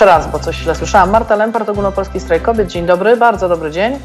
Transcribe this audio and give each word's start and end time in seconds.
jeszcze 0.00 0.18
raz, 0.18 0.26
bo 0.26 0.38
coś 0.38 0.56
źle 0.56 0.74
słyszałam. 0.74 1.10
Marta 1.10 1.36
Lempart, 1.36 1.68
Ogólnopolski 1.68 2.20
Strajk 2.20 2.42
Kobiet. 2.42 2.68
Dzień 2.68 2.86
dobry, 2.86 3.16
bardzo 3.16 3.48
dobry 3.48 3.70
dzień. 3.70 3.98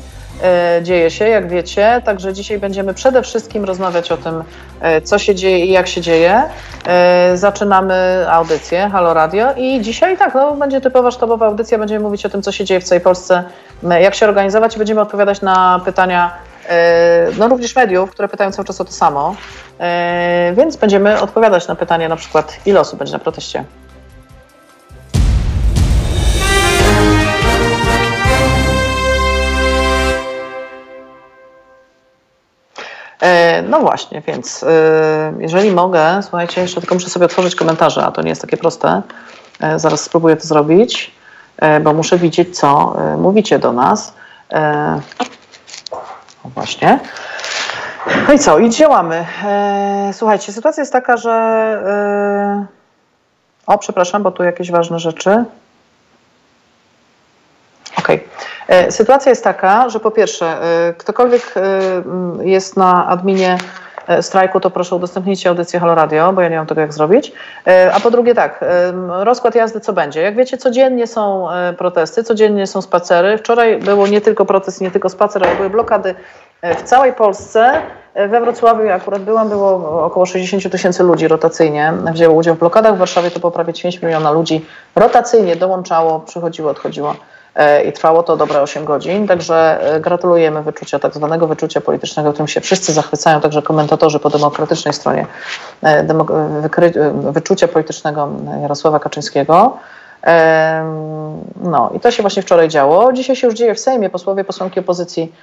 E, 0.43 0.79
dzieje 0.83 1.11
się, 1.11 1.27
jak 1.27 1.49
wiecie, 1.49 2.01
także 2.05 2.33
dzisiaj 2.33 2.59
będziemy 2.59 2.93
przede 2.93 3.21
wszystkim 3.21 3.65
rozmawiać 3.65 4.11
o 4.11 4.17
tym, 4.17 4.43
e, 4.81 5.01
co 5.01 5.19
się 5.19 5.35
dzieje 5.35 5.65
i 5.65 5.71
jak 5.71 5.87
się 5.87 6.01
dzieje. 6.01 6.43
E, 6.87 7.31
zaczynamy 7.37 8.25
audycję 8.29 8.89
Halo 8.89 9.13
Radio 9.13 9.53
i 9.57 9.81
dzisiaj 9.81 10.17
tak, 10.17 10.35
no, 10.35 10.55
będzie 10.55 10.81
typowa 10.81 11.11
sztabowa 11.11 11.45
audycja, 11.45 11.77
będziemy 11.77 12.03
mówić 12.03 12.25
o 12.25 12.29
tym, 12.29 12.41
co 12.41 12.51
się 12.51 12.65
dzieje 12.65 12.79
w 12.79 12.83
całej 12.83 13.01
Polsce, 13.01 13.43
jak 13.83 14.15
się 14.15 14.25
organizować 14.25 14.75
i 14.75 14.77
będziemy 14.77 15.01
odpowiadać 15.01 15.41
na 15.41 15.81
pytania 15.85 16.31
no 17.37 17.47
również 17.47 17.75
mediów, 17.75 18.11
które 18.11 18.27
pytają 18.27 18.51
cały 18.51 18.65
czas 18.65 18.81
o 18.81 18.85
to 18.85 18.91
samo, 18.91 19.35
więc 20.53 20.75
będziemy 20.75 21.21
odpowiadać 21.21 21.67
na 21.67 21.75
pytanie 21.75 22.09
na 22.09 22.15
przykład, 22.15 22.57
ile 22.65 22.79
osób 22.79 22.99
będzie 22.99 23.13
na 23.13 23.19
proteście. 23.19 23.63
No 33.69 33.79
właśnie, 33.79 34.21
więc 34.21 34.63
e, 34.63 35.33
jeżeli 35.39 35.71
mogę, 35.71 36.23
słuchajcie, 36.23 36.61
jeszcze 36.61 36.81
tylko 36.81 36.95
muszę 36.95 37.09
sobie 37.09 37.25
otworzyć 37.25 37.55
komentarze, 37.55 38.05
a 38.05 38.11
to 38.11 38.21
nie 38.21 38.29
jest 38.29 38.41
takie 38.41 38.57
proste. 38.57 39.01
E, 39.59 39.79
zaraz 39.79 40.01
spróbuję 40.01 40.35
to 40.35 40.47
zrobić, 40.47 41.11
bo 41.81 41.93
muszę 41.93 42.17
widzieć, 42.17 42.57
co 42.57 42.97
mówicie 43.17 43.59
do 43.59 43.73
nas. 43.73 44.13
O 46.43 46.49
właśnie. 46.49 46.99
No 48.27 48.33
i 48.33 48.39
co? 48.39 48.59
I 48.59 48.69
działamy. 48.69 49.25
Słuchajcie, 50.13 50.53
sytuacja 50.53 50.81
jest 50.81 50.93
taka, 50.93 51.17
że. 51.17 51.35
O, 53.67 53.77
przepraszam, 53.77 54.23
bo 54.23 54.31
tu 54.31 54.43
jakieś 54.43 54.71
ważne 54.71 54.99
rzeczy. 54.99 55.45
Okej. 57.97 58.15
Okay. 58.15 58.19
E, 58.19 58.54
sytuacja 58.89 59.29
jest 59.29 59.43
taka, 59.43 59.89
że 59.89 59.99
po 59.99 60.11
pierwsze, 60.11 60.45
e, 60.45 60.93
ktokolwiek 60.93 61.53
e, 61.55 61.61
jest 62.43 62.77
na 62.77 63.07
adminie 63.07 63.57
strajku, 64.21 64.59
to 64.59 64.69
proszę 64.69 64.95
udostępnijcie 64.95 65.49
audycję 65.49 65.79
Halo 65.79 65.95
Radio, 65.95 66.33
bo 66.33 66.41
ja 66.41 66.49
nie 66.49 66.57
mam 66.57 66.65
tego 66.65 66.81
jak 66.81 66.93
zrobić. 66.93 67.31
A 67.93 67.99
po 67.99 68.11
drugie 68.11 68.35
tak, 68.35 68.65
rozkład 69.07 69.55
jazdy 69.55 69.79
co 69.79 69.93
będzie. 69.93 70.21
Jak 70.21 70.35
wiecie, 70.35 70.57
codziennie 70.57 71.07
są 71.07 71.47
protesty, 71.77 72.23
codziennie 72.23 72.67
są 72.67 72.81
spacery. 72.81 73.37
Wczoraj 73.37 73.79
było 73.79 74.07
nie 74.07 74.21
tylko 74.21 74.45
protest, 74.45 74.81
nie 74.81 74.91
tylko 74.91 75.09
spacer, 75.09 75.43
ale 75.43 75.55
były 75.55 75.69
blokady 75.69 76.15
w 76.63 76.83
całej 76.83 77.13
Polsce. 77.13 77.81
We 78.15 78.41
Wrocławiu, 78.41 78.83
jak 78.83 79.01
akurat 79.01 79.21
byłam, 79.21 79.49
było 79.49 80.01
około 80.03 80.25
60 80.25 80.71
tysięcy 80.71 81.03
ludzi 81.03 81.27
rotacyjnie 81.27 81.93
wzięło 82.13 82.35
udział 82.35 82.55
w 82.55 82.59
blokadach. 82.59 82.95
W 82.95 82.97
Warszawie 82.97 83.31
to 83.31 83.39
po 83.39 83.51
prawie 83.51 83.73
9 83.73 84.01
miliona 84.01 84.31
ludzi 84.31 84.65
rotacyjnie 84.95 85.55
dołączało, 85.55 86.19
przychodziło, 86.19 86.71
odchodziło. 86.71 87.15
E, 87.55 87.83
i 87.83 87.93
trwało 87.93 88.23
to 88.23 88.37
dobre 88.37 88.61
8 88.61 88.85
godzin, 88.85 89.27
także 89.27 89.79
e, 89.81 89.99
gratulujemy 89.99 90.63
wyczucia, 90.63 90.99
tak 90.99 91.13
zwanego 91.13 91.47
wyczucia 91.47 91.81
politycznego, 91.81 92.31
którym 92.31 92.47
się 92.47 92.61
wszyscy 92.61 92.93
zachwycają, 92.93 93.41
także 93.41 93.61
komentatorzy 93.61 94.19
po 94.19 94.29
demokratycznej 94.29 94.93
stronie 94.93 95.25
e, 95.83 96.05
wyczucia 97.31 97.67
politycznego 97.67 98.29
Jarosława 98.61 98.99
Kaczyńskiego. 98.99 99.77
No 101.63 101.91
i 101.95 101.99
to 101.99 102.11
się 102.11 102.23
właśnie 102.23 102.41
wczoraj 102.41 102.69
działo. 102.69 103.13
Dzisiaj 103.13 103.35
się 103.35 103.47
już 103.47 103.55
dzieje 103.55 103.75
w 103.75 103.79
Sejmie. 103.79 104.09
Posłowie, 104.09 104.43
posłanki 104.43 104.79
opozycji 104.79 105.33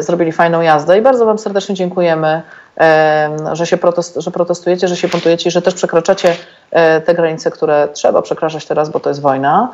zrobili 0.00 0.32
fajną 0.32 0.60
jazdę 0.60 0.98
i 0.98 1.02
bardzo 1.02 1.26
Wam 1.26 1.38
serdecznie 1.38 1.74
dziękujemy, 1.74 2.42
że 3.52 3.66
się 3.66 3.76
protest, 3.76 4.16
że 4.16 4.30
protestujecie, 4.30 4.88
że 4.88 4.96
się 4.96 5.08
buntujecie 5.08 5.48
i 5.48 5.52
że 5.52 5.62
też 5.62 5.74
przekraczacie 5.74 6.36
te 7.04 7.14
granice, 7.14 7.50
które 7.50 7.88
trzeba 7.92 8.22
przekraczać 8.22 8.66
teraz, 8.66 8.90
bo 8.90 9.00
to 9.00 9.10
jest 9.10 9.20
wojna. 9.20 9.68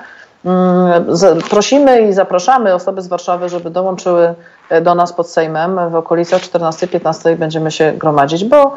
Mm, 0.45 1.07
prosimy 1.51 2.01
i 2.01 2.13
zapraszamy 2.13 2.75
osoby 2.75 3.03
z 3.03 3.07
Warszawy, 3.07 3.49
żeby 3.49 3.71
dołączyły 3.71 4.35
e, 4.69 4.81
do 4.81 4.95
nas 4.95 5.13
pod 5.13 5.31
Sejmem. 5.31 5.91
W 5.91 5.95
okolicach 5.95 6.41
14-15 6.41 7.37
będziemy 7.37 7.71
się 7.71 7.93
gromadzić, 7.93 8.45
bo 8.45 8.75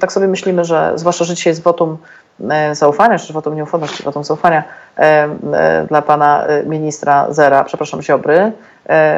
tak 0.00 0.12
sobie 0.12 0.28
myślimy, 0.28 0.64
że 0.64 0.92
zwłaszcza, 0.94 1.24
że 1.24 1.34
dzisiaj 1.34 1.50
jest 1.50 1.62
wotum 1.62 1.98
e, 2.50 2.74
zaufania, 2.74 3.18
czy 3.18 3.32
wotum 3.32 3.56
nieufności, 3.56 4.02
wotum 4.02 4.24
zaufania 4.24 4.64
e, 4.96 5.28
dla 5.88 6.02
pana 6.02 6.46
ministra 6.66 7.26
Zera, 7.30 7.64
przepraszam, 7.64 8.02
Ziobry, 8.02 8.52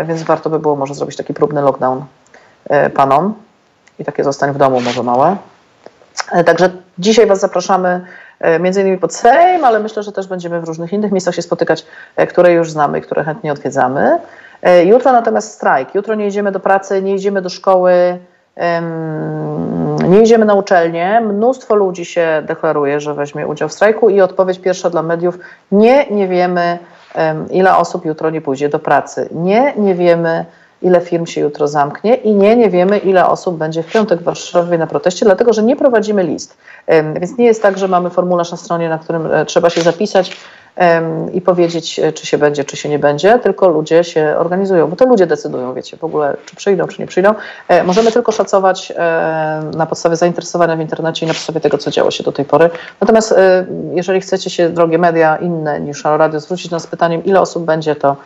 więc 0.05 0.23
warto 0.23 0.51
by 0.51 0.59
było 0.59 0.77
może 0.77 0.95
zrobić 0.95 1.17
taki 1.17 1.35
próbny 1.35 1.63
lockdown 1.63 2.05
panom 2.95 3.35
i 3.99 4.05
takie 4.05 4.25
zostań 4.25 4.53
w 4.53 4.57
domu 4.57 4.81
może 4.81 5.03
małe. 5.03 5.37
Także 6.47 6.71
dzisiaj 6.99 7.27
Was 7.27 7.41
zapraszamy 7.41 8.07
między 8.61 8.81
innymi 8.81 8.99
pod 8.99 9.15
Sejm, 9.15 9.65
ale 9.65 9.81
myślę, 9.81 10.03
że 10.03 10.13
też 10.13 10.27
będziemy 10.27 10.61
w 10.61 10.65
różnych 10.65 10.93
innych 10.93 11.13
miejscach 11.13 11.35
się 11.35 11.43
spotykać, 11.43 11.87
e, 12.17 12.27
które 12.27 12.53
już 12.53 12.71
znamy 12.71 12.99
i 12.99 13.03
które 13.03 13.25
chętnie 13.25 13.53
odwiedzamy. 13.53 14.19
E, 14.63 14.85
jutro 14.85 15.13
natomiast 15.13 15.53
strajk. 15.53 15.95
Jutro 15.95 16.15
nie 16.15 16.27
idziemy 16.27 16.53
do 16.53 16.61
pracy, 16.61 17.03
nie 17.03 17.15
idziemy 17.15 17.43
do 17.43 17.49
szkoły, 17.49 18.19
nie 20.09 20.23
idziemy 20.23 20.45
na 20.45 20.55
uczelnię. 20.55 21.21
Mnóstwo 21.21 21.75
ludzi 21.75 22.05
się 22.05 22.43
deklaruje, 22.47 23.01
że 23.01 23.15
weźmie 23.15 23.47
udział 23.47 23.69
w 23.69 23.73
strajku 23.73 24.11
i 24.11 24.21
odpowiedź 24.21 24.59
pierwsza 24.59 24.91
dla 24.91 25.03
mediów: 25.03 25.39
nie, 25.73 26.07
nie 26.11 26.29
wiemy, 26.29 26.79
ile 27.51 27.77
osób 27.77 28.05
jutro 28.05 28.31
nie 28.31 28.41
pójdzie 28.41 28.69
do 28.69 28.79
pracy. 28.79 29.29
Nie, 29.33 29.73
nie 29.77 29.95
wiemy, 29.95 30.45
ile 30.85 31.01
firm 31.01 31.27
się 31.27 31.41
jutro 31.41 31.69
zamknie 31.69 32.15
i 32.15 32.35
nie, 32.35 32.57
nie 32.57 32.71
wiemy, 32.71 32.99
ile 32.99 33.27
osób 33.27 33.57
będzie 33.57 33.83
w 33.83 33.93
piątek 33.93 34.21
w 34.21 34.23
Warszawie 34.23 34.79
na 34.79 34.87
proteście, 34.87 35.27
dlatego 35.27 35.53
że 35.53 35.63
nie 35.63 35.77
prowadzimy 35.77 36.23
list. 36.23 36.57
Więc 37.21 37.39
nie 37.39 37.45
jest 37.45 37.63
tak, 37.63 37.79
że 37.79 37.89
mamy 37.89 38.11
formularz 38.11 38.51
na 38.51 38.57
stronie, 38.57 38.89
na 38.89 38.99
którym 38.99 39.33
e, 39.33 39.45
trzeba 39.45 39.71
się 39.71 39.83
zapisać 39.83 40.37
i 41.33 41.41
powiedzieć, 41.41 41.99
e, 41.99 42.13
czy 42.13 42.27
się 42.27 42.39
będzie, 42.39 42.65
czy 42.65 42.77
się 42.77 42.89
nie 42.89 42.99
będzie, 42.99 43.39
tylko 43.39 43.69
ludzie 43.69 44.05
się 44.05 44.35
organizują, 44.39 44.87
bo 44.87 44.97
to 44.97 45.07
ludzie 45.07 45.27
decydują, 45.27 45.75
wiecie, 45.75 45.97
w 45.97 46.05
ogóle, 46.05 46.37
czy 46.47 46.57
przyjdą, 46.57 46.87
czy 46.87 47.01
nie 47.01 47.07
przyjdą. 47.07 47.35
E, 47.69 47.85
możemy 47.85 48.13
tylko 48.13 48.33
szacować 48.33 48.93
na 49.77 49.87
podstawie 49.87 50.17
zainteresowania 50.17 50.77
w 50.77 50.81
internecie 50.81 51.27
i 51.27 51.29
na 51.29 51.35
podstawie 51.35 51.61
tego, 51.61 51.79
co 51.79 51.91
działo 51.91 52.11
się 52.11 52.25
do 52.25 52.33
tej 52.33 52.45
pory. 52.45 52.71
Natomiast 53.01 53.35
jeżeli 53.93 54.21
chcecie 54.21 54.51
się, 54.51 54.69
drogie 54.69 54.99
media 54.99 55.37
inne 55.37 55.81
niż 55.81 56.05
Radio, 56.05 56.41
zwrócić 56.41 56.71
nas 56.71 56.83
z 56.83 56.87
pytaniem, 56.87 57.25
ile 57.25 57.41
osób 57.41 57.65
będzie, 57.65 57.97
to 57.97 58.17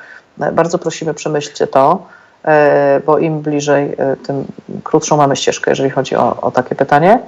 bardzo 0.52 0.78
prosimy, 0.78 1.14
przemyślcie 1.14 1.66
to. 1.66 2.06
E, 2.48 3.00
bo 3.06 3.18
im 3.18 3.40
bliżej, 3.40 3.94
e, 3.98 4.16
tym 4.16 4.44
krótszą 4.84 5.16
mamy 5.16 5.36
ścieżkę, 5.36 5.70
jeżeli 5.70 5.90
chodzi 5.90 6.16
o, 6.16 6.40
o 6.40 6.50
takie 6.50 6.74
pytanie. 6.74 7.18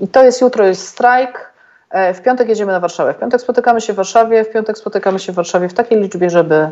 I 0.00 0.08
to 0.08 0.24
jest 0.24 0.40
jutro, 0.40 0.66
jest 0.66 0.88
strajk. 0.88 1.52
E, 1.90 2.14
w 2.14 2.22
piątek 2.22 2.48
jedziemy 2.48 2.72
na 2.72 2.80
Warszawę. 2.80 3.14
W 3.14 3.18
piątek 3.18 3.40
spotykamy 3.40 3.80
się 3.80 3.92
w 3.92 3.96
Warszawie. 3.96 4.44
W 4.44 4.50
piątek 4.50 4.78
spotykamy 4.78 5.18
się 5.18 5.32
w 5.32 5.34
Warszawie 5.34 5.68
w 5.68 5.74
takiej 5.74 6.00
liczbie, 6.00 6.30
żeby 6.30 6.70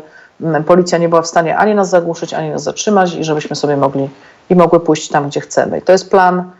policja 0.65 0.97
nie 0.97 1.09
była 1.09 1.21
w 1.21 1.27
stanie 1.27 1.57
ani 1.57 1.75
nas 1.75 1.89
zagłuszyć, 1.89 2.33
ani 2.33 2.49
nas 2.49 2.63
zatrzymać 2.63 3.15
i 3.15 3.23
żebyśmy 3.23 3.55
sobie 3.55 3.77
mogli 3.77 4.09
i 4.49 4.55
mogły 4.55 4.79
pójść 4.79 5.09
tam, 5.09 5.27
gdzie 5.27 5.41
chcemy. 5.41 5.77
I 5.77 5.81
to 5.81 5.91
jest 5.91 6.11
plan 6.11 6.51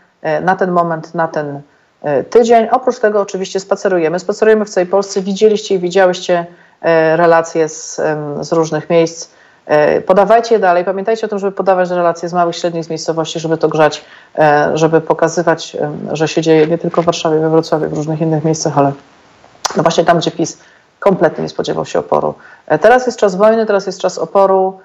na 0.42 0.56
ten 0.56 0.70
moment, 0.70 1.14
na 1.14 1.28
ten 1.28 1.60
tydzień. 2.30 2.68
Oprócz 2.70 2.98
tego 2.98 3.20
oczywiście 3.20 3.60
spacerujemy. 3.60 4.18
Spacerujemy 4.18 4.64
w 4.64 4.70
całej 4.70 4.86
Polsce. 4.86 5.20
Widzieliście 5.20 5.74
i 5.74 5.78
widziałyście 5.78 6.46
relacje 7.16 7.68
z, 7.68 8.00
z 8.40 8.52
różnych 8.52 8.90
miejsc 8.90 9.30
podawajcie 10.06 10.54
je 10.54 10.58
dalej. 10.58 10.84
Pamiętajcie 10.84 11.26
o 11.26 11.28
tym, 11.28 11.38
żeby 11.38 11.52
podawać 11.52 11.90
relacje 11.90 12.28
z 12.28 12.32
małych, 12.32 12.56
średnich 12.56 12.84
z 12.84 12.90
miejscowości, 12.90 13.40
żeby 13.40 13.56
to 13.56 13.68
grzać, 13.68 14.04
e, 14.38 14.70
żeby 14.74 15.00
pokazywać, 15.00 15.76
że 16.12 16.28
się 16.28 16.42
dzieje 16.42 16.66
nie 16.66 16.78
tylko 16.78 17.02
w 17.02 17.04
Warszawie, 17.04 17.38
we 17.38 17.50
Wrocławiu, 17.50 17.88
w 17.88 17.92
różnych 17.92 18.20
innych 18.20 18.44
miejscach, 18.44 18.78
ale 18.78 18.92
no 19.76 19.82
właśnie 19.82 20.04
tam, 20.04 20.18
gdzie 20.18 20.30
PiS 20.30 20.58
kompletnie 21.00 21.42
nie 21.42 21.48
spodziewał 21.48 21.84
się 21.84 21.98
oporu. 21.98 22.34
E, 22.66 22.78
teraz 22.78 23.06
jest 23.06 23.18
czas 23.18 23.36
wojny, 23.36 23.66
teraz 23.66 23.86
jest 23.86 24.00
czas 24.00 24.18
oporu. 24.18 24.80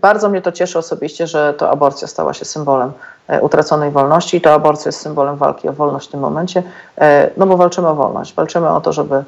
Bardzo 0.00 0.28
mnie 0.28 0.42
to 0.42 0.52
cieszy 0.52 0.78
osobiście, 0.78 1.26
że 1.26 1.54
to 1.54 1.70
aborcja 1.70 2.08
stała 2.08 2.34
się 2.34 2.44
symbolem 2.44 2.92
utraconej 3.40 3.90
wolności 3.90 4.36
i 4.36 4.40
to 4.40 4.52
aborcja 4.52 4.88
jest 4.88 5.00
symbolem 5.00 5.36
walki 5.36 5.68
o 5.68 5.72
wolność 5.72 6.08
w 6.08 6.10
tym 6.10 6.20
momencie, 6.20 6.62
no 7.36 7.46
bo 7.46 7.56
walczymy 7.56 7.88
o 7.88 7.94
wolność, 7.94 8.34
walczymy 8.34 8.68
o 8.68 8.80
to, 8.80 8.92
żeby 8.92 9.24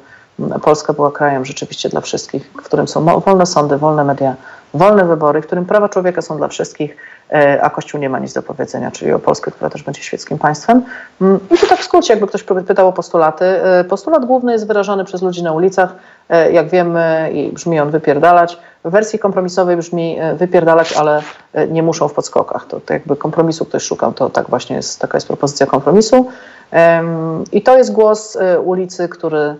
Polska 0.61 0.93
była 0.93 1.11
krajem 1.11 1.45
rzeczywiście 1.45 1.89
dla 1.89 2.01
wszystkich, 2.01 2.51
w 2.51 2.65
którym 2.65 2.87
są 2.87 3.05
wolne 3.19 3.45
sądy, 3.45 3.77
wolne 3.77 4.03
media, 4.03 4.35
wolne 4.73 5.05
wybory, 5.05 5.41
w 5.41 5.45
którym 5.45 5.65
prawa 5.65 5.89
człowieka 5.89 6.21
są 6.21 6.37
dla 6.37 6.47
wszystkich, 6.47 6.97
e, 7.31 7.61
a 7.61 7.69
Kościół 7.69 8.01
nie 8.01 8.09
ma 8.09 8.19
nic 8.19 8.33
do 8.33 8.43
powiedzenia, 8.43 8.91
czyli 8.91 9.13
o 9.13 9.19
Polskę, 9.19 9.51
która 9.51 9.69
też 9.69 9.83
będzie 9.83 10.01
świeckim 10.01 10.37
państwem. 10.37 10.83
Mm, 11.21 11.39
I 11.51 11.57
tu 11.57 11.67
tak 11.67 11.79
w 11.79 11.83
skrócie, 11.83 12.13
jakby 12.13 12.27
ktoś 12.27 12.43
pytał 12.43 12.87
o 12.87 12.93
postulaty. 12.93 13.45
E, 13.45 13.83
postulat 13.83 14.25
główny 14.25 14.51
jest 14.51 14.67
wyrażany 14.67 15.05
przez 15.05 15.21
ludzi 15.21 15.43
na 15.43 15.51
ulicach. 15.51 15.95
E, 16.29 16.51
jak 16.51 16.69
wiemy, 16.69 17.29
i 17.33 17.51
brzmi 17.51 17.79
on 17.79 17.89
wypierdalać. 17.89 18.59
W 18.83 18.91
wersji 18.91 19.19
kompromisowej 19.19 19.77
brzmi 19.77 20.17
wypierdalać, 20.35 20.93
ale 20.93 21.21
nie 21.69 21.83
muszą 21.83 22.07
w 22.07 22.13
podskokach. 22.13 22.65
To, 22.65 22.79
to 22.79 22.93
jakby 22.93 23.15
kompromisu 23.15 23.65
ktoś 23.65 23.83
szukał, 23.83 24.13
to 24.13 24.29
tak 24.29 24.49
właśnie 24.49 24.75
jest, 24.75 24.99
taka 24.99 25.17
jest 25.17 25.27
propozycja 25.27 25.65
kompromisu. 25.65 26.29
I 27.51 27.61
to 27.61 27.77
jest 27.77 27.91
głos 27.91 28.37
ulicy, 28.63 29.09
który 29.09 29.55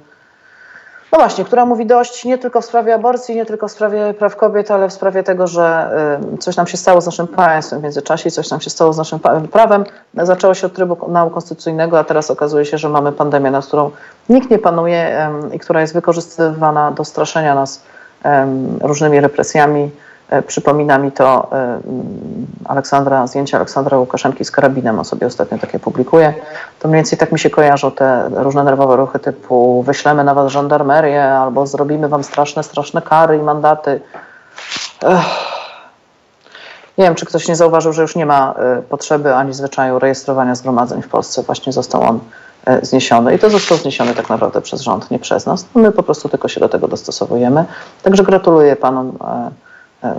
no 1.13 1.19
właśnie, 1.19 1.45
która 1.45 1.65
mówi 1.65 1.85
dość 1.85 2.25
nie 2.25 2.37
tylko 2.37 2.61
w 2.61 2.65
sprawie 2.65 2.95
aborcji, 2.95 3.35
nie 3.35 3.45
tylko 3.45 3.67
w 3.67 3.71
sprawie 3.71 4.13
praw 4.13 4.35
kobiet, 4.35 4.71
ale 4.71 4.89
w 4.89 4.93
sprawie 4.93 5.23
tego, 5.23 5.47
że 5.47 5.89
y, 6.33 6.37
coś 6.37 6.55
nam 6.55 6.67
się 6.67 6.77
stało 6.77 7.01
z 7.01 7.05
naszym 7.05 7.27
państwem 7.27 7.79
w 7.79 7.83
międzyczasie, 7.83 8.31
coś 8.31 8.49
nam 8.49 8.61
się 8.61 8.69
stało 8.69 8.93
z 8.93 8.97
naszym 8.97 9.19
prawem. 9.51 9.83
Zaczęło 10.13 10.53
się 10.53 10.67
od 10.67 10.73
Trybunału 10.73 11.29
Konstytucyjnego, 11.29 11.99
a 11.99 12.03
teraz 12.03 12.31
okazuje 12.31 12.65
się, 12.65 12.77
że 12.77 12.89
mamy 12.89 13.11
pandemię, 13.11 13.51
nad 13.51 13.65
którą 13.65 13.91
nikt 14.29 14.49
nie 14.49 14.59
panuje 14.59 15.29
i 15.53 15.59
która 15.59 15.81
jest 15.81 15.93
wykorzystywana 15.93 16.91
do 16.91 17.05
straszenia 17.05 17.55
nas 17.55 17.83
różnymi 18.81 19.19
represjami. 19.19 19.91
E, 20.33 20.41
przypomina 20.41 20.97
mi 20.97 21.11
to 21.11 21.47
e, 21.51 21.79
Aleksandra, 22.65 23.27
zdjęcie 23.27 23.57
Aleksandra 23.57 23.97
Łukaszenki 23.97 24.45
z 24.45 24.51
karabinem, 24.51 24.99
on 24.99 25.05
sobie 25.05 25.27
ostatnio 25.27 25.57
takie 25.57 25.79
publikuje. 25.79 26.33
To 26.79 26.87
mniej 26.87 26.97
więcej 26.97 27.17
tak 27.17 27.31
mi 27.31 27.39
się 27.39 27.49
kojarzą 27.49 27.91
te 27.91 28.29
różne 28.29 28.63
nerwowe 28.63 28.95
ruchy 28.95 29.19
typu 29.19 29.83
wyślemy 29.83 30.23
na 30.23 30.33
was 30.33 30.51
żandarmerię 30.51 31.23
albo 31.23 31.67
zrobimy 31.67 32.07
wam 32.07 32.23
straszne, 32.23 32.63
straszne 32.63 33.01
kary 33.01 33.37
i 33.37 33.41
mandaty. 33.41 34.01
Ech. 35.03 35.25
Nie 36.97 37.03
wiem, 37.03 37.15
czy 37.15 37.25
ktoś 37.25 37.47
nie 37.47 37.55
zauważył, 37.55 37.93
że 37.93 38.01
już 38.01 38.15
nie 38.15 38.25
ma 38.25 38.53
e, 38.57 38.81
potrzeby 38.81 39.35
ani 39.35 39.53
zwyczaju 39.53 39.99
rejestrowania 39.99 40.55
zgromadzeń 40.55 41.01
w 41.01 41.07
Polsce. 41.07 41.43
Właśnie 41.43 41.73
został 41.73 42.01
on 42.01 42.19
zniesiony 42.81 43.35
i 43.35 43.39
to 43.39 43.49
został 43.49 43.77
zniesiony 43.77 44.15
tak 44.15 44.29
naprawdę 44.29 44.61
przez 44.61 44.81
rząd, 44.81 45.11
nie 45.11 45.19
przez 45.19 45.45
nas. 45.45 45.65
My 45.75 45.91
po 45.91 46.03
prostu 46.03 46.29
tylko 46.29 46.47
się 46.47 46.59
do 46.59 46.69
tego 46.69 46.87
dostosowujemy. 46.87 47.65
Także 48.03 48.23
gratuluję 48.23 48.75
panom 48.75 49.17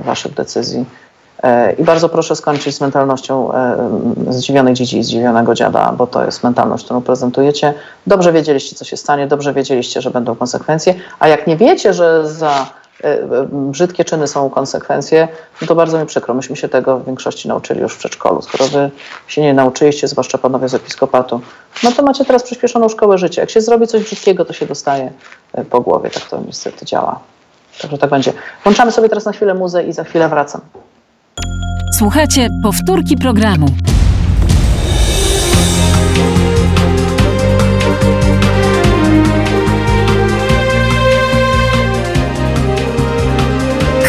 waszych 0.05 0.35
decyzji. 0.35 0.85
E, 1.43 1.73
I 1.73 1.85
bardzo 1.85 2.09
proszę 2.09 2.37
skończyć 2.37 2.77
z 2.77 2.81
mentalnością 2.81 3.53
e, 3.53 3.77
zdziwionej 4.29 4.75
dzieci 4.75 4.99
i 4.99 5.05
zdziwionego 5.05 5.55
dziada, 5.55 5.95
bo 5.99 6.07
to 6.07 6.25
jest 6.25 6.45
mentalność, 6.45 6.85
którą 6.85 7.03
prezentujecie. 7.03 7.75
Dobrze 8.07 8.33
wiedzieliście, 8.33 8.77
co 8.77 8.85
się 8.85 8.97
stanie, 8.97 9.27
dobrze 9.27 9.53
wiedzieliście, 9.53 10.01
że 10.01 10.11
będą 10.11 10.35
konsekwencje, 10.35 10.95
a 11.19 11.29
jak 11.29 11.47
nie 11.47 11.57
wiecie, 11.57 11.95
że 11.95 12.29
za 12.29 12.67
brzydkie 13.53 14.05
czyny 14.05 14.27
są 14.27 14.51
konsekwencje, 14.51 15.29
no 15.63 15.67
to 15.67 15.75
bardzo 15.75 15.99
mi 15.99 16.07
przykro. 16.07 16.35
Myśmy 16.35 16.57
się 16.57 16.69
tego 16.69 16.99
w 16.99 17.07
większości 17.07 17.49
nauczyli 17.49 17.81
już 17.81 17.95
w 17.95 17.99
przedszkolu. 17.99 18.43
Skoro 18.43 18.69
wy 18.69 18.91
się 19.27 19.43
nie 19.43 19.55
nauczyliście, 19.55 20.09
zwłaszcza 20.09 20.39
panowie 20.39 20.69
z 20.69 20.75
episkopatu, 20.75 21.41
no 21.83 21.93
to 21.93 22.03
macie 22.03 22.25
teraz 22.25 22.43
przyspieszoną 22.43 22.89
szkołę 22.89 23.19
życia. 23.19 23.41
Jak 23.43 23.51
się 23.51 23.61
zrobi 23.61 23.87
coś 23.87 24.03
brzydkiego, 24.03 24.45
to 24.45 24.53
się 24.53 24.67
dostaje 24.67 25.13
po 25.71 25.81
głowie. 25.81 26.11
Tak 26.11 26.23
to 26.23 26.41
niestety 26.47 26.87
działa. 26.87 27.21
Także 27.83 27.99
tak 27.99 28.11
będzie. 28.11 28.33
Włączamy 28.65 28.93
sobie 28.93 29.09
teraz 29.09 29.25
na 29.25 29.33
chwilę 29.33 29.55
muzę 29.55 29.85
i 29.85 29.93
za 29.93 30.05
chwilę 30.05 30.29
wracam. 30.29 30.61
Słuchajcie 31.99 32.49
powtórki 32.63 33.17
programu. 33.17 33.67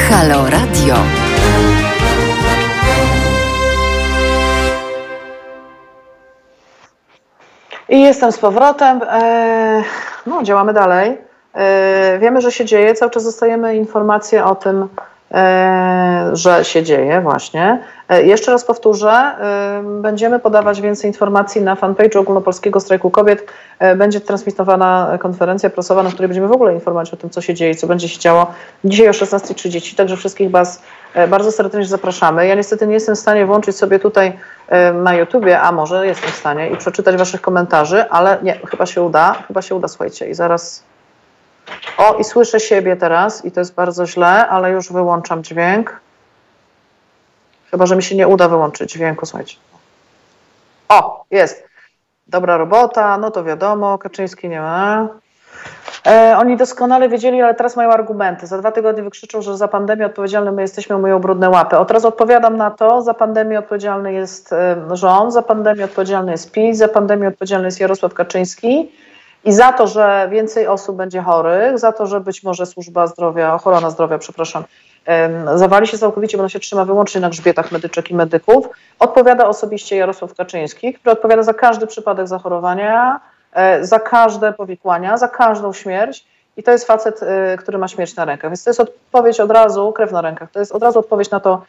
Halo 0.09 0.49
Radio. 0.49 0.95
I 7.89 8.01
jestem 8.01 8.31
z 8.31 8.37
powrotem. 8.37 9.01
Eee, 9.09 9.83
no, 10.25 10.43
działamy 10.43 10.73
dalej. 10.73 11.24
E, 11.55 12.17
wiemy, 12.19 12.41
że 12.41 12.51
się 12.51 12.65
dzieje, 12.65 12.93
cały 12.93 13.11
czas 13.11 13.23
dostajemy 13.23 13.75
informacje 13.75 14.45
o 14.45 14.55
tym, 14.55 14.87
e, 15.31 16.29
że 16.33 16.65
się 16.65 16.83
dzieje 16.83 17.21
właśnie. 17.21 17.83
E, 18.09 18.23
jeszcze 18.23 18.51
raz 18.51 18.65
powtórzę, 18.65 19.31
będziemy 19.83 20.39
podawać 20.39 20.81
więcej 20.81 21.09
informacji 21.09 21.61
na 21.61 21.75
fanpage'u 21.75 22.17
Ogólnopolskiego 22.17 22.79
Strajku 22.79 23.11
Kobiet. 23.11 23.51
Będzie 23.95 24.21
transmitowana 24.21 25.17
konferencja 25.19 25.69
prasowa, 25.69 26.03
na 26.03 26.09
której 26.09 26.27
będziemy 26.27 26.47
w 26.47 26.51
ogóle 26.51 26.73
informować 26.73 27.13
o 27.13 27.17
tym, 27.17 27.29
co 27.29 27.41
się 27.41 27.53
dzieje, 27.53 27.75
co 27.75 27.87
będzie 27.87 28.09
się 28.09 28.19
działo 28.19 28.47
dzisiaj 28.83 29.09
o 29.09 29.11
16.30. 29.11 29.95
Także 29.95 30.17
wszystkich 30.17 30.51
Was 30.51 30.81
bardzo 31.27 31.51
serdecznie 31.51 31.87
zapraszamy. 31.87 32.47
Ja 32.47 32.55
niestety 32.55 32.87
nie 32.87 32.93
jestem 32.93 33.15
w 33.15 33.19
stanie 33.19 33.45
włączyć 33.45 33.75
sobie 33.75 33.99
tutaj 33.99 34.37
na 34.93 35.15
YouTubie, 35.15 35.61
a 35.61 35.71
może 35.71 36.07
jestem 36.07 36.31
w 36.31 36.35
stanie 36.35 36.69
i 36.69 36.77
przeczytać 36.77 37.15
Waszych 37.15 37.41
komentarzy, 37.41 38.09
ale 38.09 38.37
nie, 38.43 38.59
chyba 38.69 38.85
się 38.85 39.01
uda, 39.01 39.35
chyba 39.47 39.61
się 39.61 39.75
uda, 39.75 39.87
słuchajcie. 39.87 40.29
I 40.29 40.33
zaraz 40.33 40.84
o, 41.97 42.13
i 42.13 42.23
słyszę 42.23 42.59
siebie 42.59 42.95
teraz 42.95 43.45
i 43.45 43.51
to 43.51 43.59
jest 43.59 43.75
bardzo 43.75 44.07
źle, 44.07 44.47
ale 44.47 44.71
już 44.71 44.91
wyłączam 44.91 45.43
dźwięk. 45.43 45.99
Chyba, 47.71 47.85
że 47.85 47.95
mi 47.95 48.03
się 48.03 48.15
nie 48.15 48.27
uda 48.27 48.47
wyłączyć 48.47 48.91
dźwięku, 48.91 49.25
słuchajcie. 49.25 49.57
O, 50.89 51.25
jest. 51.31 51.63
Dobra 52.27 52.57
robota, 52.57 53.17
no 53.17 53.31
to 53.31 53.43
wiadomo, 53.43 53.97
Kaczyński 53.97 54.49
nie 54.49 54.61
ma. 54.61 55.07
E, 56.07 56.37
oni 56.37 56.57
doskonale 56.57 57.09
wiedzieli, 57.09 57.41
ale 57.41 57.55
teraz 57.55 57.75
mają 57.75 57.89
argumenty. 57.89 58.47
Za 58.47 58.57
dwa 58.57 58.71
tygodnie 58.71 59.03
wykrzyczą, 59.03 59.41
że 59.41 59.57
za 59.57 59.67
pandemię 59.67 60.05
odpowiedzialny 60.05 60.51
my 60.51 60.61
jesteśmy, 60.61 60.97
myją 60.97 61.19
brudne 61.19 61.49
łapy. 61.49 61.77
Od 61.77 61.91
razu 61.91 62.07
odpowiadam 62.07 62.57
na 62.57 62.71
to, 62.71 63.01
za 63.01 63.13
pandemię 63.13 63.59
odpowiedzialny 63.59 64.13
jest 64.13 64.53
e, 64.53 64.75
rząd, 64.91 65.33
za 65.33 65.41
pandemię 65.41 65.85
odpowiedzialny 65.85 66.31
jest 66.31 66.51
PiS, 66.51 66.77
za 66.77 66.87
pandemię 66.87 67.27
odpowiedzialny 67.27 67.67
jest 67.67 67.79
Jarosław 67.79 68.13
Kaczyński. 68.13 68.91
I 69.45 69.53
za 69.53 69.73
to, 69.73 69.87
że 69.87 70.27
więcej 70.31 70.67
osób 70.67 70.95
będzie 70.95 71.21
chorych, 71.21 71.79
za 71.79 71.91
to, 71.91 72.05
że 72.05 72.19
być 72.19 72.43
może 72.43 72.65
służba 72.65 73.07
zdrowia, 73.07 73.53
ochrona 73.53 73.89
zdrowia, 73.89 74.17
przepraszam, 74.17 74.63
zawali 75.55 75.87
się 75.87 75.97
całkowicie, 75.97 76.37
bo 76.37 76.43
ona 76.43 76.49
się 76.49 76.59
trzyma 76.59 76.85
wyłącznie 76.85 77.21
na 77.21 77.29
grzbietach 77.29 77.71
medyczek 77.71 78.11
i 78.11 78.15
medyków, 78.15 78.67
odpowiada 78.99 79.47
osobiście 79.47 79.95
Jarosław 79.95 80.35
Kaczyński, 80.35 80.93
który 80.93 81.13
odpowiada 81.13 81.43
za 81.43 81.53
każdy 81.53 81.87
przypadek 81.87 82.27
zachorowania, 82.27 83.19
e, 83.53 83.85
za 83.85 83.99
każde 83.99 84.53
powikłania, 84.53 85.17
za 85.17 85.27
każdą 85.27 85.73
śmierć. 85.73 86.25
I 86.57 86.63
to 86.63 86.71
jest 86.71 86.87
facet, 86.87 87.23
e, 87.23 87.57
który 87.57 87.77
ma 87.77 87.87
śmierć 87.87 88.15
na 88.15 88.25
rękach. 88.25 88.51
Więc 88.51 88.63
to 88.63 88.69
jest 88.69 88.79
odpowiedź 88.79 89.39
od 89.39 89.51
razu, 89.51 89.91
krew 89.91 90.11
na 90.11 90.21
rękach. 90.21 90.51
To 90.51 90.59
jest 90.59 90.71
od 90.71 90.83
razu 90.83 90.99
odpowiedź 90.99 91.31
na 91.31 91.39
to, 91.39 91.61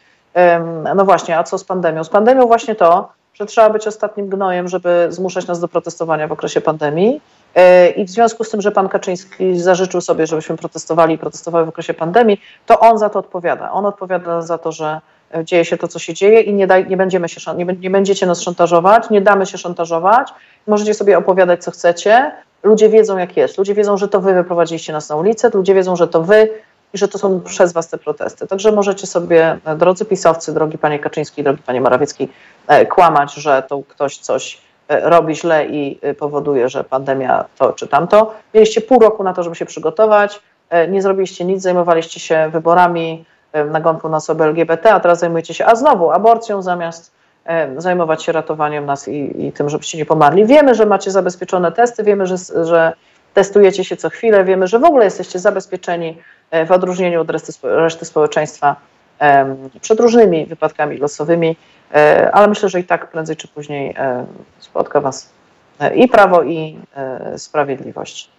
no 0.96 1.04
właśnie, 1.04 1.38
a 1.38 1.44
co 1.44 1.58
z 1.58 1.64
pandemią? 1.64 2.04
Z 2.04 2.08
pandemią 2.08 2.46
właśnie 2.46 2.74
to, 2.74 3.08
że 3.34 3.46
trzeba 3.46 3.70
być 3.70 3.86
ostatnim 3.86 4.28
gnojem, 4.28 4.68
żeby 4.68 5.06
zmuszać 5.10 5.46
nas 5.46 5.60
do 5.60 5.68
protestowania 5.68 6.28
w 6.28 6.32
okresie 6.32 6.60
pandemii. 6.60 7.20
E, 7.56 7.90
I 7.90 8.04
w 8.04 8.10
związku 8.10 8.44
z 8.44 8.50
tym, 8.50 8.60
że 8.60 8.72
pan 8.72 8.88
Kaczyński 8.88 9.60
zażyczył 9.60 10.00
sobie, 10.00 10.26
żebyśmy 10.26 10.56
protestowali 10.56 11.14
i 11.14 11.18
protestowały 11.18 11.64
w 11.64 11.68
okresie 11.68 11.94
pandemii, 11.94 12.40
to 12.66 12.80
on 12.80 12.98
za 12.98 13.08
to 13.08 13.18
odpowiada. 13.18 13.72
On 13.72 13.86
odpowiada 13.86 14.42
za 14.42 14.58
to, 14.58 14.72
że 14.72 15.00
dzieje 15.44 15.64
się 15.64 15.76
to, 15.76 15.88
co 15.88 15.98
się 15.98 16.14
dzieje 16.14 16.40
i 16.40 16.54
nie, 16.54 16.66
daj, 16.66 16.86
nie, 16.88 16.96
będziemy 16.96 17.28
się, 17.28 17.54
nie, 17.54 17.64
nie 17.64 17.90
będziecie 17.90 18.26
nas 18.26 18.40
szantażować, 18.40 19.10
nie 19.10 19.20
damy 19.20 19.46
się 19.46 19.58
szantażować. 19.58 20.28
Możecie 20.66 20.94
sobie 20.94 21.18
opowiadać, 21.18 21.64
co 21.64 21.70
chcecie. 21.70 22.32
Ludzie 22.62 22.88
wiedzą, 22.88 23.18
jak 23.18 23.36
jest. 23.36 23.58
Ludzie 23.58 23.74
wiedzą, 23.74 23.96
że 23.96 24.08
to 24.08 24.20
wy 24.20 24.34
wyprowadziliście 24.34 24.92
nas 24.92 25.08
na 25.08 25.16
ulicę. 25.16 25.50
Ludzie 25.54 25.74
wiedzą, 25.74 25.96
że 25.96 26.08
to 26.08 26.22
wy 26.22 26.48
i 26.94 26.98
że 26.98 27.08
to 27.08 27.18
są 27.18 27.40
przez 27.40 27.72
was 27.72 27.88
te 27.88 27.98
protesty. 27.98 28.46
Także 28.46 28.72
możecie 28.72 29.06
sobie, 29.06 29.58
drodzy 29.76 30.04
pisowcy, 30.04 30.54
drogi 30.54 30.78
panie 30.78 30.98
Kaczyński, 30.98 31.42
drogi 31.42 31.62
panie 31.62 31.80
Morawiecki, 31.80 32.28
e, 32.66 32.86
kłamać, 32.86 33.34
że 33.34 33.62
to 33.68 33.82
ktoś 33.88 34.18
coś 34.18 34.65
E, 34.65 34.65
robi 34.88 35.36
źle 35.36 35.66
i 35.66 35.98
e, 36.02 36.14
powoduje, 36.14 36.68
że 36.68 36.84
pandemia 36.84 37.44
to 37.58 37.72
czy 37.72 37.88
tamto. 37.88 38.34
Mieliście 38.54 38.80
pół 38.80 38.98
roku 38.98 39.24
na 39.24 39.32
to, 39.32 39.42
żeby 39.42 39.56
się 39.56 39.66
przygotować, 39.66 40.40
e, 40.70 40.88
nie 40.88 41.02
zrobiliście 41.02 41.44
nic, 41.44 41.62
zajmowaliście 41.62 42.20
się 42.20 42.48
wyborami, 42.52 43.24
nagonką 43.70 44.08
na 44.08 44.16
osoby 44.16 44.44
LGBT, 44.44 44.92
a 44.92 45.00
teraz 45.00 45.18
zajmujecie 45.18 45.54
się, 45.54 45.66
a 45.66 45.74
znowu 45.74 46.10
aborcją 46.10 46.62
zamiast 46.62 47.12
zajmować 47.76 48.22
się 48.22 48.32
ratowaniem 48.32 48.86
nas 48.86 49.08
i, 49.08 49.46
i 49.46 49.52
tym, 49.52 49.68
żebyście 49.68 49.98
nie 49.98 50.06
pomarli. 50.06 50.46
Wiemy, 50.46 50.74
że 50.74 50.86
macie 50.86 51.10
zabezpieczone 51.10 51.72
testy, 51.72 52.02
wiemy, 52.02 52.26
że, 52.26 52.36
że 52.64 52.92
testujecie 53.34 53.84
się 53.84 53.96
co 53.96 54.10
chwilę, 54.10 54.44
wiemy, 54.44 54.66
że 54.66 54.78
w 54.78 54.84
ogóle 54.84 55.04
jesteście 55.04 55.38
zabezpieczeni 55.38 56.18
w 56.66 56.72
odróżnieniu 56.72 57.20
od 57.20 57.30
reszty, 57.30 57.52
reszty 57.62 58.04
społeczeństwa 58.04 58.76
przed 59.80 60.00
różnymi 60.00 60.46
wypadkami 60.46 60.98
losowymi. 60.98 61.56
E, 61.96 62.30
ale 62.32 62.48
myślę, 62.48 62.68
że 62.68 62.80
i 62.80 62.84
tak 62.84 63.10
prędzej 63.10 63.36
czy 63.36 63.48
później 63.48 63.94
e, 63.98 64.26
spotka 64.58 65.00
Was 65.00 65.30
e, 65.80 65.96
i 65.96 66.08
prawo, 66.08 66.42
i 66.42 66.78
sprawiedliwość. 67.36 68.30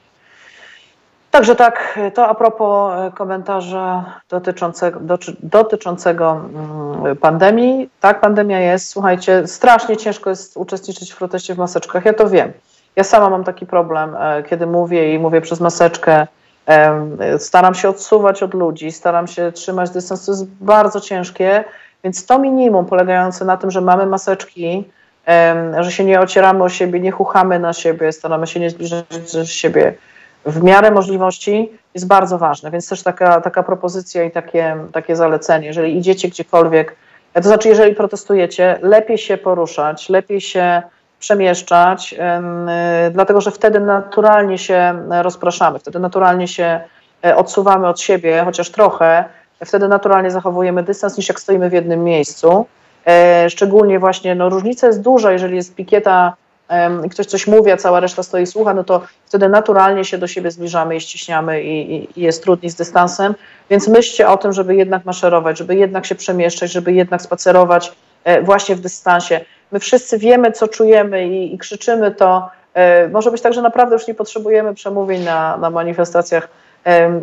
Także 1.32 1.56
tak, 1.56 2.00
to 2.14 2.28
a 2.28 2.36
propos 2.36 2.94
komentarza 3.16 4.06
dotyczącego, 4.30 5.00
dotyczącego 5.40 6.32
mm, 6.32 7.18
pandemii. 7.18 7.90
Tak, 8.00 8.22
pandemia 8.22 8.60
jest. 8.60 8.90
Słuchajcie, 8.90 9.48
strasznie 9.48 9.98
ciężko 9.98 10.30
jest 10.30 10.58
uczestniczyć 10.58 11.12
w 11.12 11.18
proteście 11.18 11.56
w 11.56 11.58
maseczkach. 11.58 12.06
Ja 12.06 12.14
to 12.14 12.30
wiem. 12.30 12.52
Ja 12.96 13.04
sama 13.04 13.30
mam 13.30 13.44
taki 13.44 13.66
problem, 13.66 14.18
kiedy 14.50 14.68
mówię 14.68 15.14
i 15.14 15.20
mówię 15.20 15.42
przez 15.42 15.60
maseczkę. 15.60 16.28
Staram 17.38 17.76
się 17.76 17.90
odsuwać 17.90 18.44
od 18.44 18.54
ludzi, 18.54 18.92
staram 18.92 19.28
się 19.28 19.52
trzymać 19.52 19.90
dystans. 19.90 20.26
To 20.26 20.32
jest 20.32 20.46
bardzo 20.46 21.02
ciężkie. 21.02 21.64
Więc 22.04 22.26
to 22.26 22.40
minimum 22.40 22.86
polegające 22.86 23.46
na 23.46 23.58
tym, 23.58 23.72
że 23.72 23.82
mamy 23.82 24.06
maseczki, 24.06 24.84
że 25.80 25.92
się 25.92 26.06
nie 26.06 26.20
ocieramy 26.20 26.64
o 26.64 26.70
siebie, 26.70 27.00
nie 27.00 27.12
chuchamy 27.12 27.60
na 27.60 27.74
siebie, 27.74 28.12
staramy 28.12 28.48
się 28.48 28.60
nie 28.60 28.70
zbliżać 28.70 29.06
do 29.34 29.46
siebie 29.46 29.94
w 30.46 30.64
miarę 30.64 30.92
możliwości, 30.92 31.72
jest 31.94 32.08
bardzo 32.08 32.38
ważne. 32.38 32.72
Więc 32.72 32.90
też 32.90 33.04
taka, 33.04 33.42
taka 33.42 33.64
propozycja 33.64 34.24
i 34.24 34.32
takie, 34.32 34.78
takie 34.94 35.16
zalecenie, 35.16 35.68
jeżeli 35.68 35.98
idziecie 35.98 36.28
gdziekolwiek, 36.28 36.96
to 37.34 37.44
znaczy 37.44 37.70
jeżeli 37.70 37.96
protestujecie, 37.96 38.80
lepiej 38.82 39.18
się 39.18 39.38
poruszać, 39.38 40.10
lepiej 40.10 40.42
się 40.42 40.82
przemieszczać, 41.20 42.16
dlatego 43.12 43.42
że 43.42 43.52
wtedy 43.52 43.80
naturalnie 43.80 44.58
się 44.58 45.02
rozpraszamy, 45.10 45.80
wtedy 45.80 46.00
naturalnie 46.00 46.48
się 46.48 46.80
odsuwamy 47.36 47.88
od 47.88 48.02
siebie, 48.02 48.42
chociaż 48.46 48.70
trochę, 48.70 49.26
wtedy 49.66 49.88
naturalnie 49.88 50.32
zachowujemy 50.32 50.84
dystans 50.84 51.18
niż 51.18 51.30
jak 51.30 51.40
stoimy 51.40 51.70
w 51.70 51.74
jednym 51.74 52.04
miejscu. 52.04 52.66
Szczególnie 53.50 54.00
właśnie 54.00 54.36
no, 54.36 54.50
różnica 54.50 54.88
jest 54.88 55.02
duża, 55.02 55.32
jeżeli 55.32 55.56
jest 55.56 55.76
pikieta 55.76 56.36
i 57.06 57.10
ktoś 57.10 57.26
coś 57.26 57.48
mówi, 57.48 57.72
a 57.72 57.78
cała 57.78 58.00
reszta 58.00 58.24
stoi 58.24 58.44
i 58.44 58.48
słucha, 58.48 58.74
no 58.74 58.84
to 58.84 59.02
wtedy 59.26 59.50
naturalnie 59.50 60.06
się 60.06 60.18
do 60.18 60.28
siebie 60.28 60.52
zbliżamy 60.52 60.96
i 60.96 61.02
ściśniamy 61.02 61.64
i, 61.64 61.96
i, 61.96 62.20
i, 62.20 62.22
jest 62.22 62.44
trudniej 62.44 62.70
z 62.70 62.76
dystansem. 62.76 63.36
Więc 63.70 63.88
myślcie 63.88 64.30
o 64.30 64.38
tym, 64.38 64.54
żeby 64.54 64.76
jednak 64.76 65.06
maszerować, 65.06 65.58
żeby 65.58 65.76
jednak 65.76 66.06
się 66.06 66.16
przemieszczać, 66.16 66.72
żeby 66.72 66.94
jednak 66.94 67.22
spacerować 67.22 67.92
e, 68.24 68.42
właśnie 68.42 68.76
w 68.76 68.80
dystansie. 68.80 69.40
My 69.72 69.80
wszyscy 69.80 70.18
wiemy, 70.18 70.52
co 70.52 70.68
czujemy 70.68 71.28
i, 71.28 71.54
i 71.54 71.58
krzyczymy 71.58 72.12
to. 72.12 72.50
E, 72.74 73.08
może 73.08 73.32
być 73.32 73.42
tak, 73.42 73.54
że 73.54 73.62
naprawdę 73.62 73.96
już 73.96 74.08
nie 74.08 74.16
potrzebujemy 74.16 74.74
przemówień 74.74 75.24
na, 75.24 75.58
na 75.58 75.70
manifestacjach 75.70 76.50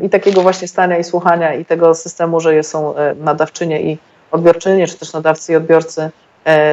i 0.03 0.11
takiego 0.11 0.43
właśnie 0.43 0.69
stania 0.69 0.99
i 0.99 1.05
słuchania 1.05 1.55
i 1.55 1.65
tego 1.65 1.95
systemu, 1.95 2.41
że 2.41 2.63
są 2.63 2.97
e, 2.97 3.15
nadawczynie 3.15 3.83
i 3.83 3.99
odbiorczynie, 4.31 4.87
czy 4.87 4.99
też 4.99 5.13
nadawcy 5.13 5.53
i 5.53 5.57
odbiorcy. 5.57 6.11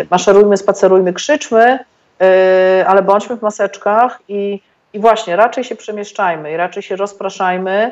Maszerujmy, 0.10 0.57
spacerujmy, 0.57 1.13
krzyczmy, 1.13 1.79
Yy, 2.21 2.88
ale 2.88 3.01
bądźmy 3.03 3.38
w 3.38 3.41
maseczkach 3.41 4.19
i, 4.27 4.62
i 4.93 5.00
właśnie 5.00 5.36
raczej 5.36 5.63
się 5.63 5.75
przemieszczajmy 5.75 6.51
i 6.51 6.57
raczej 6.57 6.83
się 6.83 6.95
rozpraszajmy. 6.95 7.91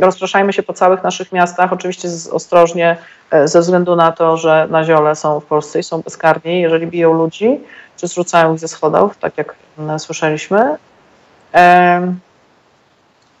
Rozpraszajmy 0.00 0.52
się 0.52 0.62
po 0.62 0.72
całych 0.72 1.02
naszych 1.02 1.32
miastach, 1.32 1.72
oczywiście 1.72 2.08
z, 2.08 2.28
ostrożnie, 2.28 2.96
e, 3.30 3.48
ze 3.48 3.60
względu 3.60 3.96
na 3.96 4.12
to, 4.12 4.36
że 4.36 4.66
na 4.70 4.84
ziole 4.84 5.16
są 5.16 5.40
w 5.40 5.44
Polsce 5.44 5.78
i 5.78 5.82
są 5.82 6.02
bezkarni, 6.02 6.60
jeżeli 6.60 6.86
biją 6.86 7.12
ludzi, 7.12 7.60
czy 7.96 8.06
zrzucają 8.06 8.54
ich 8.54 8.60
ze 8.60 8.68
schodów, 8.68 9.16
tak 9.16 9.38
jak 9.38 9.54
słyszeliśmy, 9.98 10.76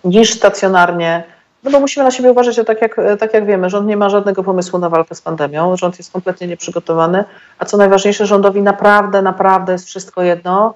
niż 0.04 0.34
stacjonarnie 0.34 1.24
no 1.64 1.70
bo 1.70 1.80
musimy 1.80 2.04
na 2.04 2.10
siebie 2.10 2.30
uważać, 2.30 2.54
że 2.54 2.64
tak 2.64 2.82
jak, 2.82 2.96
tak 3.18 3.34
jak 3.34 3.46
wiemy, 3.46 3.70
rząd 3.70 3.86
nie 3.86 3.96
ma 3.96 4.10
żadnego 4.10 4.44
pomysłu 4.44 4.78
na 4.78 4.88
walkę 4.88 5.14
z 5.14 5.20
pandemią, 5.20 5.76
rząd 5.76 5.98
jest 5.98 6.12
kompletnie 6.12 6.46
nieprzygotowany, 6.46 7.24
a 7.58 7.64
co 7.64 7.76
najważniejsze, 7.76 8.26
rządowi 8.26 8.62
naprawdę, 8.62 9.22
naprawdę 9.22 9.72
jest 9.72 9.86
wszystko 9.86 10.22
jedno, 10.22 10.74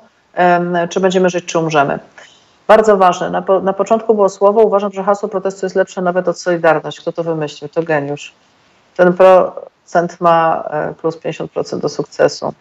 czy 0.89 1.01
będziemy 1.01 1.31
żyć, 1.31 1.45
czy 1.45 1.59
umrzemy. 1.59 1.99
Bardzo 2.67 2.97
ważne. 2.97 3.31
Na, 3.31 3.43
po, 3.43 3.61
na 3.61 3.73
początku 3.73 4.15
było 4.15 4.29
słowo, 4.29 4.63
uważam, 4.63 4.93
że 4.93 5.03
hasło 5.03 5.29
protestu 5.29 5.67
jest 5.67 5.77
lepsze 5.77 6.03
nawet 6.03 6.29
od 6.29 6.41
Solidarność. 6.41 7.01
Kto 7.01 7.13
to 7.13 7.25
wymyślił? 7.25 7.69
To 7.69 7.83
geniusz. 7.83 8.33
Ten 8.97 9.13
procent 9.13 10.21
ma 10.21 10.65
e, 10.71 10.95
plus 10.95 11.17
50% 11.17 11.81
do 11.81 11.89
sukcesu. 11.89 12.53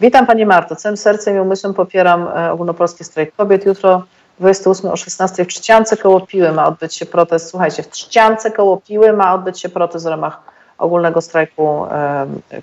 Witam 0.00 0.26
Pani 0.26 0.46
Marto. 0.46 0.76
Całym 0.76 0.96
sercem 0.96 1.36
i 1.36 1.40
umysłem 1.40 1.74
popieram 1.74 2.28
e, 2.28 2.52
ogólnopolski 2.52 3.04
strajk 3.04 3.36
kobiet. 3.36 3.66
Jutro 3.66 4.02
28 4.38 4.90
o 4.90 4.96
16 4.96 5.44
w 5.44 5.48
Trzciance 5.48 5.96
koło 5.96 6.20
Piły 6.20 6.52
ma 6.52 6.66
odbyć 6.66 6.94
się 6.94 7.06
protest. 7.06 7.50
Słuchajcie, 7.50 7.82
w 7.82 7.88
Trzciance 7.88 8.50
koło 8.50 8.76
Piły 8.76 9.12
ma 9.12 9.34
odbyć 9.34 9.60
się 9.60 9.68
protest 9.68 10.04
w 10.04 10.08
ramach 10.08 10.38
ogólnego 10.78 11.20
strajku 11.20 11.86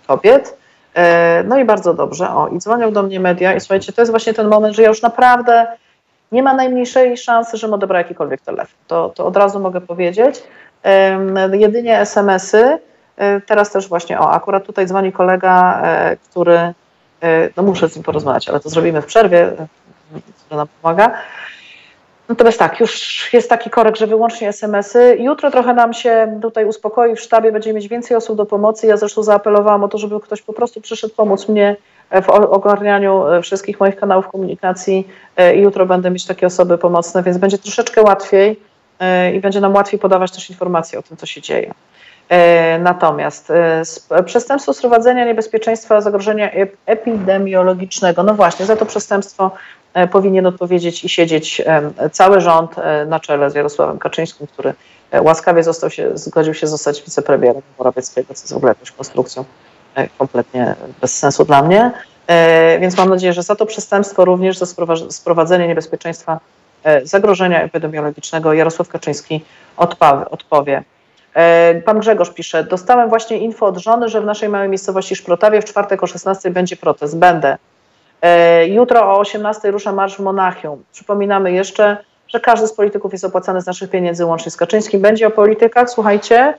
kobiet. 0.08 0.62
E, 0.94 1.44
no 1.44 1.60
i 1.60 1.66
bardzo 1.66 1.94
dobrze. 1.94 2.30
O, 2.30 2.48
i 2.48 2.60
dzwonią 2.60 2.92
do 2.92 3.04
mnie 3.04 3.20
media 3.20 3.54
i 3.54 3.60
słuchajcie, 3.60 3.94
to 3.94 4.02
jest 4.02 4.12
właśnie 4.12 4.34
ten 4.34 4.48
moment, 4.48 4.76
że 4.76 4.82
ja 4.82 4.88
już 4.88 5.02
naprawdę 5.02 5.68
nie 6.32 6.44
ma 6.44 6.54
najmniejszej 6.54 7.18
szansy, 7.18 7.58
żebym 7.58 7.74
odebrał 7.74 7.98
jakikolwiek 7.98 8.42
telefon. 8.42 8.76
To, 8.88 9.10
to 9.10 9.26
od 9.26 9.38
razu 9.38 9.60
mogę 9.60 9.82
powiedzieć. 9.82 10.44
Jedynie 11.52 12.00
SMS-y. 12.00 12.80
E, 13.18 13.42
teraz 13.42 13.72
też 13.72 13.88
właśnie, 13.88 14.20
o, 14.20 14.32
akurat 14.32 14.66
tutaj 14.66 14.86
dzwoni 14.88 15.12
kolega, 15.12 15.82
e, 15.84 16.18
który, 16.18 16.74
no 17.58 17.64
muszę 17.64 17.90
z 17.90 17.96
nim 17.96 18.04
porozmawiać, 18.04 18.50
ale 18.50 18.60
to 18.60 18.70
zrobimy 18.70 19.02
w 19.02 19.06
przerwie, 19.06 19.52
która 20.46 20.58
nam 20.58 20.68
pomaga. 20.82 21.12
Natomiast 22.32 22.60
tak, 22.60 22.80
już 22.80 23.30
jest 23.34 23.50
taki 23.50 23.70
korek, 23.70 23.96
że 23.96 24.08
wyłącznie 24.08 24.50
SMS-y. 24.50 25.18
Jutro 25.20 25.52
trochę 25.52 25.74
nam 25.74 25.94
się 25.94 26.40
tutaj 26.42 26.66
uspokoi 26.66 27.16
w 27.16 27.20
sztabie, 27.20 27.52
będziemy 27.52 27.76
mieć 27.76 27.88
więcej 27.88 28.18
osób 28.18 28.38
do 28.38 28.46
pomocy. 28.46 28.88
Ja 28.88 28.98
zresztą 28.98 29.24
zaapelowałam 29.24 29.84
o 29.84 29.88
to, 29.88 29.98
żeby 29.98 30.20
ktoś 30.20 30.42
po 30.42 30.54
prostu 30.54 30.82
przyszedł 30.82 31.14
pomóc 31.16 31.50
mnie 31.50 31.76
w 32.24 32.30
ogarnianiu 32.30 33.28
e, 33.28 33.42
wszystkich 33.42 33.80
moich 33.80 33.96
kanałów 33.96 34.28
komunikacji 34.28 35.08
e, 35.38 35.56
i 35.56 35.62
jutro 35.62 35.86
będę 35.86 36.12
mieć 36.12 36.26
takie 36.26 36.48
osoby 36.48 36.78
pomocne, 36.78 37.24
więc 37.24 37.38
będzie 37.38 37.58
troszeczkę 37.58 38.02
łatwiej 38.02 38.60
e, 39.00 39.34
i 39.34 39.40
będzie 39.40 39.62
nam 39.62 39.74
łatwiej 39.74 40.00
podawać 40.00 40.32
też 40.32 40.50
informacje 40.50 41.00
o 41.00 41.02
tym, 41.02 41.18
co 41.18 41.26
się 41.26 41.42
dzieje. 41.42 41.74
Natomiast 42.80 43.52
przestępstwo 44.26 44.74
sprowadzenia 44.74 45.26
niebezpieczeństwa 45.26 46.02
zagrożenia 46.02 46.50
epidemiologicznego, 46.86 48.24
no 48.24 48.34
właśnie, 48.34 48.66
za 48.66 48.76
to 48.76 48.86
przestępstwo 48.86 49.52
E, 49.52 49.81
powinien 50.12 50.46
odpowiedzieć 50.46 51.04
i 51.04 51.10
siedzieć 51.10 51.62
cały 52.12 52.42
rząd 52.42 52.78
e, 52.78 53.06
na 53.06 53.20
czele 53.20 53.52
z 53.52 53.56
Jarosławem 53.56 54.00
Kaczyńskim, 54.00 54.48
który 54.48 54.74
e, 55.12 55.22
łaskawie 55.22 55.64
został 55.64 55.90
się, 55.90 56.18
zgodził 56.18 56.54
się 56.54 56.68
zostać 56.68 57.02
wicepremierem 57.02 57.62
Morawieckiego, 57.78 58.28
co 58.28 58.44
jest 58.44 58.54
w 58.54 58.58
ogóle 58.58 58.72
jakąś 58.72 58.92
konstrukcją 58.92 59.46
kompletnie 60.18 60.76
bez 61.02 61.18
sensu 61.18 61.46
dla 61.46 61.62
mnie. 61.62 61.92
Więc 62.80 62.98
mam 62.98 63.10
nadzieję, 63.10 63.34
że 63.34 63.44
za 63.44 63.56
to 63.56 63.66
przestępstwo 63.66 64.26
również 64.26 64.58
za 64.58 64.66
sprowadzenie 65.10 65.68
niebezpieczeństwa 65.68 66.40
zagrożenia 67.04 67.62
epidemiologicznego 67.62 68.54
Jarosław 68.54 68.88
Kaczyński 68.88 69.46
odpowie. 70.32 70.84
Pan 71.86 72.00
Grzegorz 72.00 72.30
pisze, 72.30 72.64
dostałem 72.64 73.10
właśnie 73.10 73.38
info 73.38 73.66
od 73.66 73.78
żony, 73.78 74.10
że 74.10 74.22
w 74.22 74.26
naszej 74.26 74.50
małej 74.50 74.70
miejscowości 74.70 75.16
Szprotawie 75.16 75.62
w 75.62 75.66
czwartek 75.66 76.04
o 76.04 76.08
16 76.08 76.50
będzie 76.50 76.76
protest. 76.76 77.18
Będę. 77.18 77.58
E, 78.22 78.68
jutro 78.68 79.02
o 79.02 79.20
18 79.20 79.72
rusza 79.72 79.92
Marsz 79.92 80.16
w 80.16 80.20
Monachium. 80.20 80.84
Przypominamy 80.92 81.52
jeszcze, 81.52 81.98
że 82.28 82.40
każdy 82.40 82.68
z 82.68 82.74
polityków 82.74 83.12
jest 83.12 83.26
opłacany 83.26 83.62
z 83.62 83.66
naszych 83.66 83.90
pieniędzy, 83.90 84.26
łącznie 84.26 84.52
z 84.52 84.58
Kaczyńskim. 84.58 85.02
Będzie 85.02 85.28
o 85.28 85.32
politykach, 85.32 85.90
słuchajcie. 85.90 86.54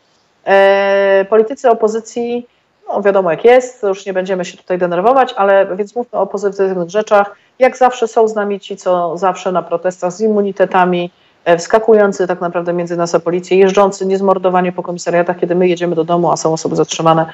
E, 0.45 1.27
politycy 1.31 1.71
opozycji, 1.71 2.47
no 2.89 3.03
wiadomo 3.03 3.31
jak 3.31 3.45
jest, 3.45 3.83
już 3.83 4.07
nie 4.07 4.13
będziemy 4.13 4.45
się 4.45 4.57
tutaj 4.57 4.79
denerwować, 4.79 5.35
ale 5.37 5.77
więc 5.77 5.97
mówmy 5.97 6.19
o 6.19 6.27
pozytywnych 6.27 6.91
rzeczach. 6.91 7.35
Jak 7.59 7.77
zawsze 7.77 8.09
są 8.09 8.29
z 8.29 8.35
nami 8.35 8.61
ci, 8.61 8.77
co 8.77 9.19
zawsze 9.19 9.53
na 9.53 9.63
protestach 9.63 10.13
z 10.13 10.21
immunitetami, 10.21 11.11
e, 11.45 11.59
wskakujący 11.59 12.27
tak 12.27 12.41
naprawdę 12.41 12.73
między 12.73 12.97
nas 12.97 13.15
a 13.15 13.21
policję, 13.21 13.59
jeżdżący 13.59 14.07
niezmordowanie 14.07 14.73
po 14.73 14.83
komisariatach, 14.83 15.39
kiedy 15.39 15.55
my 15.55 15.69
jedziemy 15.69 15.95
do 15.95 16.05
domu, 16.05 16.33
a 16.33 16.37
są 16.37 16.53
osoby 16.53 16.77
zatrzymane, 16.77 17.27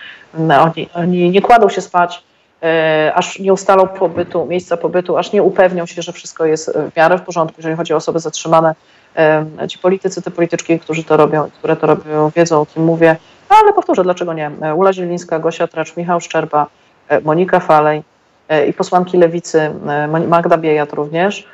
oni, 0.60 0.88
oni 0.94 1.30
nie 1.30 1.42
kładą 1.42 1.68
się 1.68 1.80
spać, 1.80 2.22
aż 3.14 3.38
nie 3.38 3.52
ustalą 3.52 3.86
pobytu, 3.86 4.46
miejsca 4.46 4.76
pobytu, 4.76 5.16
aż 5.16 5.32
nie 5.32 5.42
upewnią 5.42 5.86
się, 5.86 6.02
że 6.02 6.12
wszystko 6.12 6.44
jest 6.44 6.72
w 6.92 6.96
miarę 6.96 7.18
w 7.18 7.22
porządku, 7.22 7.54
jeżeli 7.58 7.76
chodzi 7.76 7.92
o 7.92 7.96
osoby 7.96 8.18
zatrzymane. 8.18 8.74
E, 9.16 9.68
ci 9.68 9.78
politycy, 9.78 10.22
te 10.22 10.30
polityczki, 10.30 10.78
którzy 10.78 11.04
to 11.04 11.16
robią, 11.16 11.50
które 11.50 11.76
to 11.76 11.86
robią, 11.86 12.30
wiedzą 12.36 12.60
o 12.60 12.66
kim 12.66 12.84
mówię. 12.84 13.16
No, 13.50 13.56
ale 13.62 13.72
powtórzę, 13.72 14.02
dlaczego 14.02 14.32
nie? 14.34 14.50
E, 14.62 14.74
Ula 14.74 14.92
Zielińska, 14.92 15.38
Gosia 15.38 15.66
Tracz, 15.66 15.96
Michał 15.96 16.20
Szczerba, 16.20 16.66
Monika 17.24 17.60
Falej 17.60 18.02
i 18.68 18.72
posłanki 18.72 19.18
Lewicy, 19.18 19.70
Magda 20.28 20.58
Biejat 20.58 20.92
również. 20.92 21.46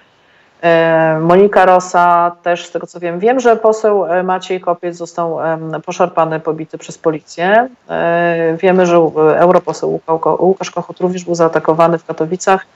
E, 0.65 1.19
Monika 1.21 1.67
Rosa 1.67 2.37
też 2.43 2.67
z 2.67 2.71
tego 2.71 2.87
co 2.87 3.01
wiem. 3.01 3.19
Wiem, 3.19 3.41
że 3.41 3.57
poseł 3.57 4.07
e, 4.07 4.23
Maciej 4.23 4.61
Kopiec 4.61 4.97
został 4.97 5.39
poszarpany, 5.87 6.41
pobity 6.41 6.79
przez 6.79 6.99
policję. 6.99 7.69
E, 7.89 8.57
wiemy, 8.61 8.87
że 8.87 8.97
europoseł 9.37 10.01
Łukasz 10.39 10.71
Kochut 10.71 11.01
również 11.01 11.25
był 11.25 11.35
zaatakowany 11.35 11.99
w 11.99 12.05
Katowicach. 12.05 12.67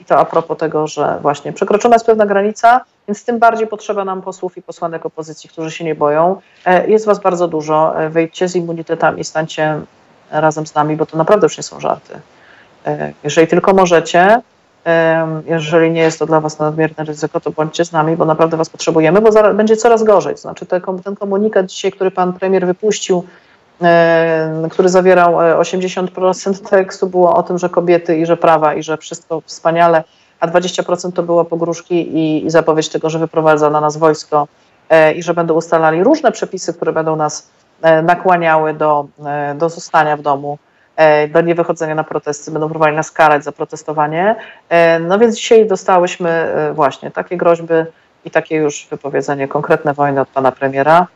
I 0.00 0.04
to 0.04 0.18
a 0.18 0.24
propos 0.24 0.58
tego, 0.58 0.86
że 0.86 1.18
właśnie 1.22 1.52
przekroczona 1.52 1.94
jest 1.94 2.06
pewna 2.06 2.26
granica, 2.26 2.80
więc 3.08 3.24
tym 3.24 3.38
bardziej 3.38 3.66
potrzeba 3.66 4.04
nam 4.04 4.22
posłów 4.22 4.56
i 4.56 4.62
posłanek 4.62 5.06
opozycji, 5.06 5.50
którzy 5.50 5.70
się 5.70 5.84
nie 5.84 5.94
boją. 5.94 6.40
Jest 6.86 7.06
was 7.06 7.18
bardzo 7.18 7.48
dużo. 7.48 7.94
Wejdźcie 8.10 8.48
z 8.48 8.56
immunitetami, 8.56 9.24
stańcie 9.24 9.80
razem 10.30 10.66
z 10.66 10.74
nami, 10.74 10.96
bo 10.96 11.06
to 11.06 11.16
naprawdę 11.16 11.44
już 11.44 11.56
nie 11.56 11.62
są 11.62 11.80
żarty. 11.80 12.20
Jeżeli 13.24 13.46
tylko 13.46 13.72
możecie, 13.72 14.40
jeżeli 15.46 15.90
nie 15.90 16.00
jest 16.00 16.18
to 16.18 16.26
dla 16.26 16.40
Was 16.40 16.58
nadmierne 16.58 17.04
ryzyko, 17.04 17.40
to 17.40 17.50
bądźcie 17.50 17.84
z 17.84 17.92
nami, 17.92 18.16
bo 18.16 18.24
naprawdę 18.24 18.56
Was 18.56 18.68
potrzebujemy, 18.68 19.20
bo 19.20 19.32
zaraz, 19.32 19.56
będzie 19.56 19.76
coraz 19.76 20.02
gorzej. 20.02 20.34
To 20.34 20.40
znaczy 20.40 20.66
ten 21.04 21.16
komunikat 21.20 21.66
dzisiaj, 21.66 21.92
który 21.92 22.10
Pan 22.10 22.32
Premier 22.32 22.66
wypuścił, 22.66 23.24
który 24.70 24.88
zawierał 24.88 25.34
80% 25.34 26.50
e, 26.50 26.68
tekstu, 26.68 27.06
było 27.06 27.36
o 27.36 27.42
tym, 27.42 27.58
że 27.58 27.68
kobiety 27.68 28.18
i 28.18 28.26
że 28.26 28.36
prawa 28.36 28.74
i 28.74 28.82
że 28.82 28.96
wszystko 28.96 29.42
wspaniale, 29.46 30.04
a 30.40 30.48
20% 30.48 31.12
to 31.12 31.22
było 31.22 31.44
pogróżki 31.44 31.94
i, 31.94 32.46
i 32.46 32.50
zapowiedź 32.50 32.88
tego, 32.88 33.10
że 33.10 33.18
wyprowadza 33.18 33.70
na 33.70 33.80
nas 33.80 33.96
wojsko 33.96 34.48
e, 34.90 35.12
i 35.12 35.22
że 35.22 35.34
będą 35.34 35.54
ustalali 35.54 36.04
różne 36.04 36.32
przepisy, 36.32 36.74
które 36.74 36.92
będą 36.92 37.16
nas 37.16 37.50
e, 37.82 38.02
nakłaniały 38.02 38.74
do, 38.74 39.06
do 39.54 39.68
zostania 39.68 40.16
w 40.16 40.22
domu 40.22 40.58
do 41.28 41.40
niewychodzenia 41.40 41.94
na 41.94 42.04
protesty, 42.04 42.50
będą 42.50 42.68
próbowali 42.68 42.96
nas 42.96 43.10
karać 43.10 43.44
za 43.44 43.52
protestowanie. 43.52 44.36
E, 44.68 44.98
no 44.98 45.18
więc 45.18 45.36
dzisiaj 45.36 45.66
dostałyśmy 45.66 46.30
e, 46.30 46.72
właśnie 46.72 47.10
takie 47.10 47.36
groźby 47.36 47.74
i 48.24 48.30
takie 48.30 48.56
już 48.56 48.86
wypowiedzenie, 48.90 49.48
konkretne 49.48 49.94
wojny 49.94 50.20
od 50.20 50.28
pana 50.28 50.52
premiera. 50.52 51.06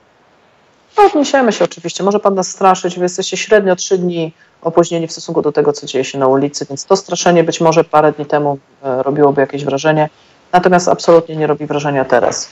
Odniesiemy 0.96 1.52
się 1.52 1.64
oczywiście. 1.64 2.04
Może 2.04 2.20
pan 2.20 2.34
nas 2.34 2.48
straszyć. 2.48 2.98
Wy 2.98 3.02
jesteście 3.02 3.36
średnio 3.36 3.76
trzy 3.76 3.98
dni 3.98 4.32
opóźnieni 4.62 5.06
w 5.06 5.12
stosunku 5.12 5.42
do 5.42 5.52
tego, 5.52 5.72
co 5.72 5.86
dzieje 5.86 6.04
się 6.04 6.18
na 6.18 6.26
ulicy, 6.26 6.66
więc 6.68 6.84
to 6.84 6.96
straszenie 6.96 7.44
być 7.44 7.60
może 7.60 7.84
parę 7.84 8.12
dni 8.12 8.26
temu 8.26 8.58
e, 8.82 9.02
robiłoby 9.02 9.40
jakieś 9.40 9.64
wrażenie, 9.64 10.08
natomiast 10.52 10.88
absolutnie 10.88 11.36
nie 11.36 11.46
robi 11.46 11.66
wrażenia 11.66 12.04
teraz. 12.04 12.50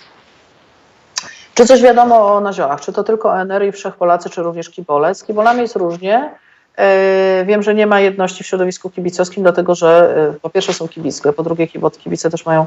Czy 1.54 1.66
coś 1.66 1.82
wiadomo 1.82 2.34
o 2.34 2.40
naziolach? 2.40 2.80
Czy 2.80 2.92
to 2.92 3.04
tylko 3.04 3.30
ONR 3.30 3.64
i 3.64 3.72
Wszechpolacy, 3.72 4.30
czy 4.30 4.42
również 4.42 4.70
kibole? 4.70 5.14
Z 5.14 5.24
kibolami 5.24 5.60
jest 5.60 5.76
różnie. 5.76 6.30
E, 6.78 7.44
wiem, 7.44 7.62
że 7.62 7.74
nie 7.74 7.86
ma 7.86 8.00
jedności 8.00 8.44
w 8.44 8.46
środowisku 8.46 8.90
kibicowskim, 8.90 9.42
dlatego 9.42 9.74
że 9.74 10.16
e, 10.34 10.40
po 10.40 10.50
pierwsze 10.50 10.72
są 10.72 10.88
kibice, 10.88 11.32
po 11.32 11.42
drugie 11.42 11.66
kibice 11.98 12.30
też 12.30 12.46
mają 12.46 12.66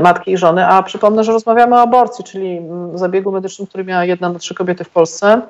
matki 0.00 0.32
i 0.32 0.36
żony, 0.36 0.66
a 0.66 0.82
przypomnę, 0.82 1.24
że 1.24 1.32
rozmawiamy 1.32 1.76
o 1.76 1.80
aborcji, 1.80 2.24
czyli 2.24 2.60
zabiegu 2.94 3.32
medycznym, 3.32 3.66
który 3.66 3.84
miała 3.84 4.04
jedna 4.04 4.28
na 4.28 4.38
trzy 4.38 4.54
kobiety 4.54 4.84
w 4.84 4.90
Polsce. 4.90 5.42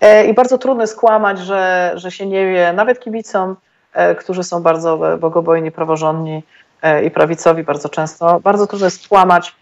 E, 0.00 0.26
I 0.26 0.34
bardzo 0.34 0.58
trudno 0.58 0.82
jest 0.82 0.96
kłamać, 0.96 1.38
że, 1.38 1.92
że 1.94 2.10
się 2.10 2.26
nie 2.26 2.46
wie, 2.46 2.72
nawet 2.72 3.00
kibicom, 3.00 3.56
e, 3.92 4.14
którzy 4.14 4.44
są 4.44 4.62
bardzo 4.62 5.18
bogobojni, 5.20 5.70
praworządni 5.70 6.42
e, 6.82 7.04
i 7.04 7.10
prawicowi 7.10 7.62
bardzo 7.62 7.88
często, 7.88 8.40
bardzo 8.40 8.66
trudno 8.66 8.86
jest 8.86 9.08
kłamać, 9.08 9.54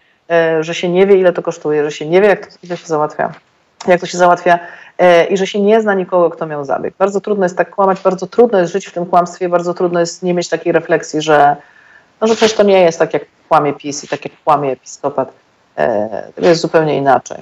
że 0.59 0.75
się 0.75 0.89
nie 0.89 1.07
wie, 1.07 1.15
ile 1.15 1.33
to 1.33 1.41
kosztuje, 1.41 1.83
że 1.83 1.91
się 1.91 2.09
nie 2.09 2.21
wie, 2.21 2.27
jak 2.27 2.47
to, 2.47 2.75
się 2.75 2.87
załatwia, 2.87 3.31
jak 3.87 4.01
to 4.01 4.05
się 4.05 4.17
załatwia 4.17 4.59
i 5.29 5.37
że 5.37 5.47
się 5.47 5.61
nie 5.61 5.81
zna 5.81 5.93
nikogo, 5.93 6.29
kto 6.29 6.45
miał 6.45 6.65
zabieg. 6.65 6.93
Bardzo 6.99 7.21
trudno 7.21 7.45
jest 7.45 7.57
tak 7.57 7.69
kłamać, 7.69 8.01
bardzo 8.01 8.27
trudno 8.27 8.59
jest 8.59 8.73
żyć 8.73 8.85
w 8.85 8.91
tym 8.91 9.05
kłamstwie, 9.05 9.49
bardzo 9.49 9.73
trudno 9.73 9.99
jest 9.99 10.23
nie 10.23 10.33
mieć 10.33 10.49
takiej 10.49 10.73
refleksji, 10.73 11.21
że, 11.21 11.55
no, 12.21 12.27
że 12.27 12.35
przecież 12.35 12.57
to 12.57 12.63
nie 12.63 12.81
jest 12.81 12.99
tak, 12.99 13.13
jak 13.13 13.23
kłamie 13.49 13.73
PiS 13.73 14.03
i 14.03 14.07
tak, 14.07 14.25
jak 14.25 14.33
kłamie 14.43 14.71
episkopat. 14.71 15.33
To 16.35 16.45
jest 16.45 16.61
zupełnie 16.61 16.97
inaczej. 16.97 17.37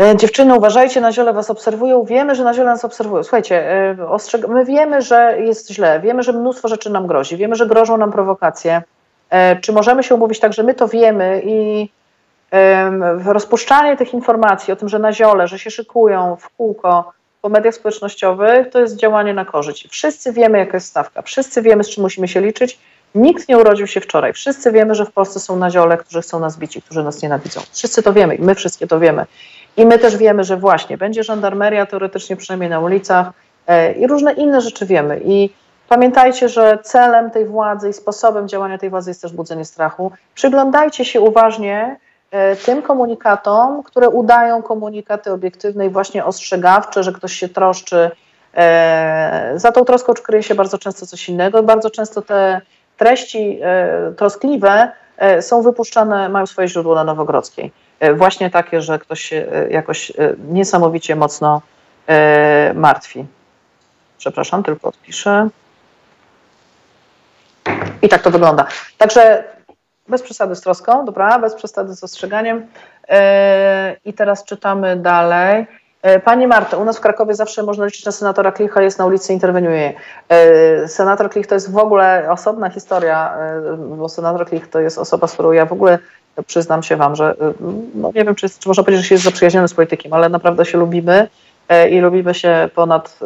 E, 0.00 0.16
dziewczyny, 0.16 0.54
uważajcie, 0.54 1.00
na 1.00 1.12
ziole 1.12 1.32
was 1.32 1.50
obserwują. 1.50 2.04
Wiemy, 2.04 2.34
że 2.34 2.44
na 2.44 2.54
ziole 2.54 2.70
nas 2.70 2.84
obserwują. 2.84 3.22
Słuchajcie, 3.22 3.72
e, 3.72 3.96
my 4.48 4.64
wiemy, 4.64 5.02
że 5.02 5.36
jest 5.40 5.70
źle, 5.70 6.00
wiemy, 6.00 6.22
że 6.22 6.32
mnóstwo 6.32 6.68
rzeczy 6.68 6.90
nam 6.90 7.06
grozi, 7.06 7.36
wiemy, 7.36 7.54
że 7.54 7.66
grożą 7.66 7.96
nam 7.96 8.12
prowokacje. 8.12 8.82
E, 9.30 9.56
czy 9.56 9.72
możemy 9.72 10.02
się 10.02 10.14
umówić 10.14 10.40
tak, 10.40 10.52
że 10.52 10.62
my 10.62 10.74
to 10.74 10.88
wiemy 10.88 11.42
i 11.44 11.88
rozpuszczanie 13.24 13.96
tych 13.96 14.14
informacji 14.14 14.72
o 14.72 14.76
tym, 14.76 14.88
że 14.88 14.98
na 14.98 15.12
ziole, 15.12 15.48
że 15.48 15.58
się 15.58 15.70
szykują 15.70 16.36
w 16.36 16.48
kółko 16.48 17.12
po 17.42 17.48
mediach 17.48 17.74
społecznościowych, 17.74 18.70
to 18.70 18.80
jest 18.80 18.96
działanie 18.96 19.34
na 19.34 19.44
korzyść. 19.44 19.88
Wszyscy 19.90 20.32
wiemy, 20.32 20.58
jaka 20.58 20.76
jest 20.76 20.86
stawka, 20.86 21.22
wszyscy 21.22 21.62
wiemy, 21.62 21.84
z 21.84 21.90
czym 21.90 22.02
musimy 22.02 22.28
się 22.28 22.40
liczyć. 22.40 22.78
Nikt 23.14 23.48
nie 23.48 23.58
urodził 23.58 23.86
się 23.86 24.00
wczoraj. 24.00 24.32
Wszyscy 24.32 24.72
wiemy, 24.72 24.94
że 24.94 25.04
w 25.04 25.12
Polsce 25.12 25.40
są 25.40 25.56
naziole, 25.56 25.96
którzy 25.96 26.22
chcą 26.22 26.40
nas 26.40 26.58
bić 26.58 26.76
i 26.76 26.82
którzy 26.82 27.04
nas 27.04 27.22
nienawidzą. 27.22 27.60
Wszyscy 27.72 28.02
to 28.02 28.12
wiemy 28.12 28.34
i 28.34 28.42
my 28.42 28.54
wszystkie 28.54 28.86
to 28.86 29.00
wiemy. 29.00 29.26
I 29.76 29.86
my 29.86 29.98
też 29.98 30.16
wiemy, 30.16 30.44
że 30.44 30.56
właśnie 30.56 30.98
będzie 30.98 31.22
żandarmeria 31.22 31.86
teoretycznie 31.86 32.36
przynajmniej 32.36 32.70
na 32.70 32.80
ulicach 32.80 33.30
e, 33.66 33.92
i 33.92 34.06
różne 34.06 34.32
inne 34.32 34.60
rzeczy 34.60 34.86
wiemy. 34.86 35.20
I 35.24 35.50
pamiętajcie, 35.88 36.48
że 36.48 36.78
celem 36.82 37.30
tej 37.30 37.46
władzy 37.46 37.88
i 37.88 37.92
sposobem 37.92 38.48
działania 38.48 38.78
tej 38.78 38.90
władzy 38.90 39.10
jest 39.10 39.22
też 39.22 39.32
budzenie 39.32 39.64
strachu. 39.64 40.12
Przyglądajcie 40.34 41.04
się 41.04 41.20
uważnie 41.20 41.96
tym 42.64 42.82
komunikatom, 42.82 43.82
które 43.82 44.08
udają 44.08 44.62
komunikaty 44.62 45.32
obiektywne 45.32 45.86
i 45.86 45.90
właśnie 45.90 46.24
ostrzegawcze, 46.24 47.02
że 47.02 47.12
ktoś 47.12 47.32
się 47.32 47.48
troszczy. 47.48 48.10
E, 48.54 49.52
za 49.54 49.72
tą 49.72 49.84
troską 49.84 50.12
kryje 50.14 50.42
się 50.42 50.54
bardzo 50.54 50.78
często 50.78 51.06
coś 51.06 51.28
innego. 51.28 51.62
Bardzo 51.62 51.90
często 51.90 52.22
te 52.22 52.60
treści 52.96 53.60
troskliwe 54.16 54.92
są 55.40 55.62
wypuszczane, 55.62 56.28
mają 56.28 56.46
swoje 56.46 56.68
źródło 56.68 56.94
na 56.94 57.04
Nowogrodzkiej. 57.04 57.72
E, 58.00 58.14
właśnie 58.14 58.50
takie, 58.50 58.82
że 58.82 58.98
ktoś 58.98 59.20
się 59.20 59.46
e, 59.52 59.70
jakoś 59.70 60.10
e, 60.10 60.14
niesamowicie 60.48 61.16
mocno 61.16 61.62
martwi. 62.74 63.26
Przepraszam, 64.18 64.62
tylko 64.62 64.88
odpiszę. 64.88 65.48
I 68.02 68.08
tak 68.08 68.22
to 68.22 68.30
wygląda. 68.30 68.66
Także 68.98 69.44
bez 70.10 70.22
przesady 70.22 70.56
z 70.56 70.60
troską, 70.60 71.04
dobra, 71.04 71.38
bez 71.38 71.54
przesady 71.54 71.94
z 71.94 72.04
ostrzeganiem. 72.04 72.66
I 74.04 74.12
teraz 74.12 74.44
czytamy 74.44 74.96
dalej. 74.96 75.66
Pani 76.24 76.46
Marta, 76.46 76.76
u 76.76 76.84
nas 76.84 76.96
w 76.98 77.00
Krakowie 77.00 77.34
zawsze 77.34 77.62
można 77.62 77.84
liczyć 77.84 78.04
na 78.04 78.12
senatora 78.12 78.52
Klicha, 78.52 78.82
jest 78.82 78.98
na 78.98 79.06
ulicy, 79.06 79.32
interweniuje. 79.32 79.92
Senator 80.86 81.30
Klich 81.30 81.46
to 81.46 81.54
jest 81.54 81.72
w 81.72 81.76
ogóle 81.76 82.26
osobna 82.30 82.70
historia, 82.70 83.34
bo 83.78 84.08
senator 84.08 84.46
Klich 84.46 84.68
to 84.68 84.80
jest 84.80 84.98
osoba, 84.98 85.26
z 85.26 85.32
którą 85.32 85.52
ja 85.52 85.66
w 85.66 85.72
ogóle 85.72 85.98
przyznam 86.46 86.82
się 86.82 86.96
Wam, 86.96 87.16
że 87.16 87.34
no 87.94 88.12
nie 88.14 88.24
wiem, 88.24 88.34
czy, 88.34 88.48
czy 88.48 88.68
można 88.68 88.82
powiedzieć, 88.82 89.02
że 89.02 89.08
się 89.08 89.14
jest 89.14 89.24
zaprzyjaźniony 89.24 89.68
z 89.68 89.74
politykiem, 89.74 90.12
ale 90.12 90.28
naprawdę 90.28 90.64
się 90.64 90.78
lubimy 90.78 91.28
e, 91.68 91.90
i 91.90 92.00
lubimy 92.00 92.34
się 92.34 92.68
ponad 92.74 93.18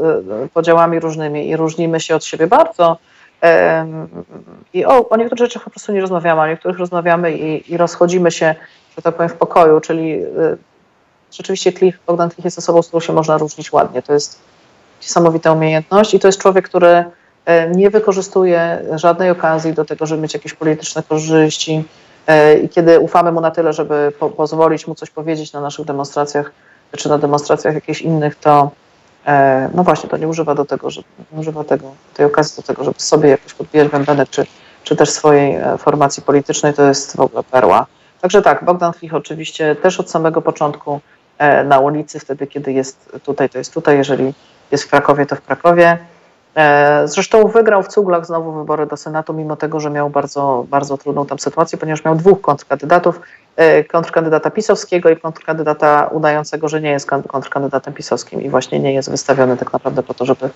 podziałami 0.55 1.01
różnymi 1.01 1.49
i 1.49 1.57
różnimy 1.57 2.01
się 2.01 2.17
od 2.17 2.25
siebie 2.25 2.47
bardzo. 2.47 2.99
I 4.75 4.85
o, 4.85 5.09
o 5.09 5.17
niektórych 5.17 5.39
rzeczach 5.39 5.65
po 5.65 5.71
prostu 5.71 5.93
nie 5.93 6.01
rozmawiamy, 6.01 6.41
o 6.41 6.47
niektórych 6.47 6.79
rozmawiamy 6.79 7.33
i, 7.33 7.73
i 7.73 7.77
rozchodzimy 7.77 8.31
się, 8.31 8.55
że 8.97 9.03
tak 9.03 9.15
powiem, 9.15 9.29
w 9.29 9.35
pokoju, 9.35 9.81
czyli 9.81 10.23
y, 10.23 10.57
rzeczywiście 11.33 11.73
Klich, 11.73 11.99
Bogdan 12.07 12.31
Klich 12.31 12.45
jest 12.45 12.59
osobą, 12.59 12.83
z 12.83 12.89
którą 12.89 13.01
się 13.01 13.13
można 13.13 13.39
różnić 13.39 13.73
ładnie. 13.73 14.03
To 14.03 14.13
jest 14.13 14.39
niesamowita 15.03 15.53
umiejętność 15.53 16.15
i 16.15 16.21
to 16.21 16.29
jest 16.29 16.39
człowiek, 16.39 16.69
który 16.69 17.05
e, 17.45 17.71
nie 17.71 17.91
wykorzystuje 17.91 18.85
żadnej 18.95 19.31
okazji 19.31 19.73
do 19.73 19.85
tego, 19.85 20.07
żeby 20.07 20.23
mieć 20.23 20.35
jakieś 20.35 20.55
polityczne 20.55 21.03
korzyści, 21.03 21.85
E, 22.27 22.59
i 22.59 22.69
kiedy 22.69 23.01
ufamy 23.01 23.33
mu 23.33 23.41
na 23.41 23.51
tyle, 23.51 23.73
żeby 23.73 24.13
po, 24.19 24.31
pozwolić 24.31 24.87
mu 24.87 24.95
coś 24.95 25.11
powiedzieć 25.11 25.53
na 25.53 25.61
naszych 25.61 25.85
demonstracjach, 25.85 26.53
czy 26.97 27.09
na 27.09 27.19
demonstracjach 27.19 27.75
jakichś 27.75 28.03
innych, 28.03 28.35
to 28.35 28.71
no 29.75 29.85
właśnie, 29.85 30.11
to 30.11 30.17
nie 30.17 30.29
używa 30.29 30.55
do 30.55 30.65
tego, 30.65 30.91
żeby, 30.91 31.07
nie 31.33 31.41
używa 31.41 31.65
tego, 31.65 31.95
tej 32.15 32.27
okazji 32.27 32.57
do 32.57 32.63
tego, 32.63 32.85
żeby 32.85 33.01
sobie 33.01 33.29
jakoś 33.29 33.55
podbijać 33.55 33.89
bębenek, 33.89 34.31
czy, 34.31 34.47
czy 34.85 34.97
też 34.97 35.11
swojej 35.11 35.55
e, 35.55 35.79
formacji 35.79 36.23
politycznej, 36.23 36.75
to 36.75 36.83
jest 36.83 37.17
w 37.17 37.21
ogóle 37.21 37.43
perła. 37.43 37.87
Także 38.21 38.43
tak, 38.43 38.65
Bogdan 38.65 38.93
Flich 38.93 39.15
oczywiście 39.15 39.77
też 39.77 40.01
od 40.01 40.11
samego 40.11 40.43
początku 40.43 41.01
na 41.65 41.79
ulicy, 41.79 42.21
wtedy 42.21 42.47
kiedy 42.47 42.73
jest 42.73 43.13
tutaj, 43.25 43.49
to 43.49 43.59
jest 43.59 43.75
tutaj, 43.75 43.97
jeżeli 43.97 44.35
jest 44.71 44.85
w 44.85 44.91
Krakowie, 44.91 45.27
to 45.27 45.37
w 45.37 45.41
Krakowie. 45.41 45.99
E, 46.57 47.03
zresztą 47.09 47.49
wygrał 47.49 47.83
w 47.83 47.89
Cuglach 47.89 48.27
znowu 48.27 48.53
wybory 48.53 48.87
do 48.87 48.97
Senatu, 48.97 49.35
mimo 49.35 49.57
tego, 49.57 49.81
że 49.81 49.91
miał 49.91 50.11
bardzo, 50.11 50.67
bardzo 50.71 50.99
trudną 50.99 51.27
tam 51.27 51.39
sytuację, 51.39 51.79
ponieważ 51.79 52.05
miał 52.05 52.17
dwóch 52.17 52.41
kontrkandydatów, 52.41 53.21
e, 53.57 53.85
kontrkandydata 53.85 54.51
pisowskiego 54.51 55.11
i 55.11 55.17
kontrkandydata 55.17 56.07
udającego, 56.13 56.69
że 56.69 56.81
nie 56.81 56.91
jest 56.91 57.07
kontrkandydatem 57.07 57.95
pisowskim 57.95 58.43
i 58.43 58.49
właśnie 58.49 58.81
nie 58.81 58.95
jest 58.95 59.11
wystawiony 59.11 59.57
tak 59.57 59.73
naprawdę 59.73 60.03
po 60.03 60.15
to, 60.15 60.25
żeby 60.25 60.51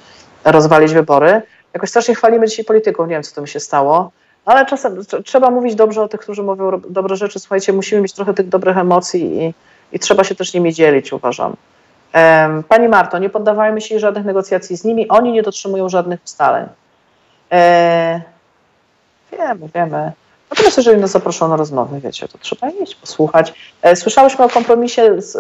rozwalić 0.45 0.93
wybory. 0.93 1.43
Jakoś 1.75 1.91
strasznie 1.91 2.15
chwalimy 2.15 2.47
dzisiaj 2.47 2.65
polityków, 2.65 3.09
nie 3.09 3.15
wiem 3.15 3.23
co 3.23 3.35
to 3.35 3.43
mi 3.43 3.49
się 3.49 3.61
stało, 3.61 4.11
ale 4.45 4.67
czasem 4.67 4.97
trzeba 5.25 5.51
mówić 5.51 5.75
dobrze 5.75 6.03
o 6.03 6.09
tych, 6.09 6.21
którzy 6.21 6.43
mówią 6.43 6.81
dobre 6.91 7.17
rzeczy. 7.17 7.39
Słuchajcie, 7.39 7.73
musimy 7.73 8.03
mieć 8.03 8.13
trochę 8.13 8.35
tych 8.35 8.49
dobrych 8.49 8.79
emocji 8.79 9.45
i, 9.45 9.55
i 9.93 9.99
trzeba 9.99 10.25
się 10.25 10.35
też 10.35 10.55
nimi 10.55 10.75
dzielić, 10.75 11.13
uważam. 11.13 11.57
Pani 12.69 12.89
Marto, 12.89 13.19
nie 13.19 13.31
poddawajmy 13.31 13.81
się 13.81 13.99
żadnych 13.99 14.25
negocjacji 14.25 14.77
z 14.77 14.85
nimi, 14.85 15.09
oni 15.09 15.33
nie 15.33 15.43
dotrzymują 15.43 15.89
żadnych 15.89 16.25
ustaleń. 16.25 16.67
E, 17.53 18.21
wiemy, 19.33 19.69
wiemy. 19.75 20.13
Natomiast 20.51 20.77
jeżeli 20.77 21.01
nas 21.01 21.11
zaproszono 21.11 21.51
na 21.51 21.57
rozmowy, 21.57 22.01
wiecie, 22.01 22.29
to 22.29 22.39
trzeba 22.39 22.71
iść, 22.71 22.95
posłuchać. 22.95 23.73
E, 23.83 23.97
słyszałyśmy 23.97 24.45
o 24.45 24.49
kompromisie 24.49 25.23
z, 25.23 25.39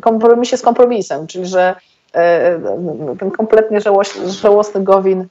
kompromisie 0.00 0.56
z 0.56 0.62
kompromisem, 0.62 1.26
czyli 1.26 1.46
że 1.46 1.74
e, 2.14 2.60
ten 3.18 3.30
kompletnie 3.30 3.80
żałosny 4.42 4.84
Gowin 4.84 5.26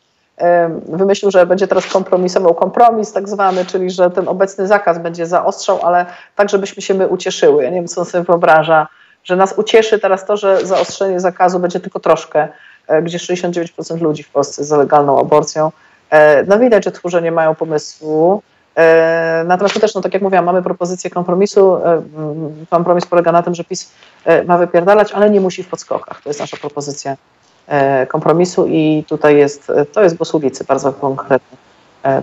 wymyślił, 0.85 1.31
że 1.31 1.45
będzie 1.45 1.67
teraz 1.67 1.87
kompromisował 1.87 2.55
kompromis 2.55 3.13
tak 3.13 3.29
zwany, 3.29 3.65
czyli 3.65 3.91
że 3.91 4.11
ten 4.11 4.27
obecny 4.27 4.67
zakaz 4.67 4.99
będzie 4.99 5.25
zaostrzał, 5.25 5.79
ale 5.83 6.05
tak, 6.35 6.49
żebyśmy 6.49 6.81
się 6.81 6.93
my 6.93 7.07
ucieszyły. 7.07 7.63
Ja 7.63 7.69
nie 7.69 7.75
wiem, 7.75 7.87
co 7.87 8.01
on 8.01 8.05
sobie 8.07 8.23
wyobraża 8.23 8.87
że 9.23 9.35
nas 9.35 9.53
ucieszy 9.57 9.99
teraz 9.99 10.25
to, 10.25 10.37
że 10.37 10.65
zaostrzenie 10.65 11.19
zakazu 11.19 11.59
będzie 11.59 11.79
tylko 11.79 11.99
troszkę, 11.99 12.47
e, 12.87 13.01
gdzie 13.01 13.17
69% 13.17 14.01
ludzi 14.01 14.23
w 14.23 14.29
Polsce 14.29 14.61
jest 14.61 14.69
za 14.69 14.77
legalną 14.77 15.19
aborcją. 15.19 15.71
E, 16.09 16.43
no 16.43 16.59
widać, 16.59 16.85
że 16.85 16.91
tchórze 16.91 17.21
nie 17.21 17.31
mają 17.31 17.55
pomysłu. 17.55 18.41
E, 18.75 19.43
natomiast 19.47 19.75
my 19.75 19.81
też, 19.81 19.95
no 19.95 20.01
tak 20.01 20.13
jak 20.13 20.23
mówiłam, 20.23 20.45
mamy 20.45 20.63
propozycję 20.63 21.09
kompromisu. 21.09 21.77
Kompromis 22.69 23.05
polega 23.05 23.31
na 23.31 23.43
tym, 23.43 23.55
że 23.55 23.63
PiS 23.63 23.91
ma 24.45 24.57
wypierdalać, 24.57 25.11
ale 25.11 25.29
nie 25.29 25.41
musi 25.41 25.63
w 25.63 25.67
podskokach. 25.67 26.21
To 26.21 26.29
jest 26.29 26.39
nasza 26.39 26.57
propozycja 26.57 27.17
kompromisu 28.07 28.67
i 28.67 29.05
tutaj 29.07 29.37
jest, 29.37 29.71
to 29.93 30.03
jest 30.03 30.15
głos 30.15 30.33
ulicy, 30.33 30.63
bardzo 30.63 30.93
konkretny. 30.93 31.57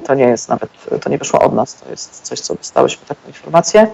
To 0.06 0.14
nie 0.14 0.24
jest 0.24 0.48
nawet, 0.48 0.70
to 1.00 1.10
nie 1.10 1.18
wyszło 1.18 1.40
od 1.40 1.52
nas, 1.52 1.74
to 1.74 1.90
jest 1.90 2.20
coś, 2.22 2.40
co 2.40 2.54
dostałyśmy 2.54 3.06
taką 3.06 3.20
informację. 3.26 3.86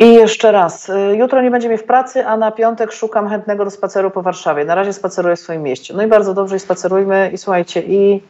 I 0.00 0.14
jeszcze 0.14 0.52
raz, 0.52 0.88
y, 0.88 1.16
jutro 1.16 1.42
nie 1.42 1.50
będzie 1.50 1.68
mnie 1.68 1.78
w 1.78 1.84
pracy, 1.84 2.26
a 2.26 2.36
na 2.36 2.50
piątek 2.52 2.92
szukam 2.92 3.28
chętnego 3.28 3.64
do 3.64 3.70
spaceru 3.70 4.10
po 4.10 4.22
Warszawie. 4.22 4.64
Na 4.64 4.74
razie 4.74 4.92
spaceruję 4.92 5.36
w 5.36 5.40
swoim 5.40 5.62
mieście. 5.62 5.94
No 5.94 6.02
i 6.02 6.06
bardzo 6.06 6.34
dobrze 6.34 6.56
i 6.56 6.60
spacerujmy 6.60 7.30
i 7.32 7.38
słuchajcie, 7.38 7.82
i 7.82 8.22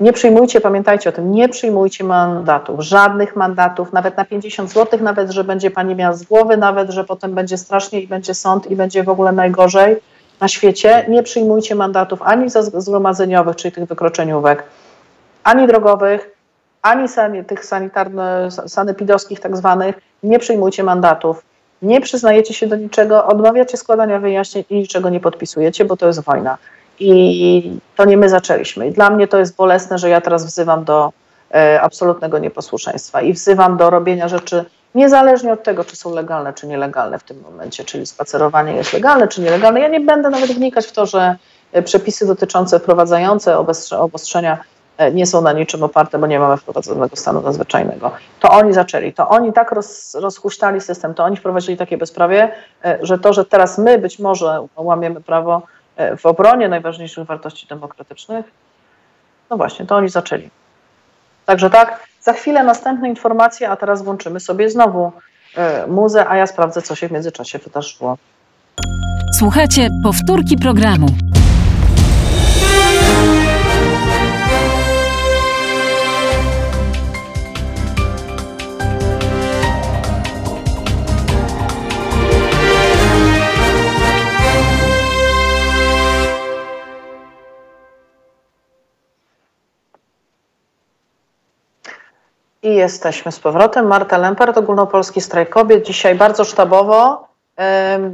Nie 0.00 0.12
przyjmujcie, 0.12 0.60
pamiętajcie 0.60 1.10
o 1.10 1.12
tym, 1.12 1.32
nie 1.32 1.48
przyjmujcie 1.48 2.04
mandatów, 2.04 2.80
żadnych 2.80 3.36
mandatów, 3.36 3.92
nawet 3.92 4.16
na 4.16 4.24
50 4.24 4.72
zł, 4.72 5.00
nawet, 5.02 5.30
że 5.30 5.44
będzie 5.44 5.70
pani 5.70 5.94
miała 5.94 6.12
z 6.12 6.22
głowy, 6.22 6.56
nawet, 6.56 6.90
że 6.90 7.04
potem 7.04 7.34
będzie 7.34 7.56
strasznie 7.56 8.00
i 8.00 8.08
będzie 8.08 8.34
sąd 8.34 8.70
i 8.70 8.76
będzie 8.76 9.04
w 9.04 9.08
ogóle 9.08 9.32
najgorzej 9.32 9.96
na 10.40 10.48
świecie. 10.48 11.04
Nie 11.08 11.22
przyjmujcie 11.22 11.74
mandatów 11.74 12.22
ani 12.22 12.46
zgromadzeniowych, 12.74 13.56
czyli 13.56 13.72
tych 13.72 13.84
wykroczeniówek, 13.84 14.62
ani 15.44 15.66
drogowych, 15.66 16.39
ani 16.82 17.08
san 17.08 17.44
tych 17.44 17.64
sanitarno, 17.64 18.22
sanepidowskich 18.50 19.40
tak 19.40 19.56
zwanych. 19.56 20.00
Nie 20.22 20.38
przyjmujcie 20.38 20.82
mandatów. 20.82 21.42
Nie 21.82 22.00
przyznajecie 22.00 22.54
się 22.54 22.66
do 22.66 22.76
niczego, 22.76 23.26
odmawiacie 23.26 23.76
składania 23.76 24.18
wyjaśnień 24.18 24.64
i 24.70 24.74
niczego 24.74 25.10
nie 25.10 25.20
podpisujecie, 25.20 25.84
bo 25.84 25.96
to 25.96 26.06
jest 26.06 26.20
wojna. 26.20 26.58
I 26.98 27.78
to 27.96 28.04
nie 28.04 28.16
my 28.16 28.28
zaczęliśmy. 28.28 28.88
I 28.88 28.92
dla 28.92 29.10
mnie 29.10 29.28
to 29.28 29.38
jest 29.38 29.56
bolesne, 29.56 29.98
że 29.98 30.08
ja 30.08 30.20
teraz 30.20 30.46
wzywam 30.46 30.84
do 30.84 31.12
e, 31.54 31.80
absolutnego 31.80 32.38
nieposłuszeństwa 32.38 33.20
i 33.20 33.32
wzywam 33.32 33.76
do 33.76 33.90
robienia 33.90 34.28
rzeczy 34.28 34.64
niezależnie 34.94 35.52
od 35.52 35.62
tego, 35.62 35.84
czy 35.84 35.96
są 35.96 36.14
legalne, 36.14 36.52
czy 36.52 36.66
nielegalne 36.66 37.18
w 37.18 37.22
tym 37.22 37.40
momencie, 37.40 37.84
czyli 37.84 38.06
spacerowanie 38.06 38.72
jest 38.72 38.92
legalne, 38.92 39.28
czy 39.28 39.40
nielegalne. 39.40 39.80
Ja 39.80 39.88
nie 39.88 40.00
będę 40.00 40.30
nawet 40.30 40.50
wnikać 40.50 40.86
w 40.86 40.92
to, 40.92 41.06
że 41.06 41.36
e, 41.72 41.82
przepisy 41.82 42.26
dotyczące 42.26 42.80
wprowadzające 42.80 43.58
obostrzenia 43.98 44.58
nie 45.12 45.26
są 45.26 45.42
na 45.42 45.52
niczym 45.52 45.82
oparte, 45.82 46.18
bo 46.18 46.26
nie 46.26 46.38
mamy 46.38 46.56
wprowadzonego 46.56 47.16
stanu 47.16 47.40
nadzwyczajnego. 47.40 48.12
To 48.40 48.50
oni 48.50 48.72
zaczęli, 48.72 49.12
to 49.12 49.28
oni 49.28 49.52
tak 49.52 49.72
roz, 49.72 50.14
rozhuśtali 50.14 50.80
system, 50.80 51.14
to 51.14 51.24
oni 51.24 51.36
wprowadzili 51.36 51.76
takie 51.76 51.96
bezprawie, 51.98 52.52
że 53.02 53.18
to, 53.18 53.32
że 53.32 53.44
teraz 53.44 53.78
my 53.78 53.98
być 53.98 54.18
może 54.18 54.66
łamiemy 54.76 55.20
prawo, 55.20 55.62
E, 56.00 56.16
w 56.16 56.26
obronie 56.26 56.68
najważniejszych 56.68 57.26
wartości 57.26 57.66
demokratycznych, 57.66 58.46
no 59.50 59.56
właśnie, 59.56 59.86
to 59.86 59.96
oni 59.96 60.08
zaczęli. 60.08 60.50
Także 61.46 61.70
tak, 61.70 62.06
za 62.20 62.32
chwilę 62.32 62.64
następne 62.64 63.08
informacje, 63.08 63.70
a 63.70 63.76
teraz 63.76 64.02
włączymy 64.02 64.40
sobie 64.40 64.70
znowu 64.70 65.12
e, 65.56 65.86
muzę, 65.86 66.28
a 66.28 66.36
ja 66.36 66.46
sprawdzę, 66.46 66.82
co 66.82 66.94
się 66.94 67.08
w 67.08 67.12
międzyczasie 67.12 67.58
wydarzyło. 67.58 68.16
Słuchajcie 69.38 69.88
powtórki 70.04 70.56
programu. 70.56 71.06
I 92.62 92.74
jesteśmy 92.74 93.32
z 93.32 93.40
powrotem. 93.40 93.86
Marta 93.86 94.18
Lempart, 94.18 94.58
Ogólnopolski 94.58 95.20
Strajk 95.20 95.48
Kobiet. 95.48 95.86
Dzisiaj 95.86 96.14
bardzo 96.14 96.44
sztabowo 96.44 97.28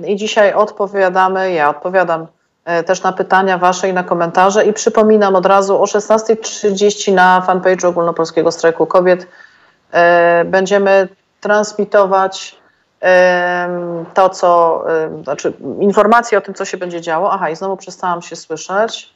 i 0.06 0.16
dzisiaj 0.16 0.52
odpowiadamy, 0.52 1.52
ja 1.52 1.70
odpowiadam 1.70 2.26
e, 2.64 2.82
też 2.82 3.02
na 3.02 3.12
pytania 3.12 3.58
Wasze 3.58 3.88
i 3.88 3.92
na 3.92 4.04
komentarze 4.04 4.64
i 4.64 4.72
przypominam 4.72 5.36
od 5.36 5.46
razu 5.46 5.82
o 5.82 5.84
16.30 5.84 7.14
na 7.14 7.44
fanpage'u 7.46 7.86
Ogólnopolskiego 7.86 8.52
Strajku 8.52 8.86
Kobiet 8.86 9.26
e, 9.92 10.44
będziemy 10.44 11.08
transmitować 11.40 12.56
to, 14.14 14.28
co, 14.30 14.84
znaczy 15.22 15.52
informacje 15.80 16.38
o 16.38 16.40
tym, 16.40 16.54
co 16.54 16.64
się 16.64 16.76
będzie 16.76 17.00
działo. 17.00 17.32
Aha, 17.32 17.50
i 17.50 17.56
znowu 17.56 17.76
przestałam 17.76 18.22
się 18.22 18.36
słyszeć. 18.36 19.10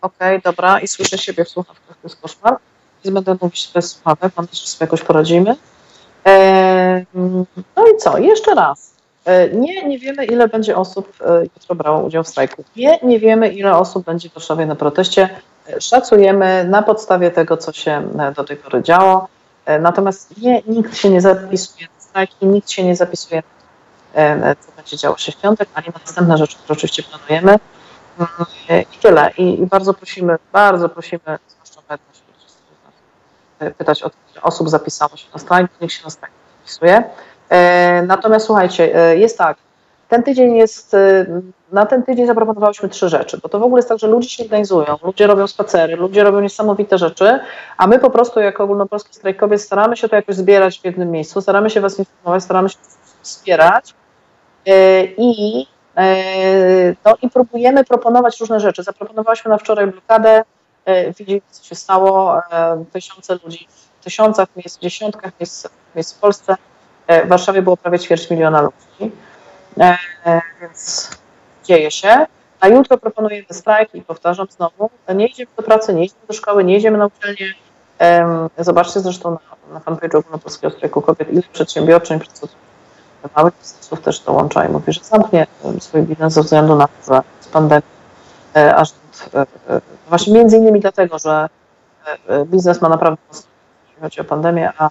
Okej, 0.00 0.38
okay, 0.38 0.52
dobra, 0.52 0.80
i 0.80 0.88
słyszę 0.88 1.18
siebie 1.18 1.44
w 1.44 1.48
słuchawkach, 1.48 1.96
to 1.96 2.08
jest 2.08 2.20
koszmar 2.20 2.56
więc 3.04 3.14
będę 3.14 3.36
mówić 3.40 3.70
bez 3.74 3.90
słuchawek, 3.90 4.32
mam 4.36 4.46
nadzieję, 4.46 4.60
że 4.64 4.66
sobie 4.66 4.86
jakoś 4.86 5.02
poradzimy. 5.02 5.56
No 7.76 7.86
i 7.94 7.96
co? 7.98 8.18
Jeszcze 8.18 8.54
raz. 8.54 8.94
E, 9.24 9.48
nie, 9.48 9.88
nie 9.88 9.98
wiemy, 9.98 10.24
ile 10.24 10.48
będzie 10.48 10.76
osób 10.76 11.12
e, 11.20 11.42
jutro 11.42 11.74
brało 11.74 12.02
udział 12.02 12.24
w 12.24 12.28
strajku. 12.28 12.64
Nie, 12.76 12.98
nie 13.02 13.18
wiemy, 13.18 13.48
ile 13.48 13.76
osób 13.76 14.04
będzie 14.04 14.28
w 14.28 14.34
Warszawie 14.34 14.66
na 14.66 14.74
proteście. 14.74 15.28
E, 15.68 15.80
szacujemy 15.80 16.64
na 16.64 16.82
podstawie 16.82 17.30
tego, 17.30 17.56
co 17.56 17.72
się 17.72 18.08
do 18.36 18.44
tej 18.44 18.56
pory 18.56 18.82
działo. 18.82 19.28
Natomiast 19.80 20.42
nie, 20.42 20.62
nikt 20.66 20.96
się 20.96 21.10
nie 21.10 21.20
zapisuje 21.20 21.86
na 21.86 22.04
strajki, 22.04 22.46
nikt 22.46 22.70
się 22.70 22.84
nie 22.84 22.96
zapisuje 22.96 23.42
co 24.60 24.72
będzie 24.76 24.96
działo 24.96 25.16
się 25.16 25.32
w 25.32 25.36
piątek, 25.36 25.68
ani 25.74 25.86
na 25.86 26.00
następne 26.04 26.38
rzeczy, 26.38 26.56
które 26.56 26.72
oczywiście 26.76 27.02
planujemy. 27.02 27.58
I 28.94 28.98
tyle. 28.98 29.30
I, 29.38 29.60
i 29.60 29.66
bardzo 29.66 29.94
prosimy, 29.94 30.36
bardzo 30.52 30.88
prosimy, 30.88 31.38
pytać 33.70 34.02
o 34.02 34.10
osób 34.42 34.68
zapisało 34.68 35.16
się 35.16 35.26
na 35.34 35.38
strajk, 35.38 35.70
niech 35.80 35.92
się 35.92 36.04
na 36.04 36.10
strajk 36.10 36.32
zapisuje. 36.58 37.04
E, 37.48 38.02
natomiast 38.02 38.46
słuchajcie, 38.46 38.96
e, 38.96 39.16
jest 39.16 39.38
tak, 39.38 39.56
ten 40.08 40.22
tydzień 40.22 40.56
jest, 40.56 40.94
e, 40.94 41.26
na 41.72 41.86
ten 41.86 42.02
tydzień 42.02 42.26
zaproponowałyśmy 42.26 42.88
trzy 42.88 43.08
rzeczy, 43.08 43.38
bo 43.42 43.48
to 43.48 43.58
w 43.58 43.62
ogóle 43.62 43.78
jest 43.78 43.88
tak, 43.88 43.98
że 43.98 44.06
ludzie 44.06 44.28
się 44.28 44.42
organizują, 44.42 44.96
ludzie 45.02 45.26
robią 45.26 45.46
spacery, 45.46 45.96
ludzie 45.96 46.24
robią 46.24 46.40
niesamowite 46.40 46.98
rzeczy, 46.98 47.40
a 47.76 47.86
my 47.86 47.98
po 47.98 48.10
prostu 48.10 48.40
jako 48.40 48.64
ogólnopolski 48.64 49.14
strajk 49.14 49.36
kobiet 49.36 49.62
staramy 49.62 49.96
się 49.96 50.08
to 50.08 50.16
jakoś 50.16 50.36
zbierać 50.36 50.80
w 50.80 50.84
jednym 50.84 51.10
miejscu, 51.10 51.40
staramy 51.40 51.70
się 51.70 51.80
was 51.80 51.98
informować, 51.98 52.42
staramy 52.42 52.68
się 52.68 52.76
wspierać 53.22 53.94
i 55.16 55.66
no 57.04 57.14
i 57.22 57.30
próbujemy 57.30 57.84
proponować 57.84 58.40
różne 58.40 58.60
rzeczy. 58.60 58.82
Zaproponowałyśmy 58.82 59.50
na 59.50 59.58
wczoraj 59.58 59.86
blokadę 59.86 60.42
E, 60.42 60.44
widzieli, 61.18 61.42
co 61.50 61.64
się 61.64 61.74
stało. 61.74 62.38
E, 62.52 62.84
tysiące 62.92 63.38
ludzi 63.44 63.68
w 64.00 64.04
tysiącach 64.04 64.48
miejsc, 64.56 64.76
w 64.76 64.80
dziesiątkach 64.80 65.32
miejsc, 65.40 65.66
miejsc 65.96 66.14
w 66.14 66.18
Polsce. 66.18 66.56
E, 67.06 67.26
w 67.26 67.28
Warszawie 67.28 67.62
było 67.62 67.76
prawie 67.76 67.98
ćwierć 67.98 68.30
miliona 68.30 68.60
ludzi. 68.60 69.12
Więc 70.60 71.10
dzieje 71.64 71.90
się. 71.90 72.26
A 72.60 72.68
jutro 72.68 72.98
proponujemy 72.98 73.46
strajk 73.50 73.94
i 73.94 74.02
powtarzam 74.02 74.46
znowu, 74.50 74.90
nie 75.14 75.26
idziemy 75.26 75.50
do 75.56 75.62
pracy, 75.62 75.94
nie 75.94 76.04
idziemy 76.04 76.20
do 76.28 76.34
szkoły, 76.34 76.64
nie 76.64 76.76
idziemy 76.76 76.98
na 76.98 77.06
uczelnię. 77.06 77.54
Zobaczcie 78.58 79.00
zresztą 79.00 79.30
na, 79.30 79.74
na 79.74 79.80
fanpage'u 79.80 80.16
Ogólnopolskiego 80.16 80.76
Strajku 80.76 81.02
Kobiet, 81.02 81.32
ile 81.32 81.42
przedsiębiorczyń, 81.52 82.20
małych 83.36 83.54
biznesów 83.58 84.00
też 84.00 84.20
dołącza 84.20 84.64
i 84.64 84.68
mówi, 84.68 84.92
że 84.92 85.00
zamknie 85.04 85.46
swój 85.80 86.02
biznes 86.02 86.32
ze 86.32 86.42
względu 86.42 86.74
na 86.74 86.88
to, 86.88 87.14
że 87.14 87.22
z 87.40 87.48
pandemii 87.48 87.88
aż 88.76 88.92
Właśnie 90.08 90.32
między 90.32 90.56
innymi 90.56 90.80
dlatego, 90.80 91.18
że 91.18 91.48
e, 92.28 92.44
biznes 92.44 92.80
ma 92.80 92.88
naprawdę 92.88 93.22
jeśli 93.32 94.02
chodzi 94.02 94.20
o 94.20 94.24
pandemię, 94.24 94.72
a 94.78 94.90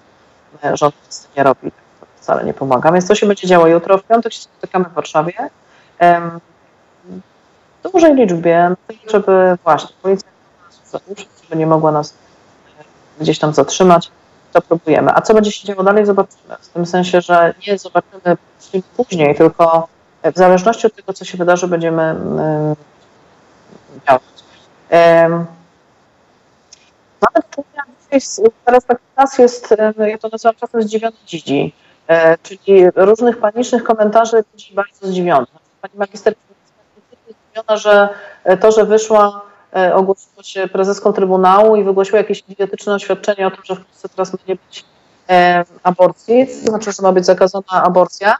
e, 0.63 0.77
rząd 0.77 0.95
nic 1.05 1.27
nie 1.37 1.43
robi, 1.43 1.71
to 1.99 2.05
wcale 2.15 2.43
nie 2.43 2.53
pomaga. 2.53 2.91
Więc 2.91 3.07
to 3.07 3.15
się 3.15 3.25
będzie 3.25 3.47
działo 3.47 3.67
jutro. 3.67 3.97
W 3.97 4.03
piątek 4.03 4.33
się 4.33 4.41
spotykamy 4.41 4.85
w 4.85 4.93
Warszawie. 4.93 5.33
W 7.83 7.91
dużej 7.91 8.15
liczbie, 8.15 8.75
żeby 9.07 9.57
właśnie 9.63 9.89
policja 10.01 10.29
żeby 11.43 11.55
nie 11.55 11.67
mogła 11.67 11.91
nas 11.91 12.13
e, 12.79 12.83
gdzieś 13.21 13.39
tam 13.39 13.53
zatrzymać, 13.53 14.11
to 14.53 14.61
próbujemy. 14.61 15.11
A 15.15 15.21
co 15.21 15.33
będzie 15.33 15.51
się 15.51 15.67
działo 15.67 15.83
dalej, 15.83 16.05
zobaczymy. 16.05 16.55
W 16.61 16.67
tym 16.67 16.85
sensie, 16.85 17.21
że 17.21 17.53
nie 17.67 17.77
zobaczymy 17.77 18.37
później, 18.97 19.35
tylko 19.35 19.87
w 20.23 20.37
zależności 20.37 20.87
od 20.87 20.95
tego, 20.95 21.13
co 21.13 21.25
się 21.25 21.37
wydarzy, 21.37 21.67
będziemy 21.67 22.15
działać. 24.07 24.23
Nawet 27.21 27.67
teraz 28.65 28.85
taki 28.85 29.01
czas 29.15 29.37
jest, 29.37 29.75
ja 30.07 30.17
to 30.17 30.29
nazywam 30.29 30.55
czasem 30.55 30.81
zdziwiony 30.81 31.15
dzidzi, 31.25 31.73
e, 32.07 32.37
czyli 32.37 32.85
różnych 32.95 33.37
panicznych 33.37 33.83
komentarzy 33.83 34.43
ludzi 34.53 34.73
bardzo 34.73 35.07
zdziwionych. 35.07 35.49
Pani 35.81 35.93
magister 35.97 36.33
zdziwiona, 37.27 37.77
że 37.77 38.09
to, 38.61 38.71
że 38.71 38.85
wyszła, 38.85 39.41
e, 39.75 39.95
ogłosiła 39.95 40.43
się 40.43 40.67
prezeską 40.67 41.13
Trybunału 41.13 41.75
i 41.75 41.83
wygłosiła 41.83 42.17
jakieś 42.17 42.43
idiotyczne 42.49 42.93
oświadczenie 42.93 43.47
o 43.47 43.51
tym, 43.51 43.63
że 43.63 43.75
w 43.75 43.85
Polsce 43.85 44.09
teraz 44.09 44.33
nie 44.47 44.55
być 44.55 44.85
aborcji, 45.83 46.47
to 46.47 46.69
znaczy, 46.69 46.91
że 46.91 47.03
ma 47.03 47.11
być 47.11 47.25
zakazana 47.25 47.83
aborcja. 47.83 48.35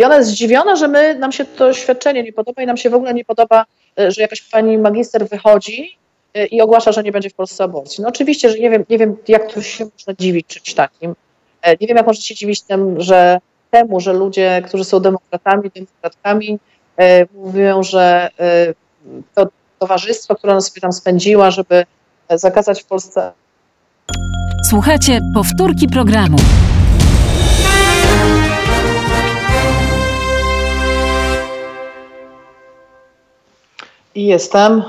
I 0.00 0.04
ona 0.04 0.16
jest 0.16 0.30
zdziwiona, 0.30 0.76
że 0.76 0.88
my, 0.88 1.14
nam 1.14 1.32
się 1.32 1.44
to 1.44 1.72
świadczenie 1.72 2.22
nie 2.22 2.32
podoba 2.32 2.62
i 2.62 2.66
nam 2.66 2.76
się 2.76 2.90
w 2.90 2.94
ogóle 2.94 3.14
nie 3.14 3.24
podoba, 3.24 3.64
e, 3.98 4.10
że 4.10 4.22
jakaś 4.22 4.42
pani 4.42 4.78
magister 4.78 5.28
wychodzi 5.28 5.98
e, 6.34 6.46
i 6.46 6.60
ogłasza, 6.60 6.92
że 6.92 7.02
nie 7.02 7.12
będzie 7.12 7.30
w 7.30 7.34
Polsce 7.34 7.64
aborcji. 7.64 8.02
No 8.02 8.08
oczywiście, 8.08 8.50
że 8.50 8.58
nie 8.58 8.70
wiem, 8.70 8.84
nie 8.90 8.98
wiem 8.98 9.16
jak 9.28 9.52
to 9.52 9.62
się 9.62 9.84
można 9.84 10.14
dziwić 10.18 10.46
czymś 10.46 10.74
takim. 10.74 11.14
E, 11.62 11.76
nie 11.80 11.86
wiem, 11.86 11.96
jak 11.96 12.06
można 12.06 12.22
się 12.22 12.34
dziwić 12.34 12.62
temu, 12.62 12.94
że, 12.98 13.40
temu, 13.70 14.00
że 14.00 14.12
ludzie, 14.12 14.62
którzy 14.66 14.84
są 14.84 15.00
demokratami, 15.00 15.70
demokratkami, 15.74 16.58
mówią, 17.34 17.82
że 17.82 18.28
to 19.34 19.46
towarzystwo, 19.78 20.34
które 20.34 20.52
ona 20.52 20.60
sobie 20.60 20.80
tam 20.80 20.92
spędziła, 20.92 21.50
żeby 21.50 21.84
zakazać 22.30 22.82
w 22.82 22.86
Polsce. 22.86 23.32
Słuchajcie 24.70 25.20
powtórki 25.34 25.88
programu. 25.88 26.36
I 34.14 34.26
jestem. 34.26 34.82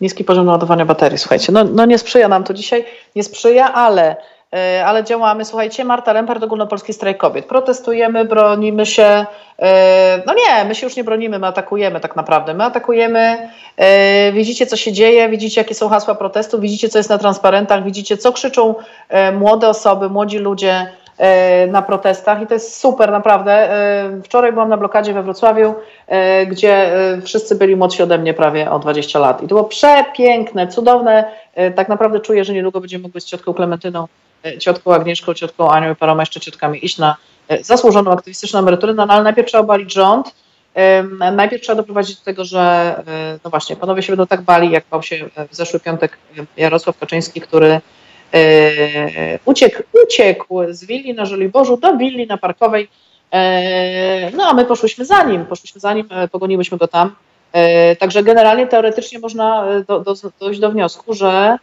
niski 0.00 0.24
poziom 0.24 0.48
ładowania 0.48 0.84
baterii. 0.84 1.18
Słuchajcie, 1.18 1.52
no, 1.52 1.64
no 1.64 1.86
nie 1.86 1.98
sprzyja 1.98 2.28
nam 2.28 2.44
to 2.44 2.54
dzisiaj, 2.54 2.84
nie 3.16 3.22
sprzyja, 3.22 3.74
ale 3.74 4.16
E, 4.54 4.86
ale 4.86 5.04
działamy. 5.04 5.44
Słuchajcie, 5.44 5.84
Marta 5.84 6.12
Lempart, 6.12 6.42
Ogólnopolski 6.42 6.92
Strajk 6.92 7.18
Kobiet. 7.18 7.44
Protestujemy, 7.44 8.24
bronimy 8.24 8.86
się. 8.86 9.26
E, 9.58 10.22
no 10.26 10.34
nie, 10.34 10.64
my 10.64 10.74
się 10.74 10.86
już 10.86 10.96
nie 10.96 11.04
bronimy, 11.04 11.38
my 11.38 11.46
atakujemy 11.46 12.00
tak 12.00 12.16
naprawdę. 12.16 12.54
My 12.54 12.64
atakujemy, 12.64 13.48
e, 13.76 14.32
widzicie 14.32 14.66
co 14.66 14.76
się 14.76 14.92
dzieje, 14.92 15.28
widzicie 15.28 15.60
jakie 15.60 15.74
są 15.74 15.88
hasła 15.88 16.14
protestu, 16.14 16.60
widzicie 16.60 16.88
co 16.88 16.98
jest 16.98 17.10
na 17.10 17.18
transparentach, 17.18 17.84
widzicie 17.84 18.16
co 18.16 18.32
krzyczą 18.32 18.74
młode 19.32 19.68
osoby, 19.68 20.08
młodzi 20.08 20.38
ludzie 20.38 20.92
na 21.68 21.82
protestach 21.82 22.42
i 22.42 22.46
to 22.46 22.54
jest 22.54 22.80
super 22.80 23.12
naprawdę. 23.12 23.68
Wczoraj 24.24 24.52
byłam 24.52 24.68
na 24.68 24.76
blokadzie 24.76 25.12
we 25.12 25.22
Wrocławiu, 25.22 25.74
gdzie 26.46 26.92
wszyscy 27.24 27.54
byli 27.54 27.76
młodsi 27.76 28.02
ode 28.02 28.18
mnie 28.18 28.34
prawie 28.34 28.70
o 28.70 28.78
20 28.78 29.18
lat 29.18 29.38
i 29.38 29.42
to 29.42 29.48
było 29.48 29.64
przepiękne, 29.64 30.68
cudowne. 30.68 31.24
Tak 31.76 31.88
naprawdę 31.88 32.20
czuję, 32.20 32.44
że 32.44 32.52
niedługo 32.52 32.80
będziemy 32.80 33.02
mogli 33.02 33.20
z 33.20 33.24
ciotką 33.24 33.54
Klementyną 33.54 34.06
E, 34.44 34.58
ciotką 34.58 34.94
Agnieszką, 34.94 35.34
ciotką 35.34 35.70
Anią 35.70 35.92
i 35.92 35.96
paroma 35.96 36.22
jeszcze 36.22 36.40
ciotkami 36.40 36.84
iść 36.84 36.98
na 36.98 37.16
e, 37.48 37.64
zasłużoną 37.64 38.12
aktywistyczną 38.12 38.58
emeryturę, 38.58 38.94
no, 38.94 39.06
ale 39.08 39.22
najpierw 39.22 39.48
trzeba 39.48 39.64
obalić 39.64 39.92
rząd, 39.92 40.34
najpierw 41.32 41.62
trzeba 41.62 41.76
doprowadzić 41.76 42.18
do 42.18 42.24
tego, 42.24 42.44
że 42.44 42.94
e, 43.06 43.38
no 43.44 43.50
właśnie, 43.50 43.76
panowie 43.76 44.02
się 44.02 44.12
będą 44.12 44.26
tak 44.26 44.42
bali, 44.42 44.70
jak 44.70 44.84
bał 44.90 45.02
się 45.02 45.28
w 45.50 45.54
zeszły 45.54 45.80
piątek 45.80 46.18
Jarosław 46.56 46.98
Kaczyński, 46.98 47.40
który 47.40 47.80
uciekł, 49.44 49.82
uciekł 50.04 50.60
z 50.68 50.84
willi 50.84 51.14
na 51.14 51.24
Żoliborzu 51.24 51.76
do 51.76 51.96
willi 51.96 52.26
na 52.26 52.38
Parkowej, 52.38 52.88
no 54.36 54.44
a 54.44 54.54
my 54.54 54.64
poszłyśmy 54.64 55.04
za 55.04 55.22
nim, 55.22 55.46
poszłyśmy 55.46 55.80
za 55.80 55.94
nim, 55.94 56.08
pogoniłyśmy 56.32 56.78
go 56.78 56.88
tam. 56.88 57.14
Także 57.98 58.22
generalnie 58.22 58.66
teoretycznie 58.66 59.18
można 59.18 59.66
do, 59.88 60.00
do, 60.00 60.14
dojść 60.40 60.60
do 60.60 60.70
wniosku, 60.70 61.14
że 61.14 61.58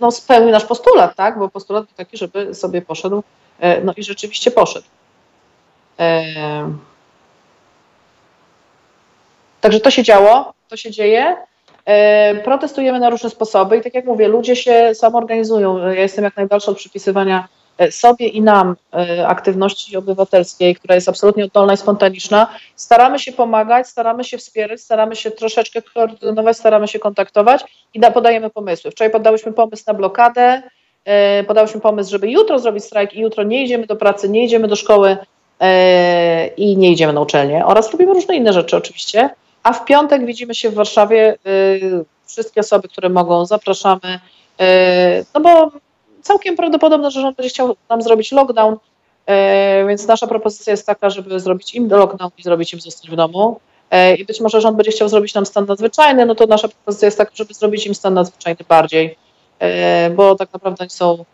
no, 0.00 0.10
spełni 0.10 0.52
nasz 0.52 0.64
postulat, 0.64 1.16
tak? 1.16 1.38
Bo 1.38 1.48
postulat 1.48 1.84
był 1.84 1.94
taki, 1.96 2.16
żeby 2.16 2.54
sobie 2.54 2.82
poszedł, 2.82 3.22
no 3.84 3.92
i 3.96 4.02
rzeczywiście 4.02 4.50
poszedł. 4.50 4.86
Także 9.60 9.80
to 9.80 9.90
się 9.90 10.02
działo, 10.02 10.54
to 10.68 10.76
się 10.76 10.90
dzieje. 10.90 11.36
Protestujemy 12.44 13.00
na 13.00 13.10
różne 13.10 13.30
sposoby 13.30 13.76
i 13.76 13.80
tak 13.80 13.94
jak 13.94 14.04
mówię, 14.04 14.28
ludzie 14.28 14.56
się 14.56 14.94
samoorganizują. 14.94 15.78
Ja 15.78 16.02
jestem 16.02 16.24
jak 16.24 16.36
najdalszy 16.36 16.70
od 16.70 16.76
przypisywania 16.76 17.48
E, 17.78 17.92
sobie 17.92 18.28
i 18.28 18.42
nam 18.42 18.76
e, 18.94 19.26
aktywności 19.28 19.96
obywatelskiej, 19.96 20.74
która 20.74 20.94
jest 20.94 21.08
absolutnie 21.08 21.44
oddolna 21.44 21.72
i 21.72 21.76
spontaniczna. 21.76 22.46
Staramy 22.76 23.18
się 23.18 23.32
pomagać, 23.32 23.88
staramy 23.88 24.24
się 24.24 24.38
wspierać, 24.38 24.80
staramy 24.80 25.16
się 25.16 25.30
troszeczkę 25.30 25.82
koordynować, 25.82 26.56
staramy 26.56 26.88
się 26.88 26.98
kontaktować 26.98 27.64
i 27.94 28.00
da, 28.00 28.10
podajemy 28.10 28.50
pomysły. 28.50 28.90
Wczoraj 28.90 29.12
podałyśmy 29.12 29.52
pomysł 29.52 29.84
na 29.86 29.94
blokadę, 29.94 30.62
e, 31.04 31.44
podałyśmy 31.44 31.80
pomysł, 31.80 32.10
żeby 32.10 32.30
jutro 32.30 32.58
zrobić 32.58 32.84
strajk 32.84 33.14
i 33.14 33.20
jutro 33.20 33.42
nie 33.42 33.64
idziemy 33.64 33.86
do 33.86 33.96
pracy, 33.96 34.28
nie 34.28 34.44
idziemy 34.44 34.68
do 34.68 34.76
szkoły 34.76 35.16
i 36.56 36.76
nie 36.76 36.92
idziemy 36.92 37.12
na 37.12 37.20
uczelnię 37.20 37.66
oraz 37.66 37.92
robimy 37.92 38.14
różne 38.14 38.36
inne 38.36 38.52
rzeczy 38.52 38.76
oczywiście. 38.76 39.30
A 39.62 39.72
w 39.72 39.84
piątek 39.84 40.26
widzimy 40.26 40.54
się 40.54 40.70
w 40.70 40.74
Warszawie. 40.74 41.38
Wszystkie 42.26 42.60
osoby, 42.60 42.88
które 42.88 43.08
mogą, 43.08 43.46
zapraszamy. 43.46 44.20
No 45.34 45.40
bo 45.40 45.72
całkiem 46.22 46.56
prawdopodobne, 46.56 47.10
że 47.10 47.20
rząd 47.20 47.36
będzie 47.36 47.50
chciał 47.50 47.76
nam 47.88 48.02
zrobić 48.02 48.32
lockdown, 48.32 48.76
e, 49.26 49.86
więc 49.88 50.06
nasza 50.06 50.26
propozycja 50.26 50.70
jest 50.70 50.86
taka, 50.86 51.10
żeby 51.10 51.40
zrobić 51.40 51.74
im 51.74 51.88
lockdown 51.88 52.30
i 52.38 52.42
zrobić 52.42 52.72
im 52.72 52.80
zostać 52.80 53.10
w 53.10 53.16
domu. 53.16 53.60
I 54.18 54.24
być 54.24 54.40
może 54.40 54.60
rząd 54.60 54.76
będzie 54.76 54.90
chciał 54.90 55.08
zrobić 55.08 55.34
nam 55.34 55.46
stan 55.46 55.66
nadzwyczajny, 55.66 56.26
no 56.26 56.34
to 56.34 56.46
nasza 56.46 56.68
propozycja 56.68 57.06
jest 57.06 57.18
taka, 57.18 57.30
żeby 57.34 57.54
zrobić 57.54 57.86
im 57.86 57.94
stan 57.94 58.14
nadzwyczajny 58.14 58.64
bardziej, 58.68 59.16
bo 60.16 60.34
tak 60.34 60.52
naprawdę 60.52 60.90
są 60.90 61.24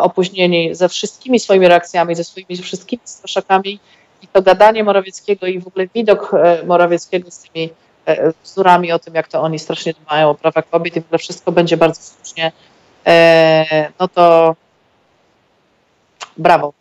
opóźnieni 0.00 0.74
ze 0.74 0.88
wszystkimi 0.88 1.40
swoimi 1.40 1.68
reakcjami, 1.68 2.14
ze 2.14 2.24
swoimi 2.24 2.62
wszystkimi 2.62 3.02
straszakami 3.04 3.80
i 4.22 4.28
to 4.28 4.42
gadanie 4.42 4.84
Morawieckiego 4.84 5.46
i 5.46 5.58
w 5.58 5.66
ogóle 5.66 5.86
widok 5.94 6.32
Morawieckiego 6.66 7.30
z 7.30 7.38
tymi 7.38 7.70
bzdurami 8.44 8.92
o 8.92 8.98
tym, 8.98 9.14
jak 9.14 9.28
to 9.28 9.40
oni 9.40 9.58
strasznie 9.58 9.92
dbają 9.92 10.30
o 10.30 10.34
prawa 10.34 10.62
kobiet 10.62 10.96
i 10.96 11.00
w 11.00 11.04
ogóle 11.04 11.18
wszystko 11.18 11.52
będzie 11.52 11.76
bardzo 11.76 12.02
słusznie 12.02 12.52
E, 13.06 13.92
no 14.00 14.08
to 14.08 14.56
brawo. 16.36 16.72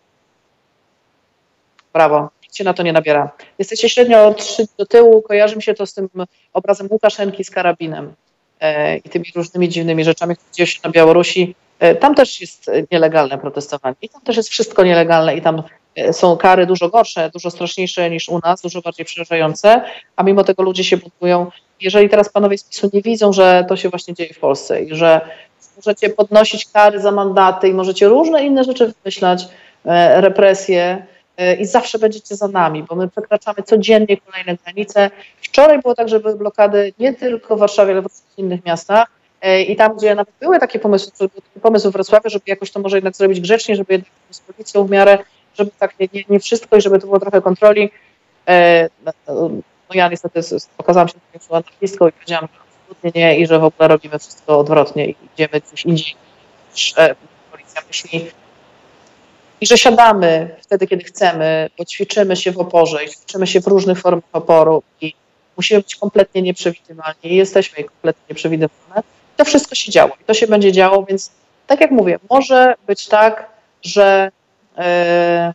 Brawo. 1.93 2.30
Nikt 2.43 2.56
się 2.56 2.63
na 2.63 2.73
to 2.73 2.84
nie 2.84 2.93
nabiera. 2.93 3.32
Jesteście 3.60 3.89
średnio 3.89 4.34
trzy 4.34 4.67
do 4.78 4.86
tyłu, 4.86 5.21
kojarzy 5.21 5.56
mi 5.56 5.63
się 5.63 5.73
to 5.73 5.86
z 5.86 5.93
tym 5.93 6.10
obrazem 6.54 6.88
Łukaszenki 6.91 7.43
z 7.43 7.52
karabinem 7.52 8.13
e, 8.60 8.97
i 8.97 9.10
tymi 9.10 9.25
różnymi 9.36 9.69
dziwnymi 9.69 10.04
rzeczami, 10.04 10.36
które 10.36 10.54
dzieją 10.54 10.67
się 10.67 10.80
na 10.84 10.89
Białorusi. 10.89 11.56
E, 11.80 11.95
tam 11.95 12.15
też 12.15 12.41
jest 12.41 12.71
nielegalne 12.91 13.38
protestowanie 13.38 13.95
i 14.02 14.10
tam 14.10 14.21
też 14.21 14.38
jest 14.38 14.49
wszystko 14.49 14.84
nielegalne 14.84 15.36
i 15.36 15.41
tam 15.41 15.63
są 16.12 16.38
kary 16.38 16.65
dużo 16.65 16.89
gorsze, 16.89 17.30
dużo 17.34 17.52
straszniejsze 17.52 18.10
niż 18.10 18.30
u 18.30 18.39
nas, 18.39 18.62
dużo 18.62 18.82
bardziej 18.82 19.06
przerażające, 19.06 19.82
a 20.15 20.23
mimo 20.23 20.43
tego 20.43 20.63
ludzie 20.63 20.84
się 20.84 20.97
buntują. 20.97 21.52
Jeżeli 21.82 22.10
teraz 22.10 22.30
panowie 22.30 22.58
z 22.58 22.63
PiSu 22.63 22.89
nie 22.93 23.02
widzą, 23.02 23.34
że 23.34 23.65
to 23.69 23.75
się 23.75 23.89
właśnie 23.89 24.13
dzieje 24.13 24.34
w 24.34 24.39
Polsce 24.39 24.84
i 24.84 24.95
że 24.95 25.21
możecie 25.78 26.10
podnosić 26.10 26.65
kary 26.65 26.99
za 26.99 27.12
mandaty 27.12 27.67
i 27.67 27.73
możecie 27.73 28.08
różne 28.08 28.45
inne 28.45 28.63
rzeczy 28.63 28.93
wymyślać, 29.04 29.47
e, 29.86 30.21
represje 30.21 31.06
e, 31.38 31.56
i 31.56 31.65
zawsze 31.65 31.99
będziecie 31.99 32.36
za 32.36 32.47
nami, 32.47 32.84
bo 32.84 32.95
my 32.95 33.08
przekraczamy 33.08 33.63
codziennie 33.63 34.17
kolejne 34.17 34.56
granice. 34.63 35.12
Wczoraj 35.41 35.80
było 35.80 35.95
tak, 35.95 36.10
że 36.10 36.19
były 36.19 36.36
blokady 36.36 36.93
nie 36.99 37.13
tylko 37.13 37.56
w 37.56 37.60
Warszawie, 37.60 37.91
ale 37.91 38.02
w 38.02 38.08
innych 38.38 38.65
miastach. 38.65 39.08
E, 39.41 39.62
I 39.62 39.75
tam, 39.75 39.97
gdzie 39.97 40.15
nawet 40.15 40.34
były 40.39 40.60
takie 40.60 40.80
pomysły, 40.80 41.30
pomysł 41.62 41.89
w 41.89 41.93
Wrocławiu, 41.93 42.30
żeby 42.30 42.43
jakoś 42.47 42.71
to 42.71 42.80
może 42.80 42.97
jednak 42.97 43.15
zrobić 43.15 43.39
grzecznie, 43.39 43.75
żeby 43.75 43.93
jednak 43.93 44.12
z 44.30 44.39
policją 44.39 44.86
w 44.86 44.91
miarę, 44.91 45.17
żeby 45.57 45.71
tak 45.79 45.99
nie, 45.99 46.07
nie 46.29 46.39
wszystko 46.39 46.77
i 46.77 46.81
żeby 46.81 46.99
to 46.99 47.07
było 47.07 47.19
trochę 47.19 47.41
kontroli. 47.41 47.91
No, 49.05 49.12
no 49.89 49.95
ja 49.95 50.09
niestety 50.09 50.41
pokazałam 50.77 51.07
się 51.07 51.13
taką 51.33 51.55
anarchistką 51.55 52.07
i 52.07 52.12
powiedziałam, 52.12 52.47
absolutnie 52.89 53.21
nie 53.21 53.39
i 53.39 53.47
że 53.47 53.59
w 53.59 53.63
ogóle 53.63 53.88
robimy 53.88 54.19
wszystko 54.19 54.59
odwrotnie 54.59 55.05
i 55.05 55.15
idziemy 55.33 55.62
gdzieś 55.67 55.85
indziej 55.85 56.15
niż 56.73 56.93
e, 56.97 57.15
policja 57.51 57.81
myśli. 57.88 58.31
I 59.62 59.67
że 59.67 59.77
siadamy 59.77 60.55
wtedy, 60.62 60.88
kiedy 60.88 61.03
chcemy, 61.03 61.69
bo 61.77 61.85
ćwiczymy 61.85 62.35
się 62.35 62.51
w 62.51 62.59
oporze 62.59 63.03
i 63.03 63.09
ćwiczymy 63.09 63.47
się 63.47 63.62
w 63.62 63.67
różnych 63.67 63.99
formach 63.99 64.29
oporu 64.33 64.83
i 65.01 65.13
musimy 65.57 65.79
być 65.81 65.95
kompletnie 65.95 66.41
nieprzewidywalni 66.41 67.33
i 67.33 67.35
jesteśmy 67.35 67.83
kompletnie 67.83 68.23
nieprzewidywalne. 68.29 69.03
To 69.38 69.45
wszystko 69.45 69.75
się 69.75 69.91
działo 69.91 70.12
i 70.21 70.23
to 70.23 70.33
się 70.33 70.47
będzie 70.47 70.71
działo, 70.71 71.05
więc 71.05 71.31
tak 71.67 71.81
jak 71.81 71.91
mówię, 71.91 72.19
może 72.29 72.73
być 72.88 73.07
tak, 73.07 73.49
że 73.81 74.31
yy, 74.79 75.53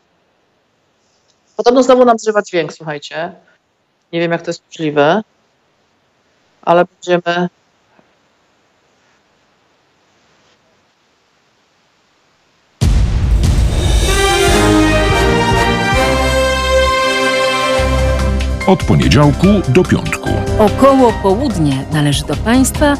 podobno 1.56 1.82
znowu 1.82 2.04
nam 2.04 2.18
zrywa 2.18 2.42
dźwięk, 2.42 2.72
słuchajcie. 2.72 3.32
Nie 4.12 4.20
wiem, 4.20 4.32
jak 4.32 4.42
to 4.42 4.50
jest 4.50 4.62
możliwe 4.66 5.22
ale 6.64 6.84
będziemy 6.84 7.48
od 18.66 18.84
poniedziałku 18.84 19.46
do 19.68 19.84
piątku. 19.84 20.28
Około 20.58 21.12
południe 21.22 21.87
należy 21.92 22.24
do 22.24 22.37
Państwa 22.37 22.94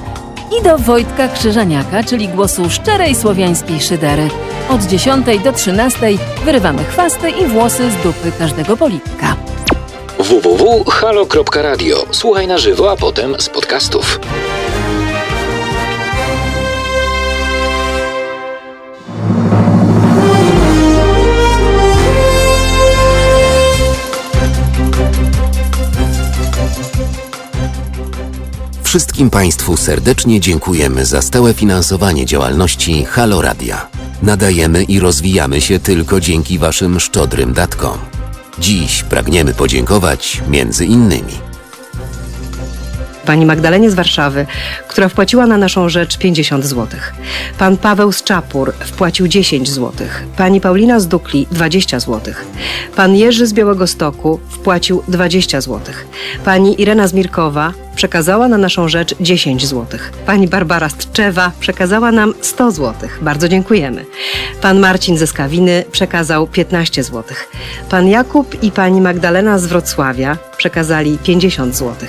i 0.61 0.63
do 0.63 0.79
Wojtka 0.79 1.29
Krzyżaniaka, 1.29 2.05
czyli 2.05 2.29
głosu 2.29 2.71
szczerej 2.71 3.15
słowiańskiej 3.15 3.81
szydery. 3.81 4.29
Od 4.69 4.83
10 4.83 5.27
do 5.45 5.53
13 5.53 5.99
wyrywamy 6.45 6.85
chwasty 6.85 7.31
i 7.31 7.47
włosy 7.47 7.91
z 7.91 8.03
dupy 8.03 8.33
każdego 8.39 8.77
polityka 8.77 9.37
www.halo.radio. 10.19 12.05
Słuchaj 12.11 12.47
na 12.47 12.59
żywo, 12.59 12.91
a 12.91 12.97
potem 12.97 13.35
z 13.39 13.49
podcastów. 13.49 14.21
Wszystkim 28.95 29.31
Państwu 29.31 29.77
serdecznie 29.77 30.41
dziękujemy 30.41 31.07
za 31.07 31.23
stałe 31.23 31.55
finansowanie 31.55 32.27
działalności 32.27 33.05
Halo 33.05 33.43
Radia. 33.43 33.87
Nadajemy 34.23 34.83
i 34.83 35.01
rozwijamy 35.01 35.61
się 35.61 35.79
tylko 35.79 36.21
dzięki 36.21 36.59
Waszym 36.59 37.01
szczodrym 37.01 37.53
datkom. 37.53 37.99
Dziś 38.59 39.03
pragniemy 39.03 39.55
podziękować 39.55 40.43
między 40.49 40.87
innymi 40.87 41.33
pani 43.25 43.47
Magdalenie 43.47 43.91
z 43.91 43.95
Warszawy, 43.95 44.47
która 44.89 45.09
wpłaciła 45.09 45.47
na 45.47 45.59
naszą 45.59 45.89
rzecz 45.89 46.19
50 46.19 46.65
zł. 46.65 47.01
Pan 47.59 47.77
Paweł 47.77 48.13
z 48.13 48.23
Czapur 48.23 48.73
wpłacił 48.73 49.29
10 49.29 49.71
zł. 49.71 49.93
Pani 50.37 50.61
Paulina 50.61 51.01
z 51.01 51.09
Dukli 51.09 51.47
20 51.51 52.01
zł. 52.01 52.35
Pan 52.97 53.15
Jerzy 53.15 53.47
z 53.47 53.53
Białego 53.53 53.87
Stoku 53.87 54.41
wpłacił 54.49 55.03
20 55.09 55.61
zł. 55.61 55.95
Pani 56.45 56.83
Irena 56.83 57.09
z 57.09 57.13
Mirkowa 57.13 57.73
przekazała 57.97 58.49
na 58.49 58.59
naszą 58.59 58.89
rzecz 58.89 59.15
10 59.21 59.67
zł. 59.67 60.01
Pani 60.27 60.49
Barbara 60.49 60.89
Stczewa 60.89 61.53
przekazała 61.61 62.13
nam 62.13 62.35
100 62.41 62.71
zł. 62.71 63.09
Bardzo 63.21 63.49
dziękujemy. 63.49 64.05
Pan 64.61 64.79
Marcin 64.79 65.19
ze 65.19 65.27
Skawiny 65.27 65.85
przekazał 65.93 66.47
15 66.47 67.03
zł. 67.03 67.23
Pan 67.91 68.09
Jakub 68.09 68.63
i 68.63 68.71
pani 68.71 69.01
Magdalena 69.01 69.59
z 69.59 69.67
Wrocławia 69.67 70.39
przekazali 70.57 71.19
50 71.19 71.77
zł. 71.77 72.09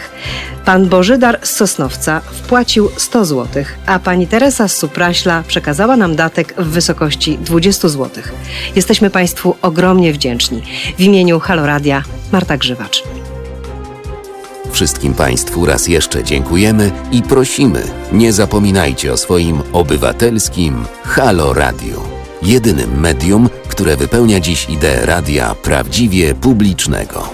Pan 0.66 0.86
Bożydar 0.86 1.40
z 1.44 1.50
Sosnowca 1.50 2.20
wpłacił 2.20 2.90
100 2.98 3.26
zł, 3.26 3.64
a 3.86 4.00
pani 4.00 4.28
Teresa 4.28 4.68
z 4.68 4.78
Supraśla 4.78 5.44
przekazała 5.48 5.98
nam 5.98 6.16
datek 6.16 6.54
w 6.58 6.68
wysokości 6.68 7.38
20 7.38 7.88
zł. 7.90 8.24
Jesteśmy 8.76 9.10
Państwu 9.10 9.56
ogromnie 9.62 10.14
wdzięczni. 10.14 10.64
W 10.98 11.02
imieniu 11.02 11.40
Haloradia 11.40 12.04
Marta 12.32 12.58
Grzywacz. 12.58 13.04
Wszystkim 14.76 15.14
Państwu 15.14 15.66
raz 15.66 15.88
jeszcze 15.88 16.24
dziękujemy 16.24 16.92
i 17.12 17.22
prosimy, 17.22 17.84
nie 18.12 18.34
zapominajcie 18.34 19.14
o 19.14 19.18
swoim 19.18 19.62
obywatelskim 19.74 20.86
Halo 21.04 21.54
Radio. 21.54 22.02
Jedynym 22.42 23.00
medium, 23.00 23.50
które 23.68 23.98
wypełnia 23.98 24.40
dziś 24.40 24.70
ideę 24.70 25.06
radia 25.06 25.56
prawdziwie 25.64 26.34
publicznego. 26.34 27.30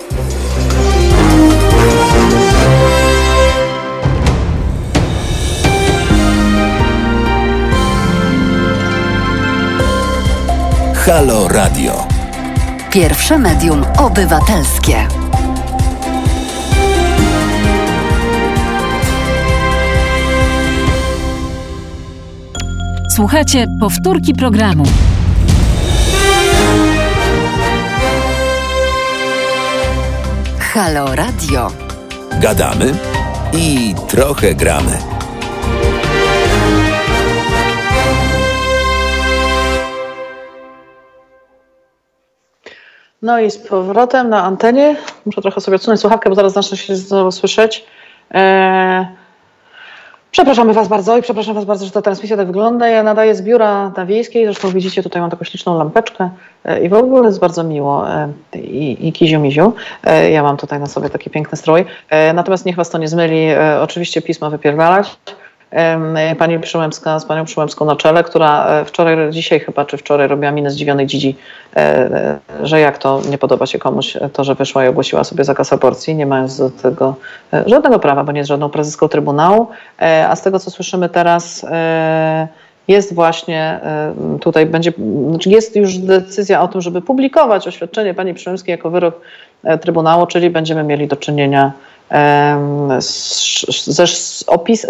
Halo 10.96 11.48
Radio. 11.48 12.08
Pierwsze 12.92 13.38
medium 13.38 13.86
obywatelskie. 13.98 15.21
Słuchajcie 23.22 23.68
powtórki 23.80 24.34
programu. 24.34 24.84
Halo 30.60 31.16
Radio. 31.16 31.68
Gadamy 32.40 32.94
i 33.54 33.96
trochę 34.08 34.56
gramy. 34.56 34.98
No 43.22 43.40
i 43.40 43.52
z 43.52 43.58
powrotem 43.58 44.30
na 44.30 44.44
antenie. 44.44 44.96
Muszę 45.26 45.42
trochę 45.42 45.62
sobie 45.62 45.76
odsunąć 45.76 46.02
słuchawkę, 46.02 46.30
bo 46.30 46.36
zaraz 46.36 46.54
zacznę 46.54 46.78
się 46.78 46.96
znowu 46.96 47.32
słyszeć. 47.32 47.86
Eee, 48.32 49.21
przepraszamy 50.32 50.74
Was 50.74 50.88
bardzo 50.88 51.18
i 51.18 51.22
przepraszam 51.22 51.56
Was 51.56 51.66
bardzo, 51.66 51.86
że 51.86 51.92
ta 51.92 52.02
transmisja 52.02 52.38
tak 52.38 52.48
wygląda. 52.48 52.88
Ja 52.88 53.04
nadaję 53.04 53.36
z 53.36 53.42
biura 53.42 53.92
na 53.98 54.06
Wiejskiej. 54.06 54.46
Zresztą 54.46 54.70
widzicie, 54.70 55.04
tutaj 55.04 55.22
mam 55.22 55.32
taką 55.32 55.44
śliczną 55.44 55.78
lampeczkę 55.78 56.30
e, 56.66 56.84
i 56.84 56.90
w 56.90 56.94
ogóle 56.94 57.26
jest 57.26 57.40
bardzo 57.40 57.64
miło. 57.64 58.10
E, 58.10 58.30
I, 58.54 59.08
i 59.08 59.14
kiziu 59.14 59.40
miziu. 59.40 59.74
E, 60.04 60.32
ja 60.32 60.44
mam 60.44 60.58
tutaj 60.58 60.80
na 60.80 60.88
sobie 60.88 61.10
taki 61.10 61.30
piękny 61.30 61.58
strój. 61.58 61.86
Natomiast 62.34 62.66
niech 62.66 62.76
Was 62.76 62.90
to 62.90 62.98
nie 62.98 63.08
zmyli. 63.08 63.48
Oczywiście 63.82 64.22
pismo 64.22 64.50
wypierdalać. 64.50 65.18
Pani 66.40 66.60
Przyłębska 66.60 67.20
z 67.20 67.26
panią 67.26 67.46
Przyłębską 67.46 67.86
na 67.86 67.96
czele, 67.96 68.24
która 68.24 68.68
e, 68.68 68.86
wczoraj, 68.86 69.32
dzisiaj 69.32 69.60
chyba, 69.60 69.86
czy 69.86 69.98
wczoraj 69.98 70.28
robiła 70.28 70.52
minę 70.52 70.72
zdziwionej 70.72 71.08
dzidzi, 71.08 71.38
e, 71.76 71.80
e, 71.80 72.40
że 72.62 72.80
jak 72.80 72.98
to 72.98 73.22
nie 73.30 73.38
podoba 73.38 73.66
się 73.66 73.80
komuś 73.80 74.18
to, 74.34 74.44
że 74.44 74.56
wyszła 74.56 74.86
i 74.86 74.88
ogłosiła 74.88 75.24
sobie 75.24 75.44
zakaz 75.44 75.74
aborcji, 75.74 76.16
nie 76.16 76.26
mając 76.26 76.58
do 76.58 76.70
tego 76.70 77.16
żadnego 77.66 78.00
prawa, 78.00 78.24
bo 78.24 78.32
nie 78.32 78.40
jest 78.40 78.48
żadną 78.48 78.70
prezeską 78.70 79.08
Trybunału, 79.08 79.68
a 80.30 80.36
z 80.36 80.42
tego, 80.42 80.60
co 80.60 80.72
słyszymy 80.72 81.10
teraz, 81.10 81.66
jest 82.88 83.16
właśnie 83.16 83.80
tutaj 84.42 84.66
będzie, 84.66 84.94
znaczy 85.30 85.50
jest 85.50 85.76
już 85.76 85.98
decyzja 85.98 86.62
o 86.62 86.68
tym, 86.68 86.82
żeby 86.82 87.02
publikować 87.02 87.68
oświadczenie 87.68 88.14
pani 88.14 88.34
Przyłębskiej 88.34 88.74
jako 88.74 88.90
wyrok 88.90 89.22
Trybunału, 89.82 90.28
czyli 90.28 90.50
będziemy 90.50 90.84
mieli 90.84 91.08
do 91.08 91.16
czynienia 91.16 91.72
ze, 93.88 94.06
opis, 94.48 94.86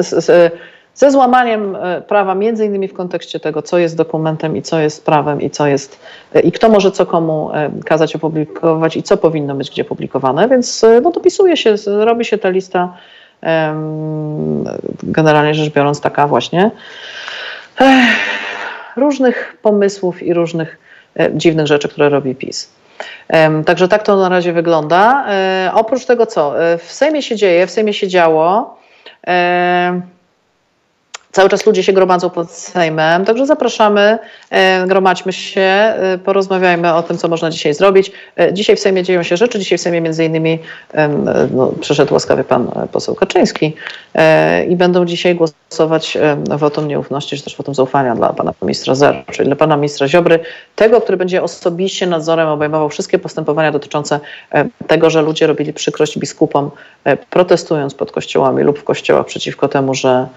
ze 0.94 1.12
złamaniem 1.12 1.76
e, 1.76 2.02
prawa, 2.02 2.36
między 2.36 2.66
innymi 2.66 2.88
w 2.88 2.94
kontekście 2.94 3.40
tego, 3.40 3.62
co 3.62 3.78
jest 3.78 3.98
dokumentem 3.98 4.58
i 4.58 4.62
co 4.62 4.80
jest 4.80 5.06
prawem 5.06 5.42
i 5.42 5.50
co 5.50 5.68
jest 5.68 6.00
e, 6.36 6.40
i 6.40 6.52
kto 6.52 6.70
może 6.70 6.92
co 6.92 7.06
komu 7.06 7.52
e, 7.54 7.72
kazać 7.86 8.16
opublikować 8.16 8.98
i 8.98 9.04
co 9.04 9.18
powinno 9.18 9.56
być 9.56 9.70
gdzie 9.70 9.84
publikowane, 9.84 10.50
więc 10.50 10.86
no, 11.02 11.12
dopisuje 11.12 11.58
się, 11.58 11.76
robi 11.88 12.26
się 12.26 12.38
ta 12.38 12.50
lista 12.50 12.94
generalnie 15.04 15.54
rzecz 15.54 15.74
biorąc 15.74 16.02
taka 16.02 16.28
właśnie 16.28 16.72
różnych 18.96 19.58
pomysłów 19.62 20.24
i 20.24 20.34
różnych 20.34 20.78
dziwnych 21.34 21.68
rzeczy, 21.68 21.90
które 21.90 22.10
robi 22.10 22.36
PiS. 22.36 22.70
Także 23.66 23.88
tak 23.88 24.04
to 24.04 24.16
na 24.16 24.30
razie 24.30 24.54
wygląda. 24.54 25.26
E, 25.28 25.72
Oprócz 25.74 26.06
tego 26.06 26.26
co? 26.26 26.64
E, 26.64 26.78
W 26.78 26.92
Sejmie 26.92 27.22
się 27.22 27.36
dzieje, 27.36 27.68
w 27.68 27.72
Sejmie 27.72 27.94
się 27.94 28.08
działo. 28.08 28.78
Cały 31.32 31.50
czas 31.50 31.66
ludzie 31.66 31.84
się 31.84 31.94
gromadzą 31.94 32.30
pod 32.30 32.52
Sejmem, 32.52 33.26
także 33.26 33.46
zapraszamy, 33.46 34.18
e, 34.50 34.88
gromadźmy 34.88 35.34
się, 35.34 35.62
e, 35.62 36.20
porozmawiajmy 36.26 36.94
o 36.94 37.04
tym, 37.04 37.18
co 37.18 37.28
można 37.28 37.50
dzisiaj 37.50 37.74
zrobić. 37.74 38.12
E, 38.40 38.54
Dzisiaj 38.54 38.76
w 38.76 38.80
Sejmie 38.80 39.04
dzieją 39.04 39.24
się 39.24 39.38
rzeczy, 39.38 39.60
dzisiaj 39.60 39.78
w 39.78 39.82
Sejmie 39.82 40.02
między 40.02 40.26
innymi 40.26 40.60
no, 41.52 41.74
przyszedł 41.82 42.14
łaskawie 42.14 42.44
pan 42.44 42.72
poseł 42.92 43.16
Kaczyński 43.16 43.76
i 44.70 44.76
będą 44.76 45.06
dzisiaj 45.06 45.36
głosować 45.36 46.18
wotum 46.58 46.88
nieufności, 46.88 47.38
czy 47.38 47.44
też 47.44 47.58
wotum 47.58 47.76
zaufania 47.76 48.16
dla 48.16 48.34
pana 48.34 48.54
ministra 48.62 48.96
Zero, 48.96 49.18
czyli 49.32 49.48
dla 49.48 49.56
pana 49.56 49.78
ministra 49.78 50.08
Ziobry, 50.08 50.40
tego, 50.76 51.02
który 51.02 51.18
będzie 51.18 51.44
osobiście 51.44 52.08
nadzorem 52.08 52.48
obejmował 52.48 52.90
wszystkie 52.90 53.20
postępowania 53.20 53.72
dotyczące 53.72 54.20
tego, 54.88 55.10
że 55.10 55.22
ludzie 55.22 55.48
robili 55.48 55.74
przykrość 55.74 56.20
biskupom, 56.20 56.72
protestując 57.30 57.94
pod 57.94 58.12
kościołami 58.12 58.64
lub 58.64 58.80
w 58.80 58.84
kościołach 58.84 59.26
przeciwko 59.26 59.68
temu, 59.68 59.94
że 59.94 60.28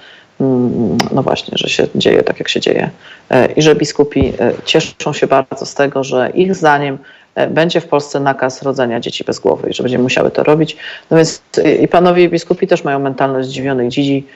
no 1.12 1.22
właśnie, 1.22 1.58
że 1.58 1.68
się 1.68 1.86
dzieje 1.94 2.22
tak, 2.22 2.38
jak 2.38 2.48
się 2.48 2.60
dzieje 2.60 2.90
e, 3.30 3.52
i 3.52 3.62
że 3.62 3.74
biskupi 3.74 4.32
e, 4.40 4.52
cieszą 4.64 5.12
się 5.12 5.26
bardzo 5.26 5.66
z 5.66 5.74
tego, 5.74 6.04
że 6.04 6.30
ich 6.34 6.54
zdaniem 6.54 6.98
e, 7.34 7.46
będzie 7.46 7.80
w 7.80 7.86
Polsce 7.86 8.20
nakaz 8.20 8.62
rodzenia 8.62 9.00
dzieci 9.00 9.24
bez 9.24 9.38
głowy 9.38 9.70
i 9.70 9.74
że 9.74 9.82
będziemy 9.82 10.02
musiały 10.02 10.30
to 10.30 10.42
robić. 10.42 10.76
No 11.10 11.16
więc 11.16 11.42
i 11.80 11.88
panowie 11.88 12.28
biskupi 12.28 12.66
też 12.66 12.84
mają 12.84 12.98
mentalność 12.98 13.48
zdziwionych 13.48 13.88
dzidzi 13.88 14.26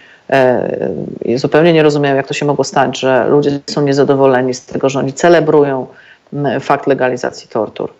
i 1.24 1.38
zupełnie 1.38 1.72
nie 1.72 1.82
rozumieją, 1.82 2.16
jak 2.16 2.26
to 2.26 2.34
się 2.34 2.46
mogło 2.46 2.64
stać, 2.64 2.98
że 2.98 3.26
ludzie 3.28 3.60
są 3.66 3.82
niezadowoleni 3.82 4.54
z 4.54 4.66
tego, 4.66 4.88
że 4.88 4.98
oni 4.98 5.12
celebrują 5.12 5.86
fakt 6.60 6.86
legalizacji 6.86 7.48
tortur. 7.48 7.92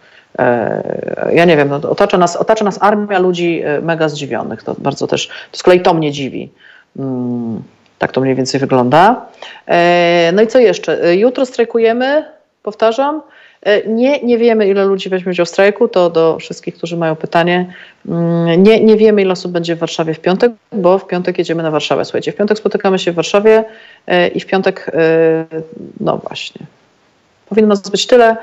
Ja 1.33 1.45
nie 1.45 1.57
wiem, 1.57 1.69
no, 1.69 1.91
otacza, 1.91 2.19
nas, 2.19 2.37
otacza 2.37 2.65
nas 2.65 2.79
armia 2.83 3.19
ludzi 3.19 3.63
mega 3.83 4.09
zdziwionych. 4.09 4.63
To 4.63 4.75
bardzo 4.79 5.07
też, 5.07 5.29
to 5.53 5.59
z 5.59 5.63
kolei 5.63 5.81
to 5.81 5.95
mnie 5.95 6.13
dziwi. 6.13 6.51
Mm, 6.97 7.63
Tak 7.99 8.13
to 8.13 8.21
mniej 8.21 8.35
więcej 8.35 8.61
wygląda. 8.61 9.27
E, 9.67 10.31
No 10.35 10.43
i 10.43 10.47
co 10.47 10.59
jeszcze? 10.59 11.05
E, 11.05 11.17
Jutro 11.17 11.47
strajkujemy, 11.47 12.25
powtarzam. 12.63 13.23
E, 13.63 13.89
Nie, 13.89 14.21
nie 14.23 14.39
wiemy, 14.39 14.69
ile 14.69 14.85
ludzi 14.85 15.09
weźmie 15.09 15.31
udział 15.31 15.47
w 15.47 15.49
strajku. 15.49 15.89
To 15.89 16.11
do 16.11 16.39
wszystkich, 16.39 16.75
którzy 16.75 16.97
mają 16.97 17.17
pytanie. 17.17 17.73
Mm, 18.09 18.63
Nie, 18.63 18.81
nie 18.85 18.97
wiemy, 18.97 19.23
ile 19.23 19.33
osób 19.33 19.53
będzie 19.53 19.77
w 19.77 19.79
Warszawie 19.79 20.15
w 20.15 20.21
piątek, 20.21 20.53
bo 20.73 20.99
w 20.99 21.07
piątek 21.07 21.39
jedziemy 21.39 21.63
na 21.63 21.71
Warszawę. 21.71 22.05
Słuchajcie, 22.05 22.33
w 22.33 22.37
piątek 22.37 22.59
spotykamy 22.59 22.99
się 22.99 23.13
w 23.13 23.15
Warszawie 23.15 23.65
i 24.35 24.41
w 24.41 24.47
piątek, 24.47 24.91
no 26.01 26.17
właśnie, 26.17 26.67
powinno 27.49 27.69
nas 27.69 27.89
być 27.91 28.07
tyle, 28.07 28.37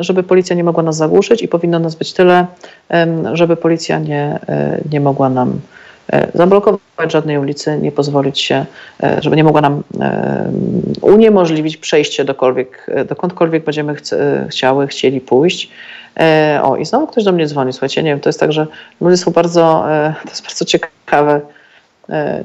żeby 0.00 0.22
policja 0.22 0.56
nie 0.56 0.64
mogła 0.64 0.82
nas 0.82 0.96
zagłuszyć 0.96 1.42
i 1.42 1.48
powinno 1.48 1.78
nas 1.78 1.94
być 1.94 2.12
tyle, 2.12 2.46
żeby 3.32 3.56
policja 3.56 3.98
nie, 3.98 4.38
nie 4.92 5.00
mogła 5.00 5.28
nam 5.28 5.60
zablokować 6.34 7.12
żadnej 7.12 7.38
ulicy, 7.38 7.78
nie 7.78 7.92
pozwolić 7.92 8.40
się, 8.40 8.66
e, 9.02 9.18
żeby 9.22 9.36
nie 9.36 9.44
mogła 9.44 9.60
nam 9.60 9.82
em, 10.00 10.82
uniemożliwić 11.00 11.76
przejście 11.76 12.24
dokolwiek, 12.24 12.86
e, 12.88 13.04
dokądkolwiek 13.04 13.64
będziemy 13.64 13.94
chce, 13.94 14.46
chciały, 14.50 14.86
chcieli 14.86 15.20
pójść. 15.20 15.70
E, 16.20 16.60
O, 16.62 16.76
i 16.76 16.84
znowu 16.84 17.06
ktoś 17.06 17.24
do 17.24 17.32
mnie 17.32 17.46
dzwoni, 17.46 17.72
słuchajcie, 17.72 18.02
nie 18.02 18.10
wiem, 18.10 18.20
to 18.20 18.28
jest 18.28 18.40
tak, 18.40 18.52
że 18.52 18.66
ludzie 19.00 19.16
są 19.16 19.30
bardzo, 19.30 19.92
e, 19.92 20.14
to 20.24 20.30
jest 20.30 20.42
bardzo 20.42 20.64
ciekawe, 20.64 21.34
e, 21.34 21.59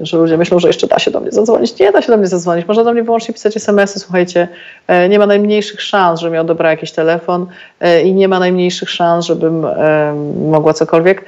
że 0.01 0.17
ludzie 0.17 0.37
myślą, 0.37 0.59
że 0.59 0.67
jeszcze 0.67 0.87
da 0.87 0.99
się 0.99 1.11
do 1.11 1.19
mnie 1.19 1.31
zadzwonić. 1.31 1.79
Nie 1.79 1.91
da 1.91 2.01
się 2.01 2.07
do 2.07 2.17
mnie 2.17 2.27
zadzwonić. 2.27 2.67
Można 2.67 2.83
do 2.83 2.93
mnie 2.93 3.03
wyłącznie 3.03 3.33
pisać 3.33 3.57
SMS-y. 3.57 3.99
Słuchajcie, 3.99 4.47
e, 4.87 5.09
nie 5.09 5.19
ma 5.19 5.25
najmniejszych 5.25 5.81
szans, 5.81 6.19
żebym 6.19 6.33
ja 6.33 6.41
odebrała 6.41 6.71
jakiś 6.71 6.91
telefon 6.91 7.47
e, 7.79 8.01
i 8.01 8.13
nie 8.13 8.27
ma 8.27 8.39
najmniejszych 8.39 8.89
szans, 8.89 9.25
żebym 9.25 9.65
e, 9.65 10.13
mogła 10.49 10.73
cokolwiek. 10.73 11.25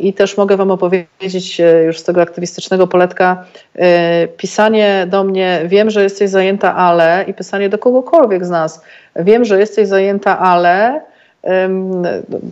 I 0.00 0.12
też 0.12 0.36
mogę 0.36 0.56
Wam 0.56 0.70
opowiedzieć 0.70 1.60
e, 1.60 1.84
już 1.84 1.98
z 1.98 2.04
tego 2.04 2.22
aktywistycznego 2.22 2.86
poletka, 2.86 3.44
e, 3.76 4.28
pisanie 4.28 5.06
do 5.10 5.24
mnie, 5.24 5.62
wiem, 5.66 5.90
że 5.90 6.02
jesteś 6.02 6.30
zajęta, 6.30 6.76
ale 6.76 7.24
i 7.28 7.34
pisanie 7.34 7.68
do 7.68 7.78
kogokolwiek 7.78 8.46
z 8.46 8.50
nas, 8.50 8.82
wiem, 9.16 9.44
że 9.44 9.60
jesteś 9.60 9.88
zajęta, 9.88 10.38
ale 10.38 11.00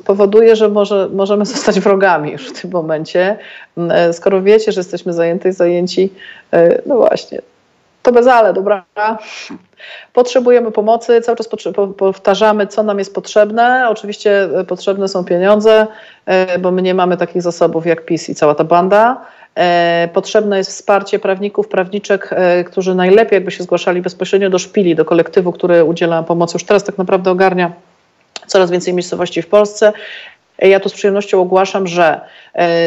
powoduje, 0.05 0.57
że 0.57 0.69
może, 0.69 1.09
możemy 1.13 1.47
zostać 1.55 1.81
wrogami 1.81 2.33
już 2.33 2.49
w 2.49 2.61
tym 2.61 2.71
momencie. 2.71 3.37
Skoro 4.13 4.43
wiecie, 4.43 4.73
że 4.73 4.81
jesteśmy 4.81 5.13
zajęci, 5.13 5.53
zajęci, 5.53 6.13
no 6.87 6.97
właśnie, 6.97 7.39
to 8.03 8.13
bez 8.13 8.27
ale, 8.27 8.53
dobra. 8.53 8.85
Potrzebujemy 10.13 10.73
pomocy, 10.73 11.21
cały 11.21 11.37
czas 11.37 11.49
powtarzamy, 11.97 12.67
co 12.67 12.83
nam 12.83 12.99
jest 12.99 13.15
potrzebne. 13.15 13.87
Oczywiście 13.89 14.43
e, 14.43 14.65
potrzebne 14.65 15.09
są 15.09 15.25
pieniądze, 15.25 15.87
e, 16.27 16.59
bo 16.59 16.71
my 16.71 16.83
nie 16.83 16.95
mamy 16.95 17.17
takich 17.17 17.43
zasobów 17.43 17.87
jak 17.87 18.05
PiS 18.05 18.29
i 18.29 18.35
cała 18.35 18.55
ta 18.55 18.65
banda. 18.65 19.21
E, 19.55 20.09
potrzebne 20.13 20.59
jest 20.59 20.71
wsparcie 20.71 21.19
prawników, 21.19 21.69
prawniczek, 21.69 22.31
którzy 22.67 22.95
najlepiej 22.95 23.37
jakby 23.37 23.51
się 23.51 23.63
zgłaszali 23.63 24.03
bezpośrednio 24.03 24.51
do 24.51 24.59
szpili, 24.59 24.95
do 24.95 25.05
kolektywu, 25.05 25.53
który 25.53 25.85
udziela 25.85 26.23
pomocy. 26.23 26.53
Już 26.55 26.65
teraz 26.65 26.85
tak 26.85 26.99
naprawdę 26.99 27.31
ogarnia 27.31 27.73
coraz 28.51 28.71
więcej 28.71 28.95
miejscowości 28.95 29.43
w 29.43 29.47
Polsce. 29.47 29.93
Ja 30.59 30.81
tu 30.81 30.89
z 30.89 30.93
przyjemnością 30.93 31.41
ogłaszam, 31.41 31.87
że 31.87 32.21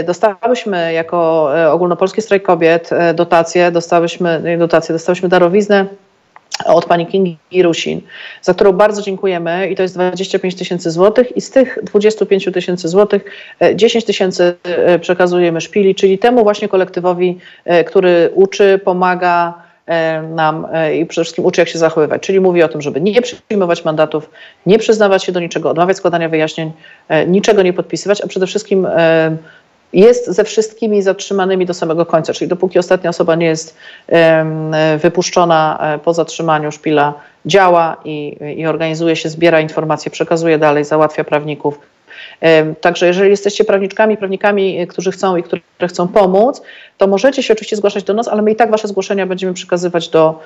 dostałyśmy 0.06 0.94
jako 0.94 1.50
Ogólnopolski 1.72 2.22
Strajk 2.22 2.44
Kobiet 2.44 2.90
dotacje, 3.16 3.72
dostałyśmy, 3.72 4.58
dotacje, 4.58 4.94
dostałyśmy 4.94 5.30
darowiznę 5.30 5.86
od 6.66 6.86
pani 6.86 7.06
Kingi 7.06 7.64
Rusin, 7.64 8.02
za 8.42 8.54
którą 8.54 8.72
bardzo 8.72 9.02
dziękujemy 9.02 9.70
i 9.70 9.76
to 9.76 9.84
jest 9.84 9.96
25 9.96 10.56
tysięcy 10.56 10.92
złotych 10.92 11.38
i 11.38 11.42
z 11.42 11.52
tych 11.52 11.80
25 11.84 12.50
tysięcy 12.54 12.88
złotych 12.88 13.26
10 13.76 14.04
e, 14.04 14.08
tysięcy 14.08 14.56
e, 14.64 15.00
przekazujemy 15.00 15.62
szpili, 15.62 15.96
czyli 15.96 16.20
temu 16.20 16.44
właśnie 16.44 16.68
kolektywowi, 16.68 17.38
e, 17.66 17.84
który 17.84 18.30
uczy, 18.34 18.80
pomaga 18.84 19.54
nam 20.30 20.68
i 20.96 21.06
przede 21.06 21.24
wszystkim 21.24 21.46
uczy, 21.46 21.62
jak 21.62 21.70
się 21.70 21.80
zachowywać. 21.80 22.22
Czyli 22.22 22.40
mówi 22.40 22.64
o 22.64 22.68
tym, 22.68 22.82
żeby 22.82 23.02
nie 23.02 23.22
przyjmować 23.22 23.86
mandatów, 23.86 24.30
nie 24.66 24.80
przyznawać 24.80 25.24
się 25.24 25.32
do 25.32 25.40
niczego, 25.40 25.70
odmawiać 25.70 25.98
składania 25.98 26.30
wyjaśnień, 26.30 26.72
niczego 27.28 27.62
nie 27.62 27.74
podpisywać, 27.74 28.22
a 28.22 28.28
przede 28.28 28.48
wszystkim 28.48 28.88
jest 29.94 30.28
ze 30.28 30.44
wszystkimi 30.44 31.02
zatrzymanymi 31.02 31.66
do 31.66 31.74
samego 31.74 32.06
końca, 32.06 32.34
czyli 32.34 32.50
dopóki 32.50 32.80
ostatnia 32.80 33.10
osoba 33.10 33.36
nie 33.36 33.46
jest 33.46 33.78
wypuszczona 34.98 35.78
e, 35.82 36.00
po 36.00 36.14
zatrzymaniu, 36.14 36.72
szpila 36.72 37.14
działa 37.46 37.98
i, 38.06 38.38
i 38.58 38.66
organizuje 38.66 39.16
się, 39.16 39.30
zbiera 39.30 39.60
informacje, 39.60 40.12
przekazuje 40.12 40.58
dalej, 40.58 40.86
załatwia 40.86 41.24
prawników. 41.24 41.80
Także 42.82 43.08
jeżeli 43.08 43.30
jesteście 43.30 43.64
prawniczkami, 43.64 44.18
prawnikami, 44.18 44.80
e, 44.80 44.88
którzy 44.88 45.12
chcą 45.12 45.38
i 45.38 45.44
które 45.44 45.62
chcą 45.88 46.08
pomóc, 46.08 46.62
to 46.98 47.08
możecie 47.08 47.44
się 47.44 47.54
oczywiście 47.54 47.76
zgłaszać 47.76 48.04
do 48.04 48.14
nas, 48.14 48.28
ale 48.28 48.42
my 48.42 48.52
i 48.52 48.56
tak 48.56 48.72
wasze 48.72 48.88
zgłoszenia 48.88 49.26
będziemy 49.26 49.54
przekazywać 49.54 50.10
do 50.10 50.40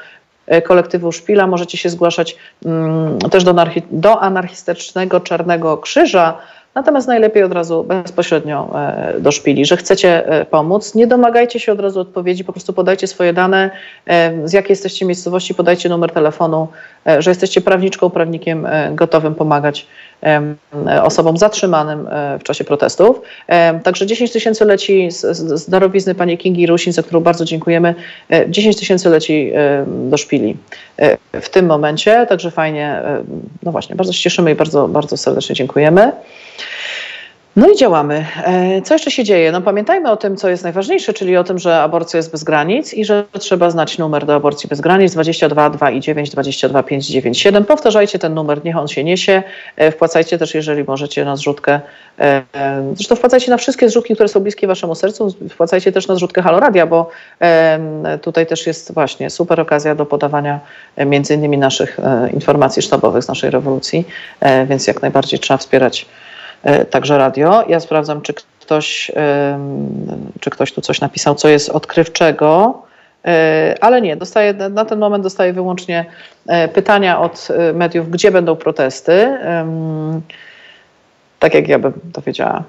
e, 0.47 0.61
kolektywu 0.61 1.11
Szpila. 1.11 1.47
Możecie 1.47 1.77
się 1.77 1.89
zgłaszać 1.89 2.35
mm, 2.65 3.19
też 3.19 3.43
do, 3.43 3.55
do 3.91 4.19
anarchistycznego 4.19 5.19
Czarnego 5.19 5.77
Krzyża, 5.77 6.37
Natomiast 6.77 7.07
najlepiej 7.07 7.43
od 7.43 7.53
razu 7.53 7.83
bezpośrednio 7.83 8.69
e, 8.75 9.19
do 9.19 9.31
szpili, 9.31 9.65
że 9.65 9.77
chcecie 9.77 10.27
e, 10.27 10.45
pomóc. 10.45 10.95
Nie 10.95 11.07
domagajcie 11.07 11.59
się 11.59 11.71
od 11.71 11.79
razu 11.79 11.99
odpowiedzi, 11.99 12.43
po 12.43 12.53
prostu 12.53 12.73
podajcie 12.73 13.07
swoje 13.07 13.33
dane, 13.33 13.69
e, 14.07 14.47
z 14.47 14.53
jakiej 14.53 14.69
jesteście 14.69 15.05
miejscowości, 15.05 15.55
podajcie 15.55 15.89
numer 15.89 16.11
telefonu, 16.11 16.67
że 17.19 17.31
jesteście 17.31 17.61
prawniczką, 17.61 18.09
prawnikiem 18.09 18.67
gotowym 18.91 19.35
pomagać 19.35 19.87
osobom 21.03 21.37
zatrzymanym 21.37 22.07
w 22.39 22.43
czasie 22.43 22.63
protestów. 22.63 23.21
Także 23.83 24.05
10 24.05 24.31
tysięcy 24.31 24.65
leci 24.65 25.11
z, 25.11 25.37
z 25.37 25.69
darowizny 25.69 26.15
pani 26.15 26.37
Kingi 26.37 26.67
Rusin, 26.67 26.93
za 26.93 27.03
którą 27.03 27.19
bardzo 27.19 27.45
dziękujemy. 27.45 27.95
10 28.49 28.77
tysięcy 28.77 29.09
leci 29.09 29.51
do 29.87 30.17
szpili 30.17 30.57
w 31.33 31.49
tym 31.49 31.65
momencie, 31.65 32.25
także 32.29 32.51
fajnie, 32.51 33.01
no 33.63 33.71
właśnie, 33.71 33.95
bardzo 33.95 34.13
się 34.13 34.21
cieszymy 34.21 34.51
i 34.51 34.55
bardzo, 34.55 34.87
bardzo 34.87 35.17
serdecznie 35.17 35.55
dziękujemy. 35.55 36.11
No 37.57 37.69
i 37.69 37.75
działamy. 37.75 38.25
E, 38.43 38.81
co 38.81 38.93
jeszcze 38.93 39.11
się 39.11 39.23
dzieje? 39.23 39.51
No 39.51 39.61
pamiętajmy 39.61 40.11
o 40.11 40.17
tym, 40.17 40.37
co 40.37 40.49
jest 40.49 40.63
najważniejsze, 40.63 41.13
czyli 41.13 41.37
o 41.37 41.43
tym, 41.43 41.59
że 41.59 41.81
aborcja 41.81 42.17
jest 42.17 42.31
bez 42.31 42.43
granic 42.43 42.93
i 42.93 43.05
że 43.05 43.23
trzeba 43.39 43.69
znać 43.69 43.97
numer 43.97 44.25
do 44.25 44.35
aborcji 44.35 44.69
bez 44.69 44.81
granic 44.81 45.13
22 45.13 45.69
2 45.69 45.91
i 45.91 45.99
9 45.99 46.29
22 46.29 46.83
5 46.83 47.07
9 47.07 47.39
7. 47.39 47.65
Powtarzajcie 47.65 48.19
ten 48.19 48.33
numer, 48.33 48.65
niech 48.65 48.77
on 48.77 48.87
się 48.87 49.03
niesie. 49.03 49.43
E, 49.75 49.91
wpłacajcie 49.91 50.37
też, 50.37 50.55
jeżeli 50.55 50.83
możecie, 50.83 51.25
na 51.25 51.35
zrzutkę. 51.35 51.79
E, 52.19 52.43
zresztą 52.95 53.15
wpłacajcie 53.15 53.51
na 53.51 53.57
wszystkie 53.57 53.89
zrzutki, 53.89 54.13
które 54.13 54.29
są 54.29 54.39
bliskie 54.39 54.67
waszemu 54.67 54.95
sercu. 54.95 55.35
Wpłacajcie 55.49 55.91
też 55.91 56.07
na 56.07 56.15
zrzutkę 56.15 56.41
Haloradia, 56.41 56.87
bo 56.87 57.09
tutaj 58.21 58.47
też 58.47 58.67
jest 58.67 58.93
właśnie 58.93 59.29
super 59.29 59.61
okazja 59.61 59.95
do 59.95 60.05
podawania 60.05 60.59
między 61.05 61.33
innymi 61.33 61.57
naszych 61.57 61.99
informacji 62.33 62.81
sztabowych 62.81 63.23
z 63.23 63.27
naszej 63.27 63.49
rewolucji, 63.49 64.07
więc 64.67 64.87
jak 64.87 65.01
najbardziej 65.01 65.39
trzeba 65.39 65.57
wspierać 65.57 66.05
także 66.89 67.17
radio. 67.17 67.63
Ja 67.67 67.79
sprawdzam, 67.79 68.21
czy 68.21 68.33
ktoś, 68.33 69.11
czy 70.39 70.49
ktoś 70.49 70.73
tu 70.73 70.81
coś 70.81 71.01
napisał, 71.01 71.35
co 71.35 71.49
jest 71.49 71.69
odkrywczego, 71.69 72.81
e, 73.25 73.75
ale 73.81 74.01
nie, 74.01 74.15
dostaję, 74.15 74.53
na 74.53 74.85
ten 74.85 74.99
moment 74.99 75.23
dostaję 75.23 75.53
wyłącznie 75.53 76.05
e, 76.47 76.67
pytania 76.67 77.19
od 77.19 77.47
mediów, 77.73 78.09
gdzie 78.09 78.31
będą 78.31 78.55
protesty. 78.55 79.37
Tak 81.39 81.53
jak 81.53 81.67
ja 81.67 81.79
bym 81.79 81.93
to 82.13 82.21
wiedziała. 82.21 82.63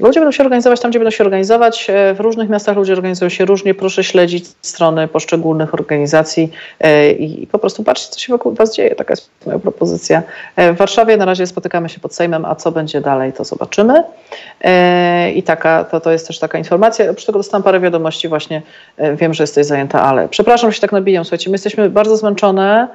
Ludzie 0.00 0.20
będą 0.20 0.32
się 0.32 0.42
organizować 0.42 0.80
tam, 0.80 0.90
gdzie 0.90 0.98
będą 0.98 1.10
się 1.10 1.24
organizować. 1.24 1.90
E, 1.90 2.14
w 2.14 2.20
różnych 2.20 2.48
miastach 2.48 2.76
ludzie 2.76 2.92
organizują 2.92 3.28
się 3.28 3.44
różnie. 3.44 3.74
Proszę 3.74 4.04
śledzić 4.04 4.44
strony 4.62 5.08
poszczególnych 5.08 5.74
organizacji 5.74 6.50
e, 6.80 7.10
i 7.10 7.46
po 7.46 7.58
prostu 7.58 7.84
patrzcie, 7.84 8.12
co 8.12 8.20
się 8.20 8.32
wokół 8.32 8.54
Was 8.54 8.74
dzieje. 8.74 8.94
Taka 8.94 9.12
jest 9.12 9.30
moja 9.46 9.58
propozycja. 9.58 10.22
E, 10.56 10.72
w 10.72 10.76
Warszawie 10.76 11.16
na 11.16 11.24
razie 11.24 11.46
spotykamy 11.46 11.88
się 11.88 12.00
pod 12.00 12.14
Sejmem, 12.14 12.44
a 12.44 12.54
co 12.54 12.72
będzie 12.72 13.00
dalej, 13.00 13.32
to 13.32 13.44
zobaczymy. 13.44 14.02
I 15.34 15.42
taka, 15.42 15.84
to, 15.84 16.00
to 16.00 16.12
jest 16.12 16.26
też 16.26 16.38
taka 16.38 16.58
informacja. 16.58 17.10
Oprócz 17.10 17.24
tego 17.24 17.38
dostałam 17.38 17.62
parę 17.62 17.80
wiadomości 17.80 18.28
właśnie. 18.28 18.62
Wiem, 19.14 19.34
że 19.34 19.42
jesteś 19.42 19.66
zajęta, 19.66 20.02
ale 20.02 20.28
przepraszam, 20.28 20.70
że 20.70 20.74
się 20.74 20.80
tak 20.80 20.92
nabijam. 20.92 21.24
Słuchajcie, 21.24 21.50
my 21.50 21.54
jesteśmy 21.54 21.90
bardzo 21.90 22.16
zmęczone 22.16 22.88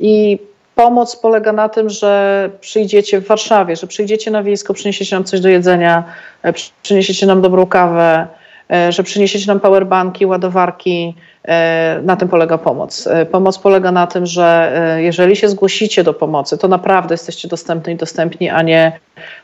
i 0.00 0.38
Pomoc 0.74 1.16
polega 1.16 1.52
na 1.52 1.68
tym, 1.68 1.90
że 1.90 2.50
przyjdziecie 2.60 3.20
w 3.20 3.26
Warszawie, 3.26 3.76
że 3.76 3.86
przyjdziecie 3.86 4.30
na 4.30 4.42
wiejsko, 4.42 4.74
przyniesiecie 4.74 5.16
nam 5.16 5.24
coś 5.24 5.40
do 5.40 5.48
jedzenia, 5.48 6.04
e, 6.42 6.52
przyniesiecie 6.82 7.26
nam 7.26 7.42
dobrą 7.42 7.66
kawę, 7.66 8.26
e, 8.70 8.92
że 8.92 9.02
przyniesiecie 9.02 9.46
nam 9.46 9.60
powerbanki, 9.60 10.26
ładowarki. 10.26 11.14
E, 11.48 12.00
na 12.02 12.16
tym 12.16 12.28
polega 12.28 12.58
pomoc. 12.58 13.08
Pomoc 13.30 13.58
polega 13.58 13.92
na 13.92 14.06
tym, 14.06 14.26
że 14.26 14.72
jeżeli 14.96 15.36
się 15.36 15.48
zgłosicie 15.48 16.04
do 16.04 16.14
pomocy, 16.14 16.58
to 16.58 16.68
naprawdę 16.68 17.14
jesteście 17.14 17.48
dostępni 17.48 17.94
i 17.94 17.96
dostępni, 17.96 18.50
a 18.50 18.62
nie 18.62 18.98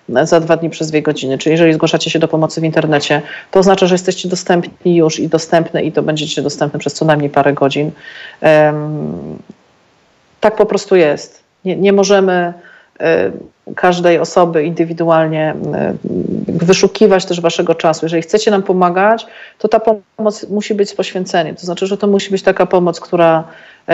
za 0.08 0.40
dwa 0.40 0.56
dni 0.56 0.70
przez 0.70 0.90
dwie 0.90 1.02
godziny. 1.02 1.38
Czyli 1.38 1.52
jeżeli 1.52 1.72
zgłaszacie 1.72 2.10
się 2.10 2.18
do 2.18 2.28
pomocy 2.28 2.60
w 2.60 2.64
internecie, 2.64 3.22
to 3.50 3.60
oznacza, 3.60 3.86
że 3.86 3.94
jesteście 3.94 4.28
dostępni 4.28 4.96
już 4.96 5.18
i 5.18 5.28
dostępne 5.28 5.82
i 5.82 5.92
to 5.92 6.02
będziecie 6.02 6.42
dostępne 6.42 6.78
przez 6.78 6.94
co 6.94 7.04
najmniej 7.04 7.30
parę 7.30 7.52
godzin 7.52 7.90
tak 10.40 10.56
po 10.56 10.66
prostu 10.66 10.96
jest. 10.96 11.42
Nie, 11.64 11.76
nie 11.76 11.92
możemy 11.92 12.52
y, 13.00 13.74
każdej 13.74 14.18
osoby 14.18 14.64
indywidualnie 14.64 15.54
y, 16.50 16.64
wyszukiwać 16.64 17.24
też 17.24 17.40
waszego 17.40 17.74
czasu. 17.74 18.04
Jeżeli 18.04 18.22
chcecie 18.22 18.50
nam 18.50 18.62
pomagać, 18.62 19.26
to 19.58 19.68
ta 19.68 19.80
pomoc 20.16 20.48
musi 20.48 20.74
być 20.74 20.90
z 20.90 20.94
poświęceniem. 20.94 21.56
To 21.56 21.62
znaczy, 21.62 21.86
że 21.86 21.96
to 21.96 22.06
musi 22.06 22.30
być 22.30 22.42
taka 22.42 22.66
pomoc, 22.66 23.00
która 23.00 23.44
y, 23.88 23.92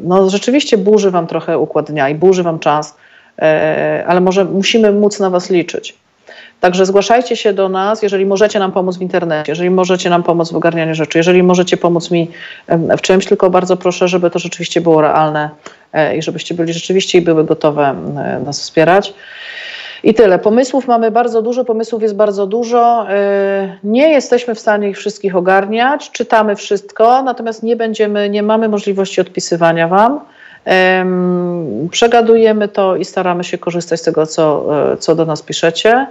no, 0.00 0.30
rzeczywiście 0.30 0.78
burzy 0.78 1.10
wam 1.10 1.26
trochę 1.26 1.58
układ 1.58 1.90
dnia 1.90 2.08
i 2.08 2.14
burzy 2.14 2.42
wam 2.42 2.58
czas, 2.58 2.96
ale 4.06 4.20
może 4.20 4.44
musimy 4.44 4.92
móc 4.92 5.20
na 5.20 5.30
was 5.30 5.50
liczyć. 5.50 5.94
Także 6.60 6.86
zgłaszajcie 6.86 7.36
się 7.36 7.52
do 7.52 7.68
nas, 7.68 8.02
jeżeli 8.02 8.26
możecie 8.26 8.58
nam 8.58 8.72
pomóc 8.72 8.98
w 8.98 9.02
internecie, 9.02 9.52
jeżeli 9.52 9.70
możecie 9.70 10.10
nam 10.10 10.22
pomóc 10.22 10.52
w 10.52 10.56
ogarnianiu 10.56 10.94
rzeczy, 10.94 11.18
jeżeli 11.18 11.42
możecie 11.42 11.76
pomóc 11.76 12.10
mi 12.10 12.30
w 12.68 13.00
czymś, 13.00 13.26
tylko 13.26 13.50
bardzo 13.50 13.76
proszę, 13.76 14.08
żeby 14.08 14.30
to 14.30 14.38
rzeczywiście 14.38 14.80
było 14.80 15.00
realne 15.00 15.50
e, 15.92 16.16
i 16.16 16.22
żebyście 16.22 16.54
byli 16.54 16.72
rzeczywiście 16.72 17.18
i 17.18 17.22
były 17.22 17.44
gotowe 17.44 17.94
nas 18.44 18.60
wspierać. 18.60 19.14
I 20.02 20.14
tyle. 20.14 20.38
Pomysłów 20.38 20.86
mamy 20.86 21.10
bardzo 21.10 21.42
dużo, 21.42 21.64
pomysłów 21.64 22.02
jest 22.02 22.16
bardzo 22.16 22.46
dużo. 22.46 23.06
E, 23.10 23.78
nie 23.84 24.08
jesteśmy 24.08 24.54
w 24.54 24.60
stanie 24.60 24.90
ich 24.90 24.98
wszystkich 24.98 25.36
ogarniać, 25.36 26.10
czytamy 26.10 26.56
wszystko, 26.56 27.22
natomiast 27.22 27.62
nie 27.62 27.76
będziemy, 27.76 28.30
nie 28.30 28.42
mamy 28.42 28.68
możliwości 28.68 29.20
odpisywania 29.20 29.88
Wam. 29.88 30.20
Przegadujemy 31.90 32.68
to 32.68 32.96
i 32.96 33.04
staramy 33.04 33.44
się 33.44 33.58
korzystać 33.58 34.00
z 34.00 34.02
tego, 34.02 34.26
co, 34.26 34.66
e, 34.92 34.96
co 34.96 35.14
do 35.14 35.24
nas 35.24 35.42
piszecie. 35.42 36.06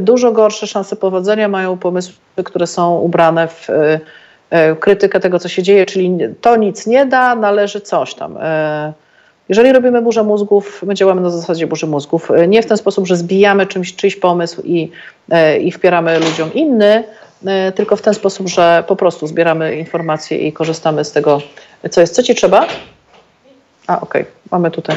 Dużo 0.00 0.32
gorsze 0.32 0.66
szanse 0.66 0.96
powodzenia 0.96 1.48
mają 1.48 1.78
pomysły, 1.78 2.14
które 2.44 2.66
są 2.66 2.98
ubrane 2.98 3.48
w 3.48 3.70
e, 3.70 4.00
e, 4.50 4.76
krytykę 4.76 5.20
tego, 5.20 5.38
co 5.38 5.48
się 5.48 5.62
dzieje, 5.62 5.86
czyli 5.86 6.18
to 6.40 6.56
nic 6.56 6.86
nie 6.86 7.06
da, 7.06 7.34
należy 7.34 7.80
coś 7.80 8.14
tam. 8.14 8.38
Jeżeli 9.48 9.72
robimy 9.72 10.02
burzę 10.02 10.22
mózgów, 10.22 10.82
my 10.86 10.94
działamy 10.94 11.20
na 11.20 11.30
zasadzie 11.30 11.66
burzy 11.66 11.86
mózgów. 11.86 12.30
Nie 12.48 12.62
w 12.62 12.66
ten 12.66 12.76
sposób, 12.76 13.06
że 13.06 13.16
zbijamy 13.16 13.66
czymś, 13.66 13.96
czyjś 13.96 14.16
pomysł 14.16 14.62
i, 14.64 14.90
i 15.60 15.72
wpieramy 15.72 16.18
ludziom 16.18 16.54
inny, 16.54 17.04
tylko 17.74 17.96
w 17.96 18.02
ten 18.02 18.14
sposób, 18.14 18.48
że 18.48 18.84
po 18.86 18.96
prostu 18.96 19.26
zbieramy 19.26 19.76
informacje 19.76 20.38
i 20.38 20.52
korzystamy 20.52 21.04
z 21.04 21.12
tego, 21.12 21.40
co 21.90 22.00
jest. 22.00 22.14
Co 22.14 22.22
ci 22.22 22.34
trzeba? 22.34 22.66
A, 23.92 24.00
okej, 24.00 24.22
okay. 24.22 24.32
mamy 24.50 24.70
tutaj 24.70 24.96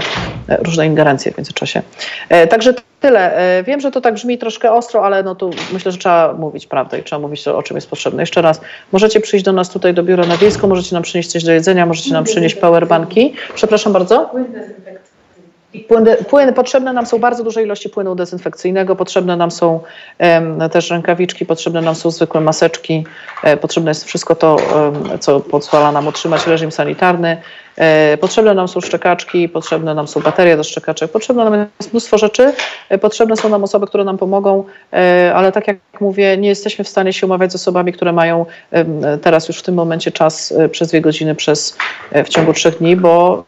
e, 0.49 0.57
różne 0.57 0.87
ingerencje 0.87 1.31
w 1.31 1.37
międzyczasie. 1.37 1.81
E, 2.29 2.47
także 2.47 2.73
tyle. 2.99 3.37
E, 3.37 3.63
wiem, 3.63 3.81
że 3.81 3.91
to 3.91 4.01
tak 4.01 4.13
brzmi 4.13 4.37
troszkę 4.37 4.71
ostro, 4.71 5.05
ale 5.05 5.23
no 5.23 5.35
tu 5.35 5.49
myślę, 5.73 5.91
że 5.91 5.97
trzeba 5.97 6.33
mówić 6.33 6.67
prawdę 6.67 6.99
i 6.99 7.03
trzeba 7.03 7.19
mówić 7.19 7.47
o 7.47 7.63
czym 7.63 7.77
jest 7.77 7.89
potrzebne. 7.89 8.21
Jeszcze 8.21 8.41
raz, 8.41 8.61
możecie 8.91 9.19
przyjść 9.19 9.45
do 9.45 9.53
nas 9.53 9.69
tutaj 9.69 9.93
do 9.93 10.03
biura 10.03 10.25
na 10.25 10.37
wiejsko, 10.37 10.67
możecie 10.67 10.95
nam 10.95 11.03
przynieść 11.03 11.31
coś 11.31 11.43
do 11.43 11.51
jedzenia, 11.51 11.85
możecie 11.85 12.13
nam 12.13 12.23
przynieść 12.23 12.55
powerbanki. 12.55 13.33
Przepraszam 13.55 13.93
bardzo. 13.93 14.31
Płyn, 15.87 16.05
płyn, 16.29 16.53
potrzebne 16.53 16.93
nam 16.93 17.05
są 17.05 17.19
bardzo 17.19 17.43
duże 17.43 17.63
ilości 17.63 17.89
płynu 17.89 18.15
dezynfekcyjnego, 18.15 18.95
potrzebne 18.95 19.37
nam 19.37 19.51
są 19.51 19.79
um, 20.19 20.69
też 20.69 20.89
rękawiczki, 20.89 21.45
potrzebne 21.45 21.81
nam 21.81 21.95
są 21.95 22.11
zwykłe 22.11 22.41
maseczki, 22.41 23.05
e, 23.43 23.57
potrzebne 23.57 23.91
jest 23.91 24.05
wszystko 24.05 24.35
to, 24.35 24.57
um, 24.75 25.19
co 25.19 25.39
pozwala 25.39 25.91
nam 25.91 26.07
utrzymać 26.07 26.47
reżim 26.47 26.71
sanitarny. 26.71 27.37
E, 27.77 28.17
potrzebne 28.17 28.53
nam 28.53 28.67
są 28.67 28.81
szczekaczki, 28.81 29.49
potrzebne 29.49 29.93
nam 29.93 30.07
są 30.07 30.21
baterie 30.21 30.57
do 30.57 30.63
szczekaczek, 30.63 31.11
potrzebne 31.11 31.49
nam 31.49 31.67
jest 31.79 31.93
mnóstwo 31.93 32.17
rzeczy, 32.17 32.53
e, 32.89 32.97
potrzebne 32.97 33.37
są 33.37 33.49
nam 33.49 33.63
osoby, 33.63 33.87
które 33.87 34.03
nam 34.03 34.17
pomogą, 34.17 34.63
e, 34.93 35.31
ale 35.35 35.51
tak 35.51 35.67
jak 35.67 35.77
mówię, 35.99 36.37
nie 36.37 36.49
jesteśmy 36.49 36.85
w 36.85 36.89
stanie 36.89 37.13
się 37.13 37.25
umawiać 37.25 37.51
z 37.51 37.55
osobami, 37.55 37.93
które 37.93 38.13
mają 38.13 38.45
teraz 39.21 39.47
już 39.47 39.57
w 39.59 39.61
tym 39.61 39.75
momencie 39.75 40.11
czas 40.11 40.53
przez 40.71 40.89
dwie 40.89 41.01
godziny 41.01 41.35
przez, 41.35 41.77
w 42.25 42.29
ciągu 42.29 42.53
trzech 42.53 42.77
dni, 42.77 42.95
bo 42.95 43.43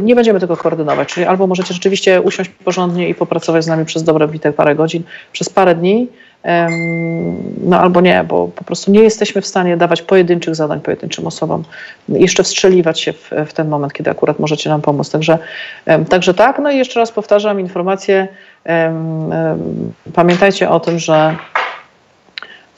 nie 0.00 0.14
będziemy 0.14 0.40
tego 0.40 0.56
koordynować. 0.56 1.08
Czyli 1.08 1.26
albo 1.26 1.46
możecie 1.46 1.74
rzeczywiście 1.74 2.20
usiąść 2.20 2.50
porządnie 2.50 3.08
i 3.08 3.14
popracować 3.14 3.64
z 3.64 3.66
nami 3.66 3.84
przez 3.84 4.02
dobre 4.02 4.28
bite 4.28 4.52
parę 4.52 4.74
godzin, 4.74 5.02
przez 5.32 5.48
parę 5.48 5.74
dni, 5.74 6.08
no 7.64 7.80
albo 7.80 8.00
nie, 8.00 8.24
bo 8.28 8.48
po 8.48 8.64
prostu 8.64 8.90
nie 8.90 9.02
jesteśmy 9.02 9.40
w 9.40 9.46
stanie 9.46 9.76
dawać 9.76 10.02
pojedynczych 10.02 10.54
zadań 10.54 10.80
pojedynczym 10.80 11.26
osobom, 11.26 11.64
jeszcze 12.08 12.42
wstrzeliwać 12.42 13.00
się 13.00 13.12
w, 13.12 13.30
w 13.46 13.52
ten 13.52 13.68
moment, 13.68 13.92
kiedy 13.92 14.10
akurat 14.10 14.38
możecie 14.38 14.70
nam 14.70 14.80
pomóc. 14.80 15.10
Także, 15.10 15.38
także 16.08 16.34
tak, 16.34 16.58
no 16.58 16.70
i 16.70 16.78
jeszcze 16.78 17.00
raz 17.00 17.12
powtarzam 17.12 17.60
informację, 17.60 18.28
pamiętajcie 20.14 20.70
o 20.70 20.80
tym, 20.80 20.98
że 20.98 21.36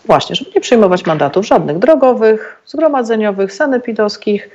właśnie, 0.06 0.36
żeby 0.36 0.50
nie 0.54 0.60
przyjmować 0.60 1.06
mandatów 1.06 1.46
żadnych 1.46 1.78
drogowych, 1.78 2.62
zgromadzeniowych, 2.66 3.52
sanepidowskich, 3.52 4.50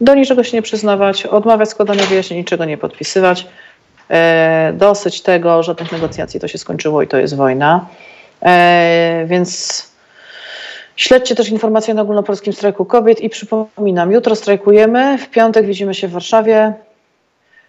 do 0.00 0.14
niczego 0.14 0.44
się 0.44 0.56
nie 0.56 0.62
przyznawać, 0.62 1.26
odmawiać 1.26 1.68
składania 1.68 2.02
wyjaśnień, 2.02 2.38
niczego 2.38 2.64
nie 2.64 2.78
podpisywać. 2.78 3.46
E, 4.10 4.72
dosyć 4.76 5.22
tego, 5.22 5.62
że 5.62 5.74
tych 5.74 5.92
negocjacji 5.92 6.40
to 6.40 6.48
się 6.48 6.58
skończyło 6.58 7.02
i 7.02 7.08
to 7.08 7.16
jest 7.16 7.36
wojna. 7.36 7.86
E, 8.42 9.24
więc 9.26 9.82
śledźcie 10.96 11.34
też 11.34 11.48
informacje 11.48 11.94
na 11.94 12.02
ogólnopolskim 12.02 12.52
strajku 12.52 12.84
kobiet 12.84 13.20
i 13.20 13.28
przypominam, 13.28 14.12
jutro 14.12 14.36
strajkujemy, 14.36 15.18
w 15.18 15.30
piątek 15.30 15.66
widzimy 15.66 15.94
się 15.94 16.08
w 16.08 16.12
Warszawie. 16.12 16.72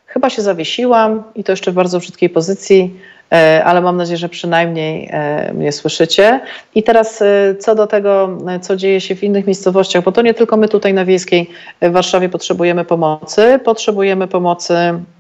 Chyba 0.06 0.30
się 0.30 0.42
zawiesiłam 0.42 1.24
i 1.36 1.44
to 1.44 1.52
jeszcze 1.52 1.72
w 1.72 1.74
bardzo 1.74 2.00
brzydkiej 2.00 2.30
pozycji, 2.30 3.00
e, 3.32 3.64
ale 3.66 3.82
mam 3.82 3.98
nadzieję, 3.98 4.18
że 4.18 4.30
przynajmniej 4.30 5.10
e, 5.12 5.54
mnie 5.54 5.72
słyszycie. 5.72 6.40
I 6.76 6.84
teraz 6.84 7.24
co 7.60 7.76
do 7.76 7.88
tego, 7.88 8.38
co 8.62 8.76
dzieje 8.76 9.02
się 9.02 9.16
w 9.16 9.24
innych 9.24 9.48
miejscowościach, 9.48 10.04
bo 10.04 10.12
to 10.12 10.22
nie 10.22 10.34
tylko 10.34 10.58
my 10.58 10.68
tutaj 10.68 10.94
na 10.94 11.06
Wiejskiej 11.06 11.50
w 11.82 11.92
Warszawie 11.92 12.30
potrzebujemy 12.30 12.86
pomocy, 12.86 13.60
potrzebujemy 13.64 14.28
pomocy 14.28 14.74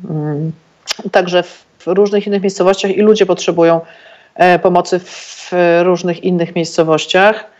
mm, 0.09 0.51
także 1.11 1.43
w 1.43 1.87
różnych 1.87 2.27
innych 2.27 2.41
miejscowościach 2.41 2.97
i 2.97 3.01
ludzie 3.01 3.25
potrzebują 3.25 3.81
pomocy 4.61 4.99
w 4.99 5.51
różnych 5.83 6.23
innych 6.23 6.55
miejscowościach. 6.55 7.53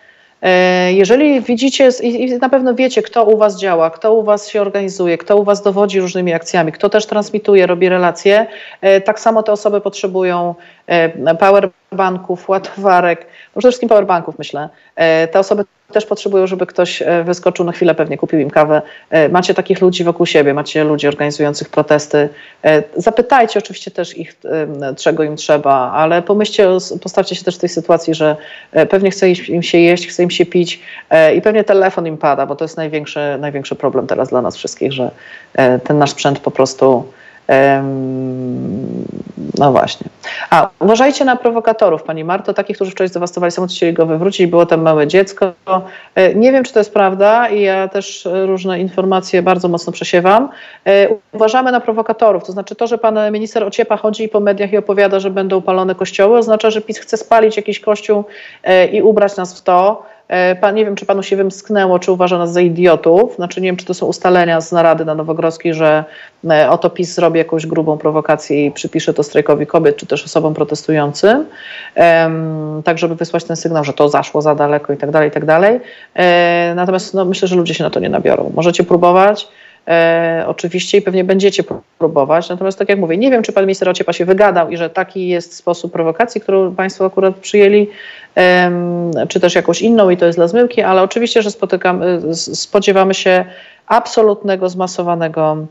E, 0.44 0.94
jeżeli 0.94 1.42
widzicie 1.42 1.90
i 2.02 2.38
na 2.38 2.50
pewno 2.50 2.76
wiecie, 2.76 3.02
kto 3.02 3.26
u 3.26 3.38
Was 3.38 3.60
działa, 3.60 3.90
kto 3.90 4.14
u 4.14 4.24
Was 4.24 4.50
się 4.50 4.62
organizuje, 4.62 5.18
kto 5.18 5.38
u 5.38 5.44
Was 5.44 5.62
dowodzi 5.62 6.00
różnymi 6.00 6.34
akcjami, 6.34 6.72
kto 6.72 6.90
też 6.90 7.06
transmituje, 7.06 7.68
robi 7.68 7.90
relacje, 7.90 8.48
e, 8.82 9.02
tak 9.02 9.20
samo 9.20 9.44
te 9.44 9.52
osoby 9.52 9.82
potrzebują 9.82 10.56
e, 10.88 11.36
powerbanków, 11.36 12.50
ładowarek, 12.50 13.20
no 13.56 13.60
przede 13.60 13.72
wszystkim 13.72 13.90
powerbanków 13.90 14.38
myślę. 14.38 14.70
Te 15.32 15.40
osoby 15.40 15.66
też 15.94 16.06
potrzebują, 16.06 16.48
żeby 16.48 16.66
ktoś 16.66 17.02
e, 17.02 17.24
wyskoczył 17.24 17.66
na 17.66 17.72
chwilę, 17.72 17.96
pewnie 17.96 18.18
kupił 18.18 18.40
im 18.40 18.50
kawę. 18.50 18.82
E, 19.10 19.30
macie 19.30 19.54
takich 19.54 19.82
ludzi 19.82 20.04
wokół 20.04 20.26
siebie, 20.26 20.54
macie 20.54 20.84
ludzi 20.84 21.08
organizujących 21.08 21.70
protesty. 21.70 22.30
E, 22.64 22.84
zapytajcie 22.96 23.60
oczywiście 23.60 23.92
też 23.92 24.18
ich, 24.18 24.36
czego 24.98 25.24
im 25.24 25.36
trzeba, 25.36 25.92
ale 25.92 26.22
pomyślcie, 26.22 26.68
postawcie 27.02 27.36
się 27.36 27.44
też 27.44 27.56
w 27.56 27.60
tej 27.60 27.70
sytuacji, 27.70 28.14
że 28.14 28.36
pewnie 28.90 29.12
chce 29.12 29.30
im 29.30 29.64
się 29.64 29.78
jeść, 29.78 30.08
chce 30.08 30.24
im 30.24 30.32
się 30.32 30.46
pić 30.46 30.80
i 31.36 31.42
pewnie 31.42 31.64
telefon 31.64 32.08
im 32.08 32.18
pada, 32.18 32.46
bo 32.46 32.56
to 32.56 32.66
jest 32.66 32.78
największy, 32.78 33.20
największy 33.40 33.76
problem 33.76 34.08
teraz 34.08 34.30
dla 34.30 34.42
nas 34.42 34.58
wszystkich, 34.58 34.94
że 34.94 35.12
ten 35.84 35.98
nasz 35.98 36.12
sprzęt 36.12 36.40
po 36.40 36.52
prostu 36.52 37.04
no 39.58 39.72
właśnie. 39.72 40.08
A 40.50 40.70
uważajcie 40.80 41.26
na 41.26 41.36
prowokatorów, 41.36 42.04
Pani 42.04 42.24
Marto, 42.24 42.54
takich, 42.54 42.76
którzy 42.76 42.92
wczoraj 42.92 43.10
zdewastowali 43.10 43.52
samochód, 43.52 43.76
chcieli 43.76 43.94
go 43.94 44.06
wywrócić, 44.06 44.48
było 44.48 44.66
tam 44.66 44.82
małe 44.82 45.08
dziecko. 45.08 45.54
E, 46.16 46.36
nie 46.36 46.52
wiem, 46.52 46.64
czy 46.64 46.74
to 46.74 46.80
jest 46.80 46.94
prawda 46.94 47.50
i 47.50 47.62
ja 47.62 47.88
też 47.88 48.28
różne 48.46 48.80
informacje 48.80 49.42
bardzo 49.42 49.68
mocno 49.68 49.94
przesiewam. 49.94 50.50
E, 50.86 51.08
uważamy 51.32 51.72
na 51.72 51.80
prowokatorów, 51.80 52.44
to 52.44 52.52
znaczy 52.52 52.76
to, 52.76 52.88
że 52.88 52.98
pan 52.98 53.32
minister 53.32 53.64
Ociepa 53.64 53.98
chodzi 53.98 54.30
po 54.30 54.40
mediach 54.40 54.74
i 54.74 54.78
opowiada, 54.78 55.20
że 55.20 55.30
będą 55.30 55.62
palone 55.62 55.96
kościoły, 55.96 56.38
oznacza, 56.38 56.70
że 56.70 56.82
PiS 56.82 57.00
chce 57.00 57.18
spalić 57.18 57.58
jakiś 57.58 57.80
kościół 57.80 58.24
e, 58.64 58.88
i 58.88 59.02
ubrać 59.02 59.38
nas 59.38 59.60
w 59.60 59.64
to. 59.64 60.13
E, 60.34 60.56
pan, 60.56 60.76
nie 60.76 60.86
wiem, 60.86 60.96
czy 60.96 61.06
panu 61.06 61.24
się 61.24 61.36
wymsknęło, 61.36 62.00
czy 62.00 62.12
uważa 62.12 62.38
nas 62.38 62.54
za 62.54 62.62
idiotów. 62.62 63.36
Znaczy, 63.36 63.62
nie 63.62 63.68
wiem, 63.68 63.76
czy 63.78 63.86
to 63.86 63.94
są 63.94 64.06
ustalenia 64.06 64.62
z 64.62 64.72
narady 64.72 65.06
na 65.06 65.16
Nowogrodzkiej, 65.16 65.74
że 65.74 66.04
e, 66.50 66.70
oto 66.70 66.90
PiS 66.90 67.16
zrobi 67.16 67.38
jakąś 67.38 67.66
grubą 67.66 67.98
prowokację 67.98 68.66
i 68.66 68.72
przypisze 68.72 69.14
to 69.14 69.24
strajkowi 69.24 69.68
kobiet, 69.68 69.98
czy 69.98 70.06
też 70.06 70.26
osobom 70.26 70.54
protestującym, 70.54 71.46
tak 72.84 72.98
żeby 72.98 73.16
wysłać 73.16 73.44
ten 73.44 73.56
sygnał, 73.56 73.84
że 73.84 73.94
to 73.94 74.10
zaszło 74.10 74.42
za 74.42 74.56
daleko 74.56 74.94
i 74.94 74.98
tak 74.98 75.12
dalej, 75.12 75.30
i 75.30 75.32
tak 75.32 75.46
dalej. 75.46 75.80
E, 76.16 76.74
natomiast 76.76 77.14
no, 77.14 77.26
myślę, 77.26 77.48
że 77.48 77.56
ludzie 77.56 77.74
się 77.74 77.84
na 77.84 77.90
to 77.90 78.00
nie 78.00 78.10
nabiorą. 78.10 78.52
Możecie 78.56 78.84
próbować. 78.84 79.48
E, 79.88 80.44
oczywiście 80.48 80.98
i 80.98 81.02
pewnie 81.02 81.24
będziecie 81.24 81.64
próbować. 81.98 82.50
Natomiast 82.50 82.80
tak 82.80 82.90
jak 82.90 83.00
mówię, 83.00 83.18
nie 83.18 83.32
wiem, 83.32 83.44
czy 83.44 83.54
pan 83.54 83.64
minister 83.64 83.90
Ociepa 83.90 84.14
się 84.14 84.26
wygadał 84.26 84.70
i 84.70 84.78
że 84.78 84.90
taki 84.90 85.28
jest 85.28 85.56
sposób 85.56 85.92
prowokacji, 85.92 86.42
którą 86.42 86.76
państwo 86.76 87.06
akurat 87.06 87.36
przyjęli, 87.36 87.90
e, 88.38 88.72
czy 89.30 89.40
też 89.40 89.56
jakąś 89.56 89.82
inną 89.82 90.10
i 90.10 90.18
to 90.18 90.26
jest 90.26 90.38
dla 90.38 90.48
zmyłki, 90.48 90.82
ale 90.82 91.02
oczywiście, 91.02 91.42
że 91.42 91.52
spotykamy, 91.52 92.22
spodziewamy 92.34 93.14
się 93.14 93.46
absolutnego, 93.88 94.70
zmasowanego 94.70 95.58
e, 95.58 95.66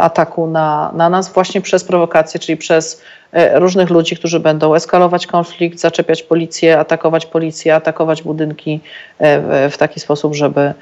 ataku 0.00 0.46
na, 0.46 0.92
na 0.94 1.08
nas 1.08 1.32
właśnie 1.32 1.60
przez 1.60 1.84
prowokację, 1.84 2.40
czyli 2.40 2.56
przez 2.56 3.02
e, 3.32 3.58
różnych 3.58 3.90
ludzi, 3.90 4.16
którzy 4.16 4.40
będą 4.40 4.74
eskalować 4.74 5.26
konflikt, 5.26 5.78
zaczepiać 5.78 6.22
policję, 6.22 6.78
atakować 6.78 7.26
policję, 7.26 7.74
atakować 7.74 8.22
budynki 8.22 8.80
e, 9.18 9.70
w, 9.70 9.76
taki 9.76 10.00
sposób, 10.00 10.34
żeby 10.34 10.74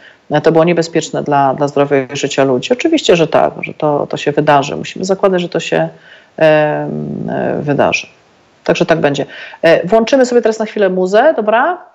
to 0.43 0.53
było 0.53 0.65
niebezpieczne 0.65 1.23
dla, 1.23 1.55
dla 1.55 1.69
zdrowia 1.69 1.97
i 2.13 2.17
życia 2.17 2.45
ludzi. 2.45 2.73
Oczywiście, 2.73 3.17
że 3.17 3.27
tak, 3.27 3.53
że 3.61 3.75
to, 3.75 4.07
to 4.07 4.17
się 4.17 4.33
wydarzy. 4.33 4.77
Musimy 4.77 5.05
zakładać, 5.05 5.41
że 5.41 5.49
to 5.49 5.61
się 5.61 5.89
e, 6.39 6.89
wydarzy. 7.61 8.07
Także 8.65 8.87
tak 8.87 9.01
będzie. 9.01 9.27
E, 9.63 9.87
włączymy 9.87 10.27
sobie 10.27 10.43
teraz 10.43 10.59
na 10.59 10.65
chwilę 10.65 10.89
muzę, 10.89 11.35
dobra? 11.37 11.94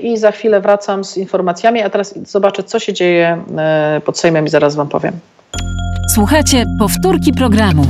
I 0.00 0.16
za 0.16 0.30
chwilę 0.30 0.60
wracam 0.60 1.04
z 1.04 1.16
informacjami, 1.16 1.82
a 1.82 1.90
teraz 1.90 2.14
zobaczę, 2.26 2.62
co 2.62 2.78
się 2.78 2.92
dzieje 2.92 3.44
e, 3.58 4.00
pod 4.04 4.18
Sejmem 4.18 4.46
i 4.46 4.48
zaraz 4.48 4.76
Wam 4.76 4.88
powiem. 4.88 5.12
Słuchajcie, 6.14 6.64
powtórki 6.78 7.32
programu. 7.32 7.86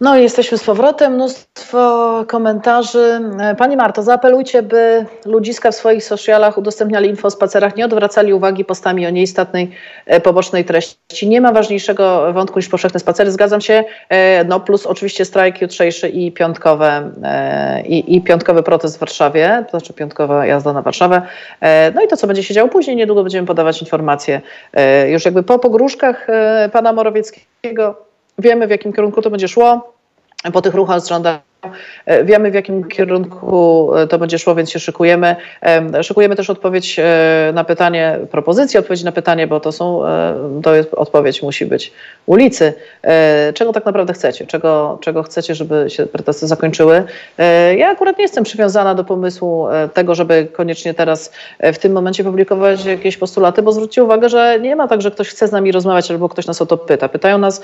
No 0.00 0.16
jesteśmy 0.16 0.58
z 0.58 0.64
powrotem, 0.64 1.14
mnóstwo 1.14 2.24
komentarzy. 2.28 3.20
Pani 3.58 3.76
Marto, 3.76 4.02
zaapelujcie, 4.02 4.62
by 4.62 5.06
ludziska 5.24 5.70
w 5.70 5.74
swoich 5.74 6.04
socialach 6.04 6.58
udostępniali 6.58 7.08
info 7.08 7.28
o 7.28 7.30
spacerach, 7.30 7.76
nie 7.76 7.84
odwracali 7.84 8.32
uwagi 8.32 8.64
postami 8.64 9.06
o 9.06 9.10
nieistotnej 9.10 9.70
e, 10.06 10.20
pobocznej 10.20 10.64
treści. 10.64 11.28
Nie 11.28 11.40
ma 11.40 11.52
ważniejszego 11.52 12.32
wątku 12.32 12.58
niż 12.58 12.68
powszechne 12.68 13.00
spacery, 13.00 13.30
zgadzam 13.30 13.60
się. 13.60 13.84
E, 14.08 14.44
no 14.44 14.60
plus 14.60 14.86
oczywiście 14.86 15.24
strajk 15.24 15.60
jutrzejszy 15.62 16.08
i 16.08 16.32
piątkowe, 16.32 17.10
e, 17.22 17.82
i, 17.82 18.16
i 18.16 18.22
piątkowy 18.22 18.62
protest 18.62 18.96
w 18.96 19.00
Warszawie, 19.00 19.64
to 19.64 19.70
znaczy 19.70 19.92
piątkowa 19.92 20.46
jazda 20.46 20.72
na 20.72 20.82
Warszawę. 20.82 21.22
No 21.94 22.02
i 22.02 22.08
to, 22.08 22.16
co 22.16 22.26
będzie 22.26 22.42
się 22.42 22.54
działo 22.54 22.68
później, 22.68 22.96
niedługo 22.96 23.22
będziemy 23.22 23.46
podawać 23.46 23.80
informacje 23.80 24.40
już 25.08 25.24
jakby 25.24 25.42
po 25.42 25.58
pogróżkach 25.58 26.26
pana 26.72 26.92
Morawieckiego 26.92 28.07
Wiemy, 28.38 28.66
w 28.66 28.70
jakim 28.70 28.92
kierunku 28.92 29.22
to 29.22 29.30
będzie 29.30 29.48
szło. 29.48 29.94
Po 30.52 30.62
tych 30.62 30.74
ruchach 30.74 31.00
z 31.00 31.08
rządami 31.08 31.38
E, 31.38 31.47
wiemy, 32.24 32.50
w 32.50 32.54
jakim 32.54 32.84
kierunku 32.84 33.90
e, 33.96 34.06
to 34.06 34.18
będzie 34.18 34.38
szło, 34.38 34.54
więc 34.54 34.70
się 34.70 34.78
szykujemy. 34.78 35.36
Szykujemy 36.02 36.36
też 36.36 36.50
odpowiedź 36.50 36.98
e, 36.98 37.52
na 37.54 37.64
pytanie, 37.64 38.18
propozycję 38.30 38.80
odpowiedzi 38.80 39.04
na 39.04 39.12
pytanie, 39.12 39.46
bo 39.46 39.60
to 39.60 39.72
są, 39.72 40.02
to 40.62 40.74
jest, 40.74 40.94
odpowiedź 40.94 41.42
musi 41.42 41.66
być 41.66 41.92
ulicy. 42.26 42.74
Czego 43.54 43.72
tak 43.72 43.84
naprawdę 43.86 44.12
chcecie? 44.12 44.46
Czego, 44.46 44.98
czego 45.00 45.22
chcecie, 45.22 45.54
żeby 45.54 45.84
się 45.88 46.06
protesty 46.06 46.46
zakończyły? 46.46 47.04
Ja 47.76 47.88
akurat 47.88 48.18
nie 48.18 48.22
jestem 48.22 48.44
przywiązana 48.44 48.94
do 48.94 49.04
pomysłu 49.04 49.66
tego, 49.94 50.14
żeby 50.14 50.46
koniecznie 50.52 50.94
teraz 50.94 51.32
w 51.60 51.78
tym 51.78 51.92
momencie 51.92 52.24
publikować 52.24 52.84
jakieś 52.84 53.16
postulaty, 53.16 53.62
bo 53.62 53.72
zwróćcie 53.72 54.04
uwagę, 54.04 54.28
że 54.28 54.60
nie 54.60 54.76
ma 54.76 54.88
tak, 54.88 55.02
że 55.02 55.10
ktoś 55.10 55.28
chce 55.28 55.48
z 55.48 55.52
nami 55.52 55.72
rozmawiać 55.72 56.10
albo 56.10 56.28
ktoś 56.28 56.46
nas 56.46 56.62
o 56.62 56.66
to 56.66 56.76
pyta. 56.76 57.08
Pytają 57.08 57.38
nas, 57.38 57.62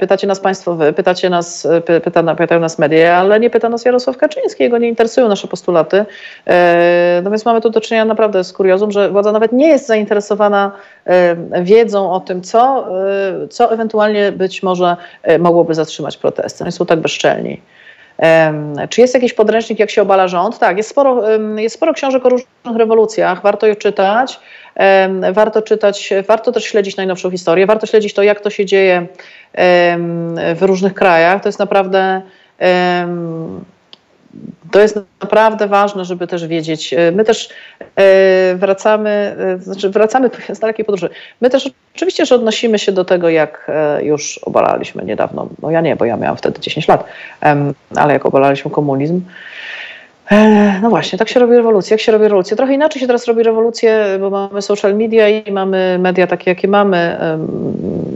pytacie 0.00 0.26
nas 0.26 0.40
państwo 0.40 0.74
wy, 0.74 0.92
pytacie 0.92 1.30
nas, 1.30 1.68
pyta, 2.04 2.34
pytają 2.34 2.60
nas 2.60 2.78
media, 2.78 2.93
ale 3.02 3.40
nie 3.40 3.50
pyta 3.50 3.68
nas 3.68 3.84
Jarosław 3.84 4.16
Kaczyński, 4.16 4.62
jego 4.62 4.78
nie 4.78 4.88
interesują 4.88 5.28
nasze 5.28 5.48
postulaty. 5.48 6.04
E, 6.46 7.20
no 7.24 7.30
więc 7.30 7.44
mamy 7.44 7.60
tu 7.60 7.70
do 7.70 7.80
czynienia 7.80 8.04
naprawdę 8.04 8.44
z 8.44 8.52
kuriozum, 8.52 8.92
że 8.92 9.10
władza 9.10 9.32
nawet 9.32 9.52
nie 9.52 9.68
jest 9.68 9.86
zainteresowana 9.86 10.72
e, 11.04 11.36
wiedzą 11.62 12.12
o 12.12 12.20
tym, 12.20 12.42
co, 12.42 12.88
e, 13.44 13.48
co 13.48 13.72
ewentualnie 13.72 14.32
być 14.32 14.62
może 14.62 14.96
mogłoby 15.38 15.74
zatrzymać 15.74 16.16
protesty. 16.16 16.64
Oni 16.64 16.72
są 16.72 16.86
tak 16.86 17.00
bezczelni. 17.00 17.60
Czy 18.88 19.00
jest 19.00 19.14
jakiś 19.14 19.32
podręcznik, 19.32 19.78
jak 19.78 19.90
się 19.90 20.02
obala 20.02 20.28
rząd? 20.28 20.58
Tak, 20.58 20.76
jest 20.76 20.90
sporo, 20.90 21.22
jest 21.56 21.74
sporo 21.74 21.92
książek 21.94 22.26
o 22.26 22.28
różnych 22.28 22.76
rewolucjach, 22.76 23.42
warto 23.42 23.66
je 23.66 23.76
czytać. 23.76 24.40
Warto 25.32 25.62
czytać, 25.62 26.12
warto 26.28 26.52
też 26.52 26.64
śledzić 26.64 26.96
najnowszą 26.96 27.30
historię, 27.30 27.66
warto 27.66 27.86
śledzić 27.86 28.14
to, 28.14 28.22
jak 28.22 28.40
to 28.40 28.50
się 28.50 28.64
dzieje 28.64 29.06
w 30.54 30.58
różnych 30.60 30.94
krajach. 30.94 31.42
To 31.42 31.48
jest 31.48 31.58
naprawdę 31.58 32.22
to 34.74 34.80
jest 34.80 34.98
naprawdę 35.22 35.66
ważne, 35.66 36.04
żeby 36.04 36.26
też 36.26 36.46
wiedzieć. 36.46 36.94
E, 36.94 37.12
my 37.12 37.24
też 37.24 37.48
e, 37.96 38.54
wracamy, 38.54 39.10
e, 39.10 39.58
znaczy 39.58 39.90
wracamy 39.90 40.30
z 40.52 40.58
dalekiej 40.58 40.84
podróży. 40.84 41.10
My 41.40 41.50
też 41.50 41.70
oczywiście, 41.96 42.26
że 42.26 42.34
odnosimy 42.34 42.78
się 42.78 42.92
do 42.92 43.04
tego, 43.04 43.28
jak 43.28 43.70
już 44.02 44.38
obalaliśmy 44.38 45.04
niedawno. 45.04 45.48
No 45.62 45.70
ja 45.70 45.80
nie, 45.80 45.96
bo 45.96 46.04
ja 46.04 46.16
miałam 46.16 46.36
wtedy 46.36 46.60
10 46.60 46.88
lat, 46.88 47.04
ale 47.96 48.12
jak 48.12 48.26
obalaliśmy 48.26 48.70
komunizm. 48.70 49.20
No 50.82 50.90
właśnie, 50.90 51.18
tak 51.18 51.28
się 51.28 51.40
robi 51.40 51.56
rewolucja. 51.56 51.94
Jak 51.94 52.00
się 52.00 52.12
robi 52.12 52.24
rewolucja? 52.24 52.56
Trochę 52.56 52.74
inaczej 52.74 53.00
się 53.00 53.06
teraz 53.06 53.26
robi 53.26 53.42
rewolucję, 53.42 54.04
bo 54.20 54.30
mamy 54.30 54.62
social 54.62 54.94
media 54.94 55.28
i 55.28 55.52
mamy 55.52 55.98
media 56.00 56.26
takie, 56.26 56.50
jakie 56.50 56.68
mamy. 56.68 57.18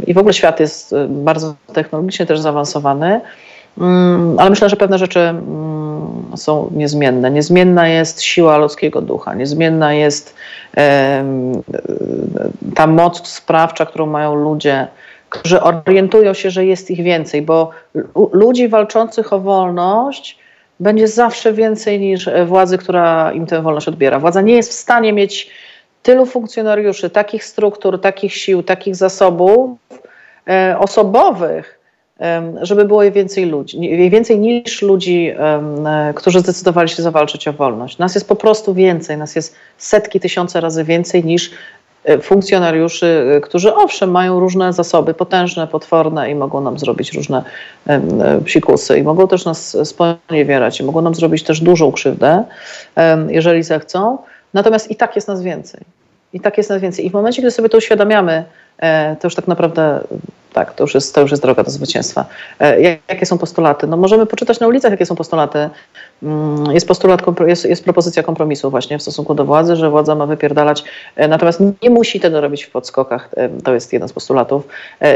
I 0.06 0.14
w 0.14 0.18
ogóle 0.18 0.34
świat 0.34 0.60
jest 0.60 0.94
bardzo 1.08 1.54
technologicznie 1.72 2.26
też 2.26 2.40
zaawansowany. 2.40 3.20
Mm, 3.80 4.38
ale 4.38 4.50
myślę, 4.50 4.68
że 4.68 4.76
pewne 4.76 4.98
rzeczy 4.98 5.20
mm, 5.20 6.36
są 6.36 6.70
niezmienne. 6.74 7.30
Niezmienna 7.30 7.88
jest 7.88 8.22
siła 8.22 8.58
ludzkiego 8.58 9.00
ducha, 9.00 9.34
niezmienna 9.34 9.94
jest 9.94 10.34
ta 12.74 12.86
moc 12.86 13.28
sprawcza, 13.28 13.86
którą 13.86 14.06
mają 14.06 14.34
ludzie, 14.34 14.86
którzy 15.28 15.60
orientują 15.60 16.34
się, 16.34 16.50
że 16.50 16.64
jest 16.64 16.90
ich 16.90 17.02
więcej, 17.02 17.42
bo 17.42 17.70
ludzi 18.32 18.68
walczących 18.68 19.32
o 19.32 19.40
wolność 19.40 20.38
będzie 20.80 21.08
zawsze 21.08 21.52
więcej 21.52 22.00
niż 22.00 22.30
władzy, 22.46 22.78
która 22.78 23.32
im 23.32 23.46
tę 23.46 23.62
wolność 23.62 23.88
odbiera. 23.88 24.18
Władza 24.18 24.40
nie 24.40 24.54
jest 24.54 24.70
w 24.70 24.74
stanie 24.74 25.12
mieć 25.12 25.50
tylu 26.02 26.26
funkcjonariuszy, 26.26 27.10
takich 27.10 27.44
struktur, 27.44 28.00
takich 28.00 28.34
sił, 28.34 28.62
takich 28.62 28.96
zasobów 28.96 29.78
e, 30.48 30.76
osobowych, 30.78 31.77
żeby 32.62 32.84
było 32.84 33.10
więcej 33.10 33.46
ludzi, 33.46 34.10
więcej 34.10 34.38
niż 34.38 34.82
ludzi, 34.82 35.32
którzy 36.14 36.40
zdecydowali 36.40 36.88
się 36.88 37.02
zawalczyć 37.02 37.48
o 37.48 37.52
wolność. 37.52 37.98
Nas 37.98 38.14
jest 38.14 38.28
po 38.28 38.36
prostu 38.36 38.74
więcej, 38.74 39.18
nas 39.18 39.36
jest 39.36 39.54
setki, 39.78 40.20
tysiące 40.20 40.60
razy 40.60 40.84
więcej 40.84 41.24
niż 41.24 41.50
e, 42.04 42.18
funkcjonariuszy, 42.18 43.32
e, 43.36 43.40
którzy 43.40 43.74
owszem 43.74 44.10
mają 44.10 44.40
różne 44.40 44.72
zasoby, 44.72 45.14
potężne, 45.14 45.66
potworne 45.66 46.30
i 46.30 46.34
mogą 46.34 46.60
nam 46.60 46.78
zrobić 46.78 47.12
różne 47.12 47.42
e, 47.86 48.40
psikusy 48.44 48.98
i 48.98 49.02
mogą 49.02 49.28
też 49.28 49.44
nas 49.44 49.76
sponiewierać 49.84 50.80
i 50.80 50.84
mogą 50.84 51.02
nam 51.02 51.14
zrobić 51.14 51.42
też 51.42 51.60
dużą 51.60 51.92
krzywdę, 51.92 52.44
jeżeli 53.28 53.62
zechcą. 53.62 54.18
Natomiast 54.54 54.90
i 54.90 54.96
tak 54.96 55.16
jest 55.16 55.28
nas 55.28 55.42
więcej. 55.42 55.80
I 56.32 56.40
tak 56.40 56.58
jest 56.58 56.70
nas 56.70 56.82
więcej. 56.82 57.06
I 57.06 57.10
w 57.10 57.12
momencie, 57.12 57.42
gdy 57.42 57.50
sobie 57.50 57.68
to 57.68 57.78
uświadamiamy, 57.78 58.44
to 59.20 59.26
już 59.26 59.34
tak 59.34 59.48
naprawdę 59.48 60.00
tak, 60.52 60.74
to 60.74 60.84
już 60.84 60.94
jest, 60.94 61.14
to 61.14 61.20
już 61.20 61.30
jest 61.30 61.42
droga 61.42 61.62
do 61.62 61.70
zwycięstwa. 61.70 62.24
E, 62.60 62.80
jakie 63.08 63.26
są 63.26 63.38
postulaty? 63.38 63.86
No 63.86 63.96
możemy 63.96 64.26
poczytać 64.26 64.60
na 64.60 64.66
ulicach, 64.66 64.90
jakie 64.90 65.06
są 65.06 65.16
postulaty. 65.16 65.70
Mm, 66.22 66.72
jest 66.72 66.88
postulat, 66.88 67.22
jest, 67.46 67.64
jest 67.64 67.84
propozycja 67.84 68.22
kompromisu 68.22 68.70
właśnie 68.70 68.98
w 68.98 69.02
stosunku 69.02 69.34
do 69.34 69.44
władzy, 69.44 69.76
że 69.76 69.90
władza 69.90 70.14
ma 70.14 70.26
wypierdalać, 70.26 70.84
e, 71.16 71.28
natomiast 71.28 71.60
nie 71.82 71.90
musi 71.90 72.20
tego 72.20 72.40
robić 72.40 72.64
w 72.64 72.70
podskokach. 72.70 73.28
E, 73.36 73.48
to 73.48 73.74
jest 73.74 73.92
jeden 73.92 74.08
z 74.08 74.12
postulatów. 74.12 74.68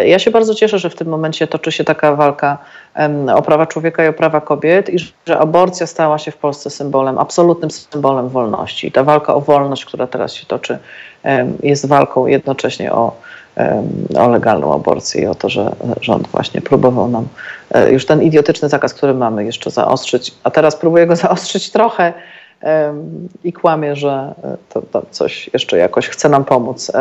Ja 0.05 0.19
się 0.19 0.31
bardzo 0.31 0.55
cieszę, 0.55 0.79
że 0.79 0.91
w 0.91 0.95
tym 0.95 1.09
momencie 1.09 1.47
toczy 1.47 1.73
się 1.73 1.85
taka 1.85 2.17
walka 2.17 2.59
o 3.35 3.43
prawa 3.43 3.67
człowieka 3.67 4.05
i 4.05 4.09
o 4.09 4.13
prawa 4.13 4.41
kobiet 4.41 4.91
i 4.91 4.99
że 4.99 5.39
aborcja 5.39 5.87
stała 5.87 6.19
się 6.19 6.31
w 6.31 6.37
Polsce 6.37 6.71
symbolem, 6.71 7.19
absolutnym 7.19 7.71
symbolem 7.71 8.29
wolności. 8.29 8.93
Ta 8.93 9.05
walka 9.05 9.35
o 9.35 9.41
wolność, 9.41 9.85
która 9.85 10.07
teraz 10.07 10.35
się 10.35 10.47
toczy, 10.47 10.79
jest 11.63 11.87
walką 11.87 12.27
jednocześnie 12.27 12.93
o 12.93 13.17
o 14.19 14.29
legalną 14.29 14.75
aborcję 14.75 15.23
i 15.23 15.27
o 15.27 15.35
to, 15.35 15.49
że 15.49 15.73
rząd 16.01 16.29
właśnie 16.29 16.61
próbował 16.61 17.09
nam 17.09 17.29
e, 17.71 17.93
już 17.93 18.07
ten 18.07 18.23
idiotyczny 18.23 18.69
zakaz, 18.69 18.95
który 18.95 19.15
mamy, 19.15 19.45
jeszcze 19.45 19.71
zaostrzyć, 19.71 20.35
a 20.45 20.51
teraz 20.51 20.77
próbuje 20.77 21.07
go 21.07 21.17
zaostrzyć 21.27 21.71
trochę 21.71 22.13
i 23.45 23.53
kłamie, 23.53 23.97
że 23.97 24.35
e, 24.45 24.57
to, 24.69 24.83
to, 24.83 25.03
coś 25.11 25.51
jeszcze 25.53 25.79
jakoś 25.79 26.09
chce 26.09 26.29
nam 26.29 26.45
pomóc. 26.45 26.93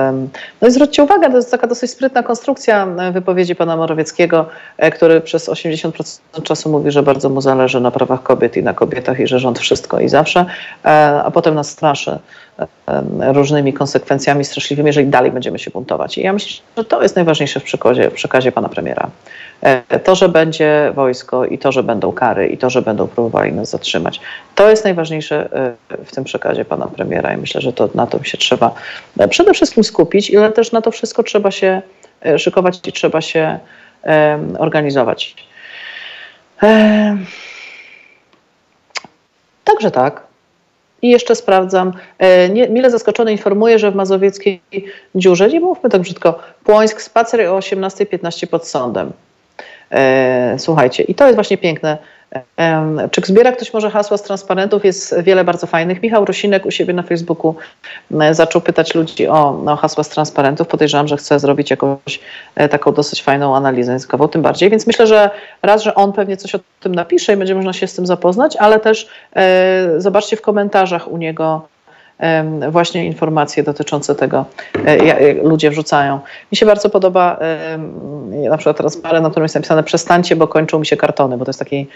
No 0.61 0.67
i 0.67 0.71
zwróćcie 0.71 1.03
uwagę, 1.03 1.29
to 1.29 1.35
jest 1.35 1.51
taka 1.51 1.67
dosyć 1.67 1.91
sprytna 1.91 2.23
konstrukcja 2.23 2.87
e, 2.99 3.11
wypowiedzi 3.11 3.55
pana 3.55 3.77
Morawieckiego, 3.77 4.45
który 4.93 5.21
przez 5.21 5.49
80% 5.49 6.43
czasu 6.43 6.69
mówi, 6.69 6.91
że 6.91 7.03
bardzo 7.03 7.29
mu 7.29 7.41
zależy 7.41 7.81
na 7.81 7.91
prawach 7.91 8.23
kobiet 8.23 8.57
i 8.57 8.63
na 8.63 8.73
kobietach 8.73 9.19
i 9.19 9.27
że 9.27 9.39
rząd 9.39 9.59
wszystko 9.59 9.99
i 9.99 10.09
zawsze, 10.09 10.45
a 11.23 11.31
potem 11.33 11.55
nas 11.55 11.69
straszy 11.69 12.19
różnymi 13.19 13.73
konsekwencjami 13.73 14.45
straszliwymi, 14.45 14.87
jeżeli 14.87 15.07
dalej 15.07 15.31
będziemy 15.31 15.59
się 15.59 15.71
buntować. 15.71 16.17
I 16.17 16.21
ja 16.21 16.33
myślę, 16.33 16.63
że 16.77 16.85
to 16.85 17.03
jest 17.03 17.15
najważniejsze 17.15 17.59
w 17.59 17.63
przekazie, 17.63 18.09
w 18.09 18.13
przekazie 18.13 18.51
pana 18.51 18.69
premiera. 18.69 19.09
E, 19.61 19.99
to, 19.99 20.15
że 20.15 20.29
będzie 20.29 20.91
wojsko 20.95 21.45
i 21.45 21.57
to, 21.57 21.71
że 21.71 21.83
będą 21.83 22.11
kary 22.11 22.47
i 22.47 22.57
to, 22.57 22.69
że 22.69 22.81
będą 22.81 23.07
próbowali 23.07 23.53
nas 23.53 23.69
zatrzymać. 23.69 24.19
To 24.55 24.69
jest 24.69 24.83
najważniejsze 24.83 25.49
e, 25.89 26.05
w 26.05 26.11
tym 26.11 26.23
przekazie 26.23 26.65
pana 26.65 26.87
premiera 26.87 27.33
i 27.33 27.37
myślę, 27.37 27.61
że 27.61 27.73
to 27.73 27.89
na 27.95 28.07
tym 28.07 28.23
się 28.23 28.37
trzeba 28.37 28.75
e, 29.19 29.27
przede 29.27 29.53
wszystkim 29.53 29.83
skupić, 29.83 30.35
ale 30.35 30.51
też 30.51 30.71
na 30.71 30.81
to 30.81 30.91
wszystko 30.91 31.23
trzeba 31.23 31.51
się 31.51 31.81
szykować 32.37 32.87
i 32.87 32.91
trzeba 32.91 33.21
się 33.21 33.59
organizować. 34.59 35.35
Także 39.63 39.91
tak. 39.91 40.23
I 41.01 41.09
jeszcze 41.09 41.35
sprawdzam. 41.35 41.93
Nie, 42.49 42.69
mile 42.69 42.91
zaskoczony 42.91 43.31
informuję, 43.31 43.79
że 43.79 43.91
w 43.91 43.95
mazowieckiej 43.95 44.61
dziurze, 45.15 45.47
nie 45.47 45.59
mówmy 45.59 45.89
tak 45.89 46.01
brzydko, 46.01 46.39
Płońsk 46.63 47.01
spacer 47.01 47.41
o 47.41 47.59
18.15 47.59 48.47
pod 48.47 48.67
sądem. 48.67 49.11
E, 49.91 50.55
słuchajcie, 50.59 51.03
i 51.03 51.15
to 51.15 51.25
jest 51.25 51.35
właśnie 51.35 51.57
piękne. 51.57 51.97
Czy 53.11 53.21
zbiera 53.25 53.51
ktoś 53.51 53.73
może 53.73 53.89
hasła 53.89 54.17
z 54.17 54.23
transparentów? 54.23 54.85
Jest 54.85 55.21
wiele 55.21 55.43
bardzo 55.43 55.67
fajnych. 55.67 56.03
Michał 56.03 56.25
Rosinek 56.25 56.65
u 56.65 56.71
siebie 56.71 56.93
na 56.93 57.03
Facebooku 57.03 57.55
zaczął 58.31 58.61
pytać 58.61 58.95
ludzi 58.95 59.27
o, 59.27 59.63
o 59.65 59.75
hasła 59.75 60.03
z 60.03 60.09
transparentów. 60.09 60.67
Podejrzewam, 60.67 61.07
że 61.07 61.17
chce 61.17 61.39
zrobić 61.39 61.69
jakąś 61.71 62.19
e, 62.55 62.69
taką 62.69 62.93
dosyć 62.93 63.23
fajną 63.23 63.55
analizę 63.55 63.91
językową, 63.91 64.27
tym 64.27 64.41
bardziej. 64.41 64.69
Więc 64.69 64.87
myślę, 64.87 65.07
że 65.07 65.29
raz, 65.61 65.83
że 65.83 65.95
on 65.95 66.13
pewnie 66.13 66.37
coś 66.37 66.55
o 66.55 66.59
tym 66.79 66.95
napisze 66.95 67.33
i 67.33 67.37
będzie 67.37 67.55
można 67.55 67.73
się 67.73 67.87
z 67.87 67.95
tym 67.95 68.05
zapoznać, 68.05 68.57
ale 68.57 68.79
też 68.79 69.07
e, 69.35 69.87
zobaczcie 69.97 70.37
w 70.37 70.41
komentarzach 70.41 71.11
u 71.11 71.17
niego 71.17 71.67
właśnie 72.69 73.05
informacje 73.05 73.63
dotyczące 73.63 74.15
tego, 74.15 74.45
e, 74.85 75.33
ludzie 75.33 75.69
wrzucają. 75.69 76.19
Mi 76.51 76.57
się 76.57 76.65
bardzo 76.65 76.89
podoba 76.89 77.39
na 78.49 78.57
przykład 78.57 78.77
transparent, 78.77 79.23
na 79.23 79.29
którym 79.29 79.43
jest 79.43 79.55
napisane 79.55 79.83
przestańcie, 79.83 80.35
bo 80.35 80.47
kończą 80.47 80.79
mi 80.79 80.85
się 80.85 80.97
kartony, 80.97 81.37
bo 81.37 81.45
to 81.45 81.49
jest 81.49 81.59
taki, 81.59 81.87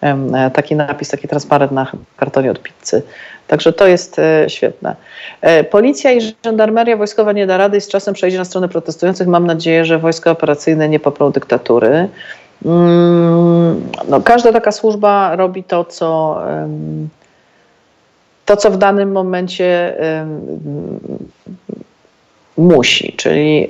e, 0.00 0.50
taki 0.50 0.76
napis, 0.76 1.08
taki 1.08 1.28
transparent 1.28 1.72
na 1.72 1.86
kartonie 2.16 2.50
od 2.50 2.62
pizzy. 2.62 3.02
Także 3.48 3.72
to 3.72 3.86
jest 3.86 4.18
e, 4.18 4.44
świetne. 4.50 4.96
Policja 5.70 6.12
i 6.12 6.20
żandarmeria 6.44 6.96
wojskowa 6.96 7.32
nie 7.32 7.46
da 7.46 7.56
rady 7.56 7.76
i 7.76 7.80
z 7.80 7.88
czasem 7.88 8.14
przejdzie 8.14 8.38
na 8.38 8.44
stronę 8.44 8.68
protestujących. 8.68 9.28
Mam 9.28 9.46
nadzieję, 9.46 9.84
że 9.84 9.98
wojska 9.98 10.30
operacyjne 10.30 10.88
nie 10.88 11.00
poprą 11.00 11.30
dyktatury. 11.30 12.08
Mm, 12.64 13.86
no, 14.08 14.20
każda 14.20 14.52
taka 14.52 14.72
służba 14.72 15.36
robi 15.36 15.64
to, 15.64 15.84
co 15.84 16.38
to, 18.44 18.56
co 18.56 18.70
w 18.70 18.76
danym 18.76 19.12
momencie 19.12 19.94
musi, 22.56 23.12
czyli 23.16 23.68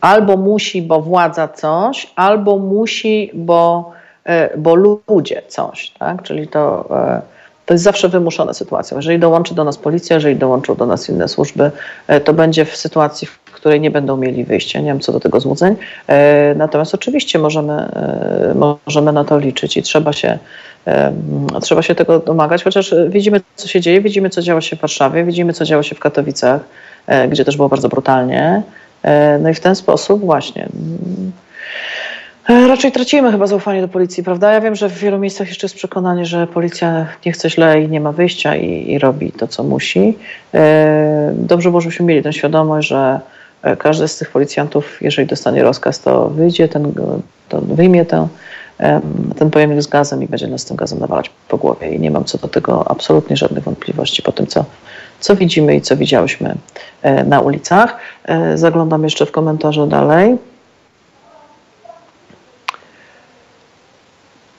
albo 0.00 0.36
musi, 0.36 0.82
bo 0.82 1.00
władza 1.00 1.48
coś, 1.48 2.12
albo 2.16 2.58
musi, 2.58 3.30
bo 3.34 3.92
bo 4.56 4.74
ludzie 4.74 5.42
coś, 5.48 5.90
tak? 5.90 6.22
Czyli 6.22 6.48
to, 6.48 6.88
to 7.66 7.74
jest 7.74 7.84
zawsze 7.84 8.08
wymuszona 8.08 8.52
sytuacja. 8.52 8.96
Jeżeli 8.96 9.18
dołączy 9.18 9.54
do 9.54 9.64
nas 9.64 9.78
policja, 9.78 10.14
jeżeli 10.16 10.36
dołączą 10.36 10.74
do 10.74 10.86
nas 10.86 11.08
inne 11.08 11.28
służby, 11.28 11.70
to 12.24 12.32
będzie 12.32 12.64
w 12.64 12.76
sytuacji, 12.76 13.26
w 13.26 13.40
której 13.40 13.80
nie 13.80 13.90
będą 13.90 14.16
mieli 14.16 14.44
wyjścia. 14.44 14.80
Nie 14.80 14.94
mam 14.94 15.00
co 15.00 15.12
do 15.12 15.20
tego 15.20 15.40
złudzeń. 15.40 15.76
Natomiast 16.56 16.94
oczywiście 16.94 17.38
możemy, 17.38 17.88
możemy 18.54 19.12
na 19.12 19.24
to 19.24 19.38
liczyć 19.38 19.76
i 19.76 19.82
trzeba 19.82 20.12
się 20.12 20.38
Trzeba 21.62 21.82
się 21.82 21.94
tego 21.94 22.18
domagać, 22.18 22.64
chociaż 22.64 22.94
widzimy, 23.08 23.40
co 23.54 23.68
się 23.68 23.80
dzieje, 23.80 24.00
widzimy, 24.00 24.30
co 24.30 24.42
działo 24.42 24.60
się 24.60 24.76
w 24.76 24.80
Warszawie, 24.80 25.24
widzimy, 25.24 25.52
co 25.52 25.64
działo 25.64 25.82
się 25.82 25.94
w 25.94 25.98
Katowicach, 25.98 26.60
e, 27.06 27.28
gdzie 27.28 27.44
też 27.44 27.56
było 27.56 27.68
bardzo 27.68 27.88
brutalnie. 27.88 28.62
E, 29.02 29.38
no 29.38 29.48
i 29.48 29.54
w 29.54 29.60
ten 29.60 29.74
sposób 29.74 30.20
właśnie. 30.20 30.62
Mm, 30.62 31.32
e, 32.48 32.68
raczej 32.68 32.92
tracimy 32.92 33.32
chyba 33.32 33.46
zaufanie 33.46 33.80
do 33.80 33.88
policji, 33.88 34.22
prawda? 34.22 34.52
Ja 34.52 34.60
wiem, 34.60 34.74
że 34.74 34.88
w 34.88 34.98
wielu 34.98 35.18
miejscach 35.18 35.48
jeszcze 35.48 35.64
jest 35.64 35.76
przekonanie, 35.76 36.26
że 36.26 36.46
policja 36.46 37.06
nie 37.26 37.32
chce 37.32 37.50
źle 37.50 37.82
i 37.82 37.88
nie 37.88 38.00
ma 38.00 38.12
wyjścia 38.12 38.56
i, 38.56 38.90
i 38.90 38.98
robi 38.98 39.32
to, 39.32 39.48
co 39.48 39.64
musi. 39.64 40.18
Dobrze 41.32 41.68
było, 41.70 41.80
żebyśmy 41.80 42.06
mieli 42.06 42.22
tę 42.22 42.32
świadomość, 42.32 42.88
że 42.88 43.20
każdy 43.78 44.08
z 44.08 44.18
tych 44.18 44.30
policjantów, 44.30 45.02
jeżeli 45.02 45.28
dostanie 45.28 45.62
rozkaz, 45.62 46.00
to 46.00 46.28
wyjdzie, 46.28 46.68
ten, 46.68 46.92
to 47.48 47.60
wyjmie 47.60 48.04
tę 48.04 48.28
ten 49.38 49.50
pojemnik 49.50 49.82
z 49.82 49.86
gazem 49.86 50.22
i 50.22 50.28
będzie 50.28 50.46
nas 50.46 50.64
tym 50.64 50.76
gazem 50.76 50.98
nawalać 50.98 51.30
po 51.48 51.56
głowie. 51.56 51.94
I 51.94 52.00
nie 52.00 52.10
mam 52.10 52.24
co 52.24 52.38
do 52.38 52.48
tego 52.48 52.90
absolutnie 52.90 53.36
żadnych 53.36 53.64
wątpliwości 53.64 54.22
po 54.22 54.32
tym, 54.32 54.46
co, 54.46 54.64
co 55.20 55.36
widzimy 55.36 55.76
i 55.76 55.80
co 55.80 55.96
widziałyśmy 55.96 56.54
e, 57.02 57.24
na 57.24 57.40
ulicach. 57.40 57.96
E, 58.24 58.58
zaglądam 58.58 59.04
jeszcze 59.04 59.26
w 59.26 59.32
komentarze 59.32 59.86
dalej. 59.86 60.36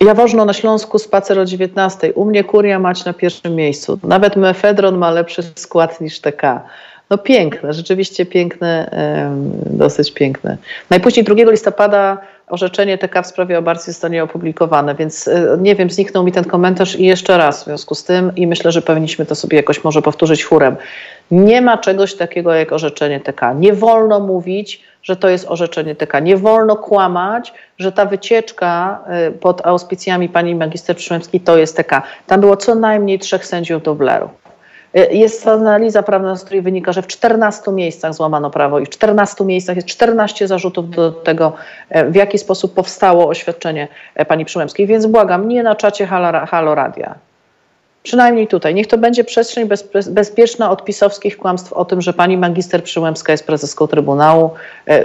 Jawożno 0.01 0.45
na 0.45 0.53
Śląsku, 0.53 0.99
spacer 0.99 1.39
o 1.39 1.45
19. 1.45 2.13
U 2.13 2.25
mnie 2.25 2.43
kuria 2.43 2.79
mać 2.79 3.05
na 3.05 3.13
pierwszym 3.13 3.55
miejscu. 3.55 3.99
Nawet 4.03 4.35
mefedron 4.35 4.97
ma 4.97 5.11
lepszy 5.11 5.43
skład 5.55 6.01
niż 6.01 6.19
TK. 6.19 6.61
No 7.09 7.17
piękne, 7.17 7.73
rzeczywiście 7.73 8.25
piękne, 8.25 8.89
dosyć 9.65 10.11
piękne. 10.11 10.57
Najpóźniej 10.89 11.25
2 11.25 11.51
listopada 11.51 12.17
orzeczenie 12.49 12.97
TK 12.97 13.21
w 13.21 13.27
sprawie 13.27 13.57
aborcji 13.57 13.93
zostanie 13.93 14.23
opublikowane, 14.23 14.95
więc 14.95 15.27
e, 15.27 15.57
nie 15.61 15.75
wiem, 15.75 15.89
zniknął 15.89 16.23
mi 16.23 16.31
ten 16.31 16.43
komentarz 16.43 16.95
i 16.95 17.05
jeszcze 17.05 17.37
raz 17.37 17.61
w 17.61 17.65
związku 17.65 17.95
z 17.95 18.03
tym 18.03 18.31
i 18.35 18.47
myślę, 18.47 18.71
że 18.71 18.81
powinniśmy 18.81 19.25
to 19.25 19.35
sobie 19.35 19.57
jakoś 19.57 19.83
może 19.83 20.01
powtórzyć 20.01 20.43
chórem. 20.43 20.75
Nie 21.31 21.61
ma 21.61 21.77
czegoś 21.77 22.15
takiego 22.15 22.53
jak 22.53 22.71
orzeczenie 22.71 23.19
TK. 23.19 23.53
Nie 23.53 23.73
wolno 23.73 24.19
mówić, 24.19 24.83
że 25.03 25.15
to 25.15 25.29
jest 25.29 25.45
orzeczenie 25.47 25.95
TK. 25.95 26.19
Nie 26.19 26.37
wolno 26.37 26.75
kłamać, 26.75 27.53
że 27.77 27.91
ta 27.91 28.05
wycieczka 28.05 28.99
e, 29.07 29.31
pod 29.31 29.65
auspicjami 29.65 30.29
pani 30.29 30.55
magister 30.55 30.95
Przyłębskiej 30.95 31.41
to 31.41 31.57
jest 31.57 31.77
TK. 31.77 32.01
Tam 32.27 32.41
było 32.41 32.57
co 32.57 32.75
najmniej 32.75 33.19
trzech 33.19 33.45
sędziów 33.45 33.83
Dobleru. 33.83 34.29
E, 34.93 35.13
jest 35.13 35.47
analiza 35.47 36.03
prawna, 36.03 36.35
z 36.35 36.43
której 36.43 36.61
wynika, 36.61 36.93
że 36.93 37.01
w 37.01 37.07
14 37.07 37.71
miejscach 37.71 38.13
złamano 38.13 38.49
prawo 38.49 38.79
i 38.79 38.85
w 38.85 38.89
14 38.89 39.45
miejscach 39.45 39.75
jest 39.75 39.87
14 39.87 40.47
zarzutów 40.47 40.89
do 40.89 41.11
tego, 41.11 41.53
e, 41.89 42.05
w 42.11 42.15
jaki 42.15 42.37
sposób 42.37 42.73
powstało 42.73 43.27
oświadczenie 43.27 43.87
e, 44.15 44.25
pani 44.25 44.45
Przyłębskiej. 44.45 44.87
Więc 44.87 45.05
błagam, 45.05 45.47
nie 45.47 45.63
na 45.63 45.75
czacie 45.75 46.05
Halo, 46.05 46.45
Halo 46.45 46.75
Radia. 46.75 47.15
Przynajmniej 48.03 48.47
tutaj. 48.47 48.73
Niech 48.73 48.87
to 48.87 48.97
będzie 48.97 49.23
przestrzeń 49.23 49.67
bez, 49.67 49.89
bezpieczna 50.09 50.71
od 50.71 50.85
pisowskich 50.85 51.37
kłamstw 51.37 51.73
o 51.73 51.85
tym, 51.85 52.01
że 52.01 52.13
pani 52.13 52.37
magister 52.37 52.83
Przyłębska 52.83 53.31
jest 53.31 53.47
prezeską 53.47 53.87
Trybunału, 53.87 54.49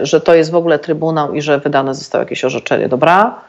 że 0.02 0.20
to 0.20 0.34
jest 0.34 0.50
w 0.50 0.54
ogóle 0.54 0.78
Trybunał 0.78 1.34
i 1.34 1.42
że 1.42 1.58
wydane 1.58 1.94
zostało 1.94 2.22
jakieś 2.22 2.44
orzeczenie. 2.44 2.88
Dobra? 2.88 3.40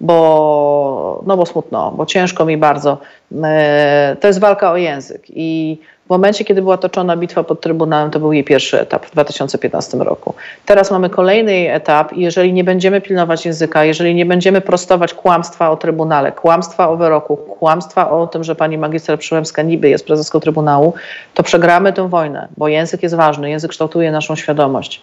Bo, 0.00 1.22
no 1.26 1.36
bo 1.36 1.46
smutno, 1.46 1.92
bo 1.96 2.06
ciężko 2.06 2.44
mi 2.44 2.56
bardzo. 2.56 2.98
E, 3.42 4.16
to 4.20 4.26
jest 4.26 4.40
walka 4.40 4.72
o 4.72 4.76
język 4.76 5.22
i 5.28 5.78
w 6.06 6.12
momencie, 6.12 6.44
kiedy 6.44 6.62
była 6.62 6.76
toczona 6.76 7.16
bitwa 7.16 7.44
pod 7.44 7.60
Trybunałem, 7.60 8.10
to 8.10 8.20
był 8.20 8.32
jej 8.32 8.44
pierwszy 8.44 8.80
etap 8.80 9.06
w 9.06 9.10
2015 9.10 9.98
roku. 9.98 10.34
Teraz 10.66 10.90
mamy 10.90 11.10
kolejny 11.10 11.72
etap 11.72 12.12
i 12.12 12.20
jeżeli 12.20 12.52
nie 12.52 12.64
będziemy 12.64 13.00
pilnować 13.00 13.46
języka, 13.46 13.84
jeżeli 13.84 14.14
nie 14.14 14.26
będziemy 14.26 14.60
prostować 14.60 15.14
kłamstwa 15.14 15.70
o 15.70 15.76
Trybunale, 15.76 16.32
kłamstwa 16.32 16.88
o 16.88 16.96
wyroku, 16.96 17.36
kłamstwa 17.36 18.10
o 18.10 18.26
tym, 18.26 18.44
że 18.44 18.54
pani 18.54 18.78
magister 18.78 19.18
Przyłębska 19.18 19.62
niby 19.62 19.88
jest 19.88 20.06
prezeską 20.06 20.40
Trybunału, 20.40 20.94
to 21.34 21.42
przegramy 21.42 21.92
tę 21.92 22.08
wojnę, 22.08 22.48
bo 22.56 22.68
język 22.68 23.02
jest 23.02 23.14
ważny, 23.14 23.50
język 23.50 23.70
kształtuje 23.70 24.12
naszą 24.12 24.36
świadomość. 24.36 25.02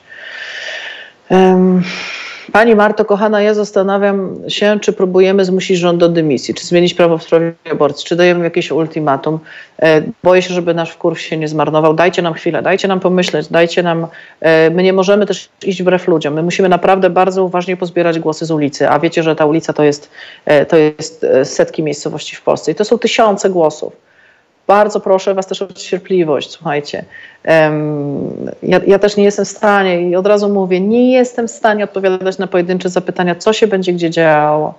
Um, 1.30 1.84
Pani 2.52 2.76
Marto, 2.76 3.06
kochana, 3.06 3.42
ja 3.42 3.54
zastanawiam 3.54 4.36
się, 4.48 4.80
czy 4.82 4.94
próbujemy 4.94 5.46
zmusić 5.46 5.78
rząd 5.78 6.00
do 6.00 6.10
dymisji, 6.10 6.54
czy 6.54 6.68
zmienić 6.68 6.94
prawo 6.94 7.18
w 7.18 7.24
sprawie 7.24 7.54
aborcji, 7.72 8.06
czy 8.06 8.16
dajemy 8.16 8.44
jakieś 8.44 8.72
ultimatum. 8.72 9.40
E, 9.80 10.02
boję 10.24 10.42
się, 10.42 10.54
żeby 10.54 10.74
nasz 10.74 10.96
kurs 10.96 11.20
się 11.20 11.38
nie 11.38 11.48
zmarnował. 11.48 11.94
Dajcie 11.94 12.22
nam 12.22 12.34
chwilę, 12.34 12.62
dajcie 12.62 12.88
nam 12.88 13.00
pomyśleć, 13.00 13.48
dajcie 13.48 13.84
nam. 13.84 14.08
E, 14.40 14.70
my 14.70 14.84
nie 14.84 14.94
możemy 14.94 15.26
też 15.26 15.50
iść 15.66 15.82
wbrew 15.82 16.08
ludziom. 16.08 16.34
My 16.34 16.44
musimy 16.44 16.70
naprawdę 16.70 17.10
bardzo 17.10 17.44
uważnie 17.44 17.78
pozbierać 17.78 18.20
głosy 18.20 18.46
z 18.46 18.52
ulicy, 18.52 18.90
a 18.90 19.00
wiecie, 19.00 19.24
że 19.24 19.36
ta 19.36 19.46
ulica 19.46 19.74
to 19.74 19.84
jest, 19.84 20.12
e, 20.46 20.66
to 20.66 20.78
jest 20.78 21.26
setki 21.44 21.84
miejscowości 21.84 22.36
w 22.36 22.42
Polsce 22.42 22.72
i 22.72 22.76
to 22.76 22.86
są 22.86 23.00
tysiące 23.00 23.50
głosów 23.50 24.07
bardzo 24.68 25.00
proszę 25.00 25.34
Was 25.34 25.48
też 25.48 25.62
o 25.62 25.68
cierpliwość, 25.68 26.52
słuchajcie. 26.52 27.06
Ja, 28.64 28.80
ja, 28.88 29.00
też 29.00 29.18
nie 29.18 29.24
jestem 29.24 29.46
w 29.46 29.48
stanie 29.48 30.02
i 30.02 30.16
od 30.16 30.28
razu 30.28 30.50
mówię, 30.50 30.82
nie 30.82 31.12
jestem 31.12 31.48
w 31.48 31.52
stanie 31.52 31.84
odpowiadać 31.84 32.38
na 32.38 32.48
pojedyncze 32.48 32.90
zapytania, 32.90 33.36
co 33.36 33.54
się 33.54 33.68
będzie 33.68 33.94
gdzie 33.94 34.10
działo, 34.10 34.74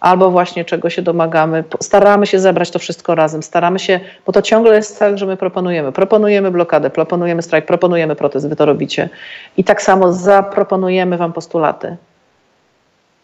albo 0.00 0.30
właśnie 0.30 0.64
czego 0.64 0.90
się 0.90 1.02
domagamy. 1.02 1.64
Staramy 1.80 2.26
się 2.26 2.38
zebrać 2.38 2.70
to 2.70 2.78
wszystko 2.78 3.14
razem, 3.14 3.42
staramy 3.42 3.78
się, 3.78 4.00
bo 4.26 4.32
to 4.32 4.42
ciągle 4.42 4.76
jest 4.76 4.98
tak, 4.98 5.18
że 5.18 5.26
my 5.26 5.36
proponujemy. 5.36 5.92
Proponujemy 5.92 6.50
blokadę, 6.50 6.90
proponujemy 6.90 7.42
strajk, 7.42 7.66
proponujemy 7.66 8.16
protest, 8.16 8.48
Wy 8.48 8.56
to 8.56 8.66
robicie. 8.66 9.08
I 9.56 9.64
tak 9.64 9.82
samo 9.82 10.12
zaproponujemy 10.12 11.16
Wam 11.16 11.32
postulaty 11.32 11.96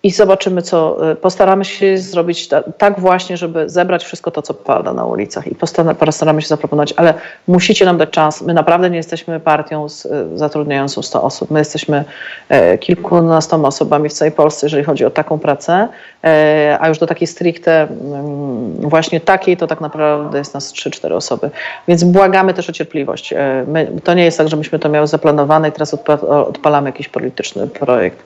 i 0.07 0.11
zobaczymy, 0.11 0.63
co 0.63 1.11
y, 1.11 1.17
postaramy 1.17 1.65
się 1.65 1.99
zrobić 1.99 2.49
tak 2.79 3.01
właśnie, 3.01 3.37
żeby 3.37 3.69
zebrać 3.69 4.05
wszystko 4.05 4.31
to, 4.31 4.43
co 4.43 4.55
pada 4.55 4.93
na 4.93 5.05
ulicach 5.05 5.47
i 5.47 5.55
postaramy 5.55 6.43
się 6.43 6.49
zaproponować, 6.49 6.95
ale 6.97 7.15
musicie 7.49 7.85
nam 7.85 7.99
dać 7.99 8.11
czas. 8.11 8.43
My 8.43 8.55
naprawdę 8.55 8.91
nie 8.91 8.97
jesteśmy 8.97 9.41
partią 9.41 9.89
z, 9.89 10.05
y, 10.05 10.11
zatrudniającą 10.35 11.03
100 11.03 11.23
osób. 11.23 11.51
My 11.51 11.59
jesteśmy 11.59 12.05
e, 12.49 12.79
kilkunastoma 12.79 13.69
osobami 13.69 14.09
w 14.09 14.13
całej 14.13 14.33
Polsce, 14.33 14.67
jeżeli 14.67 14.85
chodzi 14.85 15.05
o 15.05 15.11
taką 15.11 15.39
pracę, 15.39 15.89
e, 16.25 16.79
a 16.81 16.89
już 16.89 16.99
do 16.99 17.07
takiej 17.07 17.27
stricte 17.27 17.83
mm, 17.83 18.73
właśnie 18.81 19.21
takiej, 19.21 19.57
to 19.57 19.67
tak 19.67 19.81
naprawdę 19.81 20.39
jest 20.39 20.55
nas 20.55 20.73
3-4 20.73 21.15
osoby. 21.15 21.51
Więc 21.89 22.05
błagamy 22.05 22.55
też 22.55 22.71
o 22.71 22.73
cierpliwość. 22.73 23.33
E, 23.33 23.65
my, 23.69 23.93
to 24.05 24.15
nie 24.15 24.25
jest 24.25 24.39
tak, 24.39 24.49
że 24.49 24.57
myśmy 24.57 24.79
to 24.79 24.89
miały 24.89 25.07
zaplanowane 25.07 25.69
i 25.69 25.73
teraz 25.73 25.95
odpalamy 25.95 26.89
jakiś 26.89 27.09
polityczny 27.09 27.67
projekt. 27.67 28.25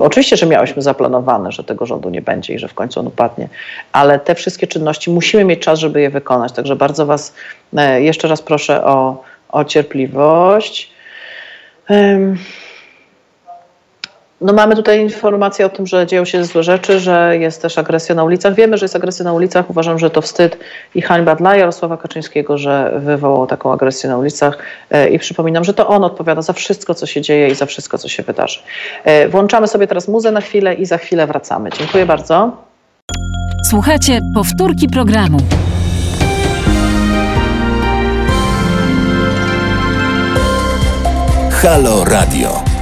Oczywiście, 0.00 0.36
że 0.36 0.46
miałyśmy 0.46 0.82
zaplanowane, 0.82 1.52
że 1.52 1.64
tego 1.64 1.86
rządu 1.86 2.10
nie 2.10 2.22
będzie 2.22 2.54
i 2.54 2.58
że 2.58 2.68
w 2.68 2.74
końcu 2.74 3.00
on 3.00 3.06
upadnie, 3.06 3.48
ale 3.92 4.18
te 4.18 4.34
wszystkie 4.34 4.66
czynności 4.66 5.10
musimy 5.10 5.44
mieć 5.44 5.60
czas, 5.60 5.78
żeby 5.78 6.00
je 6.00 6.10
wykonać. 6.10 6.52
Także 6.52 6.76
bardzo 6.76 7.06
Was 7.06 7.34
e, 7.76 8.02
jeszcze 8.02 8.28
raz 8.28 8.42
proszę 8.42 8.84
o, 8.84 9.22
o 9.48 9.64
cierpliwość. 9.64 10.90
No 14.40 14.52
mamy 14.52 14.76
tutaj 14.76 15.00
informację 15.00 15.66
o 15.66 15.68
tym, 15.68 15.86
że 15.86 16.06
dzieją 16.06 16.24
się 16.24 16.44
złe 16.44 16.62
rzeczy, 16.62 17.00
że 17.00 17.38
jest 17.38 17.62
też 17.62 17.78
agresja 17.78 18.14
na 18.14 18.24
ulicach. 18.24 18.54
Wiemy, 18.54 18.78
że 18.78 18.84
jest 18.84 18.96
agresja 18.96 19.24
na 19.24 19.32
ulicach. 19.32 19.70
Uważam, 19.70 19.98
że 19.98 20.10
to 20.10 20.22
wstyd 20.22 20.58
i 20.94 21.02
hańba 21.02 21.34
dla 21.34 21.56
Jarosława 21.56 21.96
Kaczyńskiego, 21.96 22.58
że 22.58 22.92
wywołał 22.98 23.46
taką 23.46 23.72
agresję 23.72 24.10
na 24.10 24.18
ulicach. 24.18 24.58
E, 24.90 25.08
I 25.08 25.18
przypominam, 25.18 25.64
że 25.64 25.74
to 25.74 25.88
on 25.88 26.04
odpowiada 26.04 26.42
za 26.42 26.52
wszystko, 26.52 26.94
co 26.94 27.06
się 27.06 27.20
dzieje 27.20 27.48
i 27.48 27.54
za 27.54 27.66
wszystko, 27.66 27.98
co 27.98 28.08
się 28.08 28.22
wydarzy. 28.22 28.60
E, 29.04 29.28
włączamy 29.28 29.68
sobie 29.68 29.86
teraz 29.86 30.08
muzę 30.08 30.30
na 30.30 30.40
chwilę 30.40 30.74
i 30.74 30.86
za 30.86 30.98
chwilę 30.98 31.26
wracamy. 31.26 31.70
Dziękuję 31.78 32.06
bardzo. 32.06 32.56
Słuchajcie 33.70 34.20
powtórki 34.34 34.88
programu. 34.88 35.38
Halo 41.50 42.04
Radio. 42.04 42.73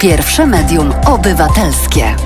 Pierwsze 0.00 0.46
medium 0.46 0.92
obywatelskie. 1.06 2.16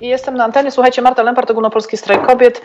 I 0.00 0.08
jestem 0.08 0.34
na 0.36 0.44
antenie. 0.44 0.70
Słuchajcie, 0.70 1.02
Marta 1.02 1.22
Lempart, 1.22 1.50
Ogólnopolski 1.50 1.96
Strajk 1.96 2.26
Kobiet. 2.26 2.62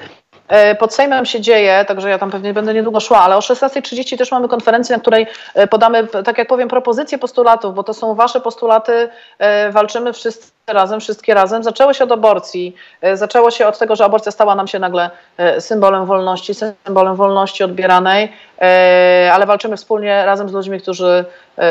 E, 0.48 0.76
pod 0.76 0.94
Sejmem 0.94 1.26
się 1.26 1.42
dzieje, 1.42 1.86
także 1.88 2.10
ja 2.10 2.20
tam 2.20 2.32
pewnie 2.32 2.54
będę 2.54 2.74
niedługo 2.74 3.00
szła, 3.00 3.20
ale 3.20 3.38
o 3.38 3.40
16.30 3.40 4.18
też 4.18 4.32
mamy 4.32 4.48
konferencję, 4.48 4.96
na 4.96 5.02
której 5.02 5.28
e, 5.54 5.68
podamy, 5.68 6.08
tak 6.08 6.38
jak 6.38 6.48
powiem, 6.48 6.70
propozycje 6.70 7.18
postulatów, 7.18 7.76
bo 7.76 7.84
to 7.84 7.94
są 7.94 8.16
wasze 8.16 8.42
postulaty. 8.42 9.10
E, 9.40 9.72
walczymy 9.72 10.14
wszyscy 10.14 10.52
razem, 10.68 11.00
wszystkie 11.00 11.34
razem. 11.34 11.64
Zaczęło 11.64 11.94
się 11.94 12.04
od 12.04 12.12
aborcji. 12.12 12.76
E, 13.02 13.18
zaczęło 13.18 13.52
się 13.52 13.68
od 13.68 13.80
tego, 13.80 13.96
że 13.96 14.06
aborcja 14.06 14.32
stała 14.32 14.56
nam 14.56 14.68
się 14.68 14.80
nagle 14.80 15.10
e, 15.38 15.62
symbolem 15.62 16.06
wolności, 16.06 16.54
symbolem 16.54 17.16
wolności 17.16 17.64
odbieranej, 17.64 18.34
e, 18.62 19.32
ale 19.34 19.46
walczymy 19.46 19.78
wspólnie 19.78 20.26
razem 20.26 20.50
z 20.50 20.54
ludźmi, 20.54 20.82
którzy 20.82 21.26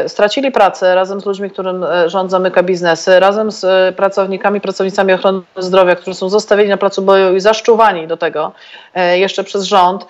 stracili 0.06 0.52
pracę, 0.52 0.94
razem 0.94 1.20
z 1.20 1.26
ludźmi, 1.26 1.50
którym 1.50 1.86
rząd 2.06 2.30
zamyka 2.30 2.62
biznesy, 2.62 3.20
razem 3.20 3.50
z 3.50 3.96
pracownikami, 3.96 4.60
pracownicami 4.60 5.12
ochrony 5.12 5.40
zdrowia, 5.56 5.96
którzy 5.96 6.14
są 6.16 6.28
zostawieni 6.28 6.68
na 6.68 6.76
placu 6.76 7.02
boju 7.02 7.36
i 7.36 7.40
zaszczuwani 7.40 8.06
do 8.06 8.16
tego 8.16 8.52
jeszcze 9.14 9.44
przez 9.44 9.64
rząd. 9.64 10.06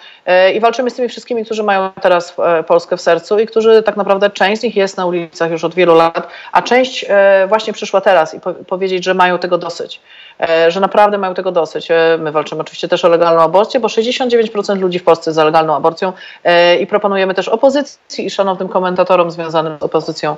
I 0.54 0.60
walczymy 0.60 0.90
z 0.90 0.94
tymi 0.94 1.08
wszystkimi, 1.08 1.44
którzy 1.44 1.62
mają 1.62 1.90
teraz 2.02 2.36
Polskę 2.66 2.96
w 2.96 3.00
sercu 3.00 3.38
i 3.38 3.46
którzy 3.46 3.82
tak 3.82 3.96
naprawdę 3.96 4.30
część 4.30 4.60
z 4.60 4.64
nich 4.64 4.76
jest 4.76 4.96
na 4.96 5.06
ulicach 5.06 5.50
już 5.50 5.64
od 5.64 5.74
wielu 5.74 5.94
lat, 5.94 6.28
a 6.52 6.62
część 6.62 7.06
właśnie 7.48 7.72
przyszła 7.72 8.00
teraz 8.00 8.34
i 8.34 8.40
powiedzieć, 8.70 9.04
że 9.04 9.14
mają 9.14 9.38
tego 9.38 9.58
dosyć, 9.58 10.00
e, 10.40 10.70
że 10.70 10.80
naprawdę 10.80 11.18
mają 11.18 11.34
tego 11.34 11.52
dosyć. 11.52 11.90
E, 11.90 12.18
my 12.18 12.32
walczymy 12.32 12.60
oczywiście 12.60 12.88
też 12.88 13.04
o 13.04 13.08
legalną 13.08 13.42
aborcję, 13.42 13.80
bo 13.80 13.88
69% 13.88 14.80
ludzi 14.80 14.98
w 14.98 15.04
Polsce 15.04 15.32
za 15.32 15.44
legalną 15.44 15.76
aborcją 15.76 16.12
e, 16.44 16.76
i 16.76 16.86
proponujemy 16.86 17.34
też 17.34 17.48
opozycji 17.48 18.26
i 18.26 18.30
szanownym 18.30 18.68
komentatorom 18.68 19.30
związanym 19.30 19.78
z 19.80 19.82
opozycją 19.82 20.36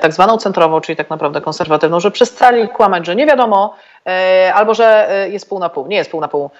tak 0.00 0.12
zwaną 0.12 0.38
centrową, 0.38 0.80
czyli 0.80 0.96
tak 0.96 1.10
naprawdę 1.10 1.40
konserwatywną, 1.40 2.00
że 2.00 2.10
przestali 2.10 2.68
kłamać, 2.68 3.06
że 3.06 3.16
nie 3.16 3.26
wiadomo, 3.26 3.76
albo 4.54 4.74
że 4.74 5.08
jest 5.30 5.48
pół 5.48 5.58
na 5.58 5.68
pół. 5.68 5.86
Nie 5.86 5.96
jest 5.96 6.10
pół 6.10 6.20
na 6.20 6.28
pół. 6.28 6.50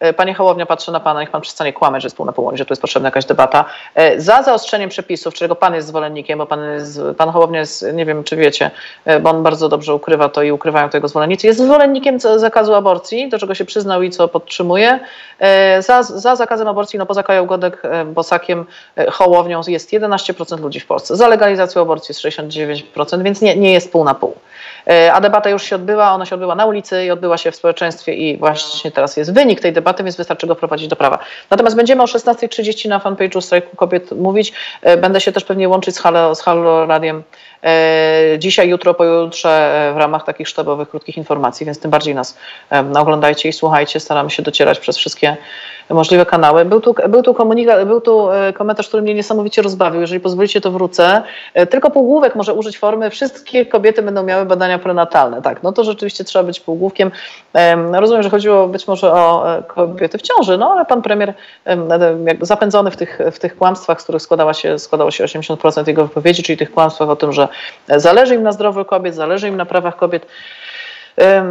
E, 0.00 0.12
panie 0.12 0.34
Hołownia, 0.34 0.66
patrzę 0.66 0.92
na 0.92 1.00
Pana, 1.00 1.20
niech 1.20 1.30
Pan 1.30 1.40
przestanie 1.40 1.72
kłamać, 1.72 2.02
że 2.02 2.06
jest 2.06 2.16
pół 2.16 2.26
na 2.26 2.32
pół, 2.32 2.56
że 2.56 2.64
tu 2.64 2.72
jest 2.72 2.82
potrzebna 2.82 3.06
jakaś 3.06 3.24
debata. 3.24 3.64
E, 3.94 4.20
za 4.20 4.42
zaostrzeniem 4.42 4.90
przepisów, 4.90 5.34
czego 5.34 5.54
Pan 5.54 5.74
jest 5.74 5.88
zwolennikiem, 5.88 6.38
bo 6.38 6.46
Pan, 6.46 6.60
jest, 6.72 7.00
pan 7.16 7.30
Hołownia 7.30 7.60
jest, 7.60 7.86
nie 7.92 8.06
wiem 8.06 8.24
czy 8.24 8.36
wiecie, 8.36 8.70
e, 9.04 9.20
bo 9.20 9.30
on 9.30 9.42
bardzo 9.42 9.68
dobrze 9.68 9.94
ukrywa 9.94 10.28
to 10.28 10.42
i 10.42 10.52
ukrywają 10.52 10.90
to 10.90 10.96
jego 10.96 11.08
zwolennicy, 11.08 11.46
jest 11.46 11.60
zwolennikiem 11.60 12.20
zakazu 12.20 12.74
aborcji, 12.74 13.28
do 13.28 13.38
czego 13.38 13.54
się 13.54 13.64
przyznał 13.64 14.02
i 14.02 14.10
co 14.10 14.28
podtrzymuje. 14.28 15.00
Za, 15.78 16.02
za 16.02 16.36
zakazem 16.36 16.68
aborcji, 16.68 16.98
no 16.98 17.06
poza 17.06 17.22
Kają 17.22 17.48
Bosakiem, 18.06 18.66
Hołownią 19.10 19.60
jest 19.68 19.92
11% 19.92 20.60
ludzi 20.60 20.80
w 20.80 20.86
Polsce. 20.86 21.16
Za 21.16 21.28
legalizacją 21.28 21.82
aborcji 21.82 22.12
jest 22.12 22.40
69%, 22.40 23.22
więc 23.22 23.40
nie, 23.40 23.56
nie 23.56 23.72
jest 23.72 23.92
pół 23.92 24.04
na 24.04 24.14
pół. 24.14 24.34
A 25.12 25.20
debata 25.20 25.50
już 25.50 25.62
się 25.62 25.76
odbyła, 25.76 26.12
ona 26.12 26.26
się 26.26 26.34
odbyła 26.34 26.54
na 26.54 26.66
ulicy 26.66 27.04
i 27.04 27.10
odbyła 27.10 27.38
się 27.38 27.50
w 27.50 27.56
społeczeństwie 27.56 28.14
i 28.14 28.36
właśnie 28.36 28.90
teraz 28.90 29.16
jest 29.16 29.34
wynik 29.34 29.60
tej 29.60 29.72
debaty 29.72 29.87
debaty, 29.88 30.04
więc 30.04 30.16
wystarczy 30.16 30.46
go 30.46 30.54
wprowadzić 30.54 30.88
do 30.88 30.96
prawa. 30.96 31.18
Natomiast 31.50 31.76
będziemy 31.76 32.02
o 32.02 32.06
16.30 32.06 32.88
na 32.88 32.98
fanpage'u 32.98 33.40
Strajku 33.40 33.76
Kobiet 33.76 34.12
mówić. 34.12 34.52
E, 34.82 34.96
będę 34.96 35.20
się 35.20 35.32
też 35.32 35.44
pewnie 35.44 35.68
łączyć 35.68 35.94
z 35.94 35.98
Halo, 35.98 36.34
z 36.34 36.40
Halo 36.40 36.86
Radiem 36.86 37.22
e, 37.62 38.38
dzisiaj, 38.38 38.68
jutro, 38.68 38.94
pojutrze 38.94 39.50
e, 39.90 39.94
w 39.94 39.96
ramach 39.96 40.24
takich 40.24 40.48
sztabowych, 40.48 40.88
krótkich 40.88 41.16
informacji, 41.16 41.66
więc 41.66 41.80
tym 41.80 41.90
bardziej 41.90 42.14
nas 42.14 42.38
oglądajcie 42.98 43.48
i 43.48 43.52
słuchajcie. 43.52 44.00
Staramy 44.00 44.30
się 44.30 44.42
docierać 44.42 44.78
przez 44.78 44.96
wszystkie 44.96 45.36
możliwe 45.90 46.26
kanały. 46.26 46.64
Był 46.64 46.80
tu, 46.80 46.94
był 47.08 47.22
tu, 47.22 47.34
komunikat, 47.34 47.84
był 47.86 48.00
tu 48.00 48.30
e, 48.30 48.52
komentarz, 48.52 48.88
który 48.88 49.02
mnie 49.02 49.14
niesamowicie 49.14 49.62
rozbawił. 49.62 50.00
Jeżeli 50.00 50.20
pozwolicie, 50.20 50.60
to 50.60 50.70
wrócę. 50.70 51.22
E, 51.54 51.66
tylko 51.66 51.90
półgłówek 51.90 52.34
może 52.34 52.54
użyć 52.54 52.78
formy 52.78 53.10
wszystkie 53.10 53.66
kobiety 53.66 54.02
będą 54.02 54.22
miały 54.22 54.46
badania 54.46 54.78
prenatalne. 54.78 55.42
Tak, 55.42 55.62
no 55.62 55.72
to 55.72 55.84
rzeczywiście 55.84 56.24
trzeba 56.24 56.42
być 56.42 56.60
półgłówkiem. 56.60 57.10
Rozumiem, 57.92 58.22
że 58.22 58.30
chodziło 58.30 58.68
być 58.68 58.88
może 58.88 59.12
o 59.12 59.56
e, 59.56 59.62
kobiety 59.62 60.18
w 60.18 60.22
ciąży, 60.22 60.58
no 60.58 60.72
ale 60.72 60.86
pan 60.86 61.02
premier 61.02 61.34
zapędzony 62.40 62.90
w 62.90 62.96
tych, 62.96 63.18
w 63.32 63.38
tych 63.38 63.56
kłamstwach, 63.56 64.00
z 64.00 64.04
których 64.04 64.22
składała 64.22 64.54
się, 64.54 64.78
składało 64.78 65.10
się 65.10 65.24
80% 65.24 65.88
jego 65.88 66.06
wypowiedzi, 66.06 66.42
czyli 66.42 66.58
tych 66.58 66.72
kłamstwach 66.72 67.08
o 67.08 67.16
tym, 67.16 67.32
że 67.32 67.48
zależy 67.88 68.34
im 68.34 68.42
na 68.42 68.52
zdrowiu 68.52 68.84
kobiet, 68.84 69.14
zależy 69.14 69.48
im 69.48 69.56
na 69.56 69.66
prawach 69.66 69.96
kobiet, 69.96 70.26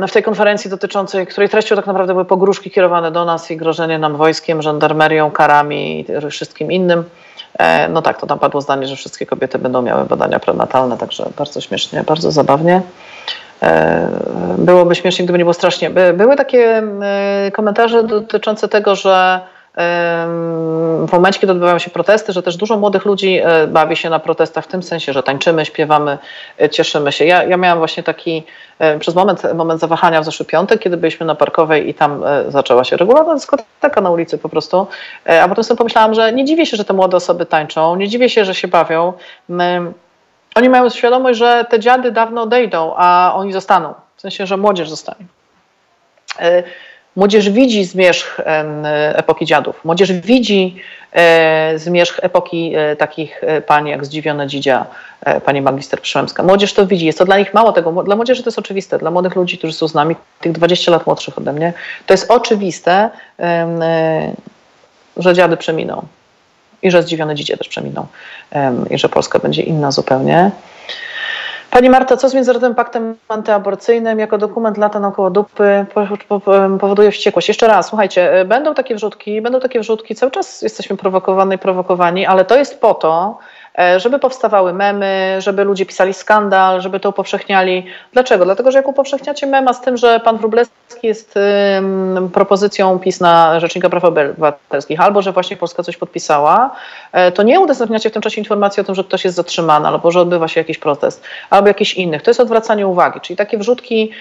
w 0.07 0.11
tej 0.11 0.24
konferencji 0.24 0.70
dotyczącej, 0.70 1.28
której 1.28 1.49
treścią 1.49 1.76
tak 1.76 1.88
naprawdę 1.88 2.13
były 2.13 2.26
pogróżki 2.26 2.72
kierowane 2.72 3.11
do 3.11 3.26
nas 3.26 3.51
i 3.51 3.57
grożenie 3.57 3.99
nam 3.99 4.15
wojskiem, 4.18 4.61
żandarmerią, 4.61 5.32
karami 5.32 5.99
i 5.99 6.30
wszystkim 6.32 6.72
innym. 6.72 7.03
E, 7.59 7.89
no 7.89 8.01
tak, 8.01 8.22
to 8.22 8.28
tam 8.28 8.39
padło 8.39 8.61
zdanie, 8.61 8.88
że 8.88 8.95
wszystkie 8.95 9.26
kobiety 9.26 9.59
będą 9.59 9.82
miały 9.82 10.05
badania 10.05 10.39
prenatalne, 10.39 10.97
także 10.97 11.30
bardzo 11.38 11.61
śmiesznie, 11.61 12.03
bardzo 12.03 12.32
zabawnie. 12.32 12.82
E, 13.61 14.07
byłoby 14.57 14.95
śmiesznie, 14.95 15.26
gdyby 15.26 15.38
nie 15.38 15.45
było 15.45 15.53
strasznie. 15.53 15.89
Były 16.13 16.36
takie 16.36 16.84
e, 17.01 17.51
komentarze 17.51 18.03
dotyczące 18.03 18.68
tego, 18.68 18.95
że 18.95 19.39
w 19.78 21.09
momencie, 21.11 21.39
kiedy 21.39 21.51
odbywają 21.51 21.80
się 21.80 21.89
protesty, 21.89 22.34
że 22.34 22.43
też 22.43 22.57
dużo 22.57 22.78
młodych 22.78 23.05
ludzi 23.05 23.39
e, 23.43 23.67
bawi 23.67 23.95
się 23.95 24.09
na 24.09 24.19
protestach 24.19 24.63
w 24.63 24.67
tym 24.67 24.84
sensie, 24.84 25.13
że 25.13 25.23
tańczymy, 25.23 25.65
śpiewamy, 25.65 26.17
e, 26.61 26.69
cieszymy 26.69 27.11
się. 27.11 27.25
Ja, 27.25 27.43
ja 27.43 27.57
miałam 27.57 27.78
właśnie 27.78 28.03
taki 28.03 28.43
e, 28.80 28.99
przez 28.99 29.15
moment, 29.15 29.53
moment 29.53 29.82
zawahania 29.82 30.21
w 30.21 30.25
zeszły 30.25 30.45
piątek, 30.45 30.82
kiedy 30.82 30.97
byliśmy 30.97 31.25
na 31.25 31.36
Parkowej 31.36 31.89
i 31.89 31.93
tam 31.93 32.23
zaczęła 32.47 32.84
się 32.84 32.97
regularna 32.97 33.34
dyskoteka 33.34 34.01
na 34.01 34.09
ulicy 34.09 34.38
po 34.38 34.49
prostu, 34.49 34.88
a 35.41 35.47
potem 35.47 35.63
sobie 35.63 35.78
pomyślałam, 35.78 36.13
że 36.13 36.34
nie 36.34 36.45
dziwię 36.45 36.65
się, 36.65 36.78
że 36.78 36.86
te 36.86 36.93
młode 36.93 37.17
osoby 37.17 37.45
tańczą, 37.45 37.95
nie 37.95 38.07
dziwię 38.07 38.30
się, 38.30 38.45
że 38.45 38.55
się 38.55 38.67
bawią. 38.67 39.13
Oni 40.55 40.69
mają 40.69 40.89
świadomość, 40.89 41.39
że 41.39 41.65
te 41.69 41.80
dziady 41.80 42.11
dawno 42.11 42.41
odejdą, 42.41 42.93
a 42.97 43.34
oni 43.36 43.53
zostaną. 43.53 43.93
W 44.15 44.21
sensie, 44.21 44.45
że 44.45 44.57
młodzież 44.57 44.89
zostanie. 44.89 45.25
Młodzież 47.18 47.49
widzi 47.49 47.86
zmierzch 47.86 48.41
epoki 49.13 49.45
dziadów. 49.45 49.86
Młodzież 49.86 50.11
widzi 50.11 50.76
e, 51.13 51.74
zmierzch 51.76 52.20
epoki 52.24 52.74
e, 52.76 52.95
takich 52.95 53.43
e, 53.43 53.61
pań 53.61 53.88
jak 53.88 54.05
Zdziwiona 54.05 54.47
Dzidzia, 54.47 54.86
pani 55.45 55.61
magister 55.61 56.01
Przyłębska. 56.01 56.43
Młodzież 56.43 56.74
to 56.74 56.88
widzi. 56.88 57.05
Jest 57.05 57.18
to 57.18 57.26
dla 57.26 57.38
nich 57.39 57.53
mało 57.53 57.72
tego. 57.72 58.03
Dla 58.03 58.15
młodzieży 58.15 58.43
to 58.43 58.47
jest 58.47 58.59
oczywiste. 58.59 58.97
Dla 58.97 59.11
młodych 59.11 59.36
ludzi, 59.36 59.57
którzy 59.57 59.74
są 59.74 59.88
z 59.88 59.93
nami, 59.93 60.15
tych 60.41 60.51
20 60.51 60.91
lat 60.91 61.07
młodszych 61.07 61.38
ode 61.38 61.53
mnie, 61.53 61.74
to 62.05 62.13
jest 62.13 62.32
oczywiste, 62.32 63.09
że 65.18 65.34
dziady 65.34 65.57
przeminą. 65.57 66.05
I 66.82 66.91
że 66.91 67.03
Zdziwione 67.03 67.36
Dzidzie 67.36 67.57
też 67.57 67.68
przeminą. 67.68 68.07
I 68.89 68.97
że 68.97 69.09
Polska 69.09 69.39
będzie 69.39 69.61
inna 69.61 69.91
zupełnie. 69.91 70.51
Pani 71.72 71.89
Marta, 71.89 72.18
co 72.18 72.30
z 72.30 72.34
Międzynarodowym 72.34 72.76
Paktem 72.76 73.15
Antyaborcyjnym 73.28 74.20
jako 74.20 74.38
dokument 74.38 74.78
lata 74.78 74.99
naokoło 74.99 75.30
dupy 75.30 75.86
powoduje 76.80 77.11
wściekłość? 77.11 77.47
Jeszcze 77.47 77.68
raz, 77.68 77.88
słuchajcie, 77.88 78.45
będą 78.45 78.74
takie 78.74 78.95
wrzutki, 78.95 79.41
będą 79.41 79.59
takie 79.59 79.80
wrzutki, 79.80 80.15
cały 80.15 80.32
czas 80.32 80.61
jesteśmy 80.61 80.97
prowokowani 80.97 81.55
i 81.55 81.57
prowokowani, 81.57 82.26
ale 82.26 82.45
to 82.45 82.57
jest 82.57 82.82
po 82.82 82.93
to, 82.93 83.39
E, 83.57 83.57
żeby 83.97 84.19
powstawały 84.19 84.73
memy, 84.73 85.36
żeby 85.39 85.63
ludzie 85.63 85.86
pisali 85.86 86.13
skandal, 86.13 86.82
żeby 86.82 86.99
to 86.99 87.09
upowszechniali. 87.09 87.86
Dlaczego? 88.13 88.45
Dlatego, 88.45 88.71
że 88.71 88.78
jak 88.78 88.88
upowszechniacie 88.88 89.47
mema 89.47 89.73
z 89.73 89.82
tym, 89.82 89.97
że 89.97 90.19
pan 90.19 90.38
Wróblewski 90.38 91.07
jest 91.07 91.36
propozycją 92.34 92.99
PiS 92.99 93.19
na 93.19 93.59
Rzecznika 93.59 93.89
Praw 93.89 94.03
Obywatelskich, 94.03 95.01
albo 95.01 95.21
że 95.21 95.32
właśnie 95.32 95.57
Polska 95.57 95.84
coś 95.84 95.97
podpisała, 95.97 96.75
e, 97.11 97.32
to 97.32 97.43
nie 97.43 97.59
udostępniacie 97.59 98.09
w 98.09 98.13
tym 98.13 98.21
czasie 98.21 98.41
informacji 98.41 98.82
o 98.82 98.84
tym, 98.84 98.95
że 98.95 99.03
ktoś 99.03 99.25
jest 99.25 99.38
zatrzymany, 99.38 99.88
albo 99.88 100.11
że 100.11 100.21
odbywa 100.21 100.47
się 100.47 100.59
jakiś 100.59 100.78
protest, 100.78 101.23
albo 101.49 101.67
jakiś 101.67 101.93
innych. 101.93 102.21
To 102.21 102.30
jest 102.30 102.39
odwracanie 102.39 102.88
uwagi, 102.88 103.21
czyli 103.21 103.38
takie 103.38 103.57
wrzutki 103.57 104.11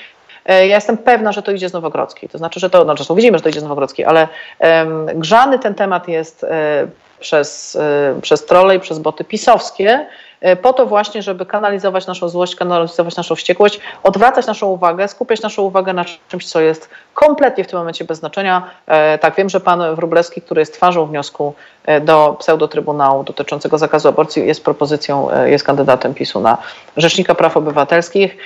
e, 0.46 0.66
ja 0.66 0.74
jestem 0.74 0.98
pewna, 0.98 1.32
że 1.32 1.42
to 1.42 1.52
idzie 1.52 1.68
z 1.68 1.72
Nowogrodzkiej. 1.72 2.28
To 2.28 2.38
znaczy, 2.38 2.60
że 2.60 2.70
to, 2.70 2.84
znaczy, 2.84 3.04
widzimy, 3.16 3.38
że 3.38 3.42
to 3.42 3.48
idzie 3.48 3.60
z 3.60 3.62
Nowogrodzkiej, 3.62 4.04
ale 4.04 4.28
um, 4.58 5.06
grzany 5.06 5.58
ten 5.58 5.74
temat 5.74 6.08
jest 6.08 6.42
um, 6.42 6.90
przez, 7.20 7.74
y, 7.74 8.20
przez 8.20 8.46
trolle 8.46 8.76
i 8.76 8.80
przez 8.80 8.98
boty 8.98 9.24
pisowskie, 9.24 10.06
y, 10.46 10.56
po 10.56 10.72
to 10.72 10.86
właśnie, 10.86 11.22
żeby 11.22 11.46
kanalizować 11.46 12.06
naszą 12.06 12.28
złość, 12.28 12.56
kanalizować 12.56 13.16
naszą 13.16 13.34
wściekłość, 13.34 13.80
odwracać 14.02 14.46
naszą 14.46 14.66
uwagę, 14.66 15.08
skupiać 15.08 15.42
naszą 15.42 15.62
uwagę 15.62 15.92
na 15.92 16.04
czymś, 16.28 16.46
co 16.46 16.60
jest 16.60 16.90
kompletnie 17.14 17.64
w 17.64 17.66
tym 17.66 17.78
momencie 17.78 18.04
bez 18.04 18.18
znaczenia. 18.18 18.70
E, 18.86 19.18
tak, 19.18 19.34
wiem, 19.36 19.48
że 19.48 19.60
pan 19.60 19.94
Wróblewski, 19.94 20.42
który 20.42 20.60
jest 20.60 20.74
twarzą 20.74 21.06
wniosku 21.06 21.54
do 22.00 22.36
pseudotrybunału 22.38 23.24
dotyczącego 23.24 23.78
zakazu 23.78 24.08
aborcji, 24.08 24.46
jest 24.46 24.64
propozycją, 24.64 25.30
e, 25.30 25.50
jest 25.50 25.64
kandydatem 25.64 26.14
PiSu 26.14 26.40
na 26.40 26.58
Rzecznika 26.96 27.34
Praw 27.34 27.56
Obywatelskich. 27.56 28.36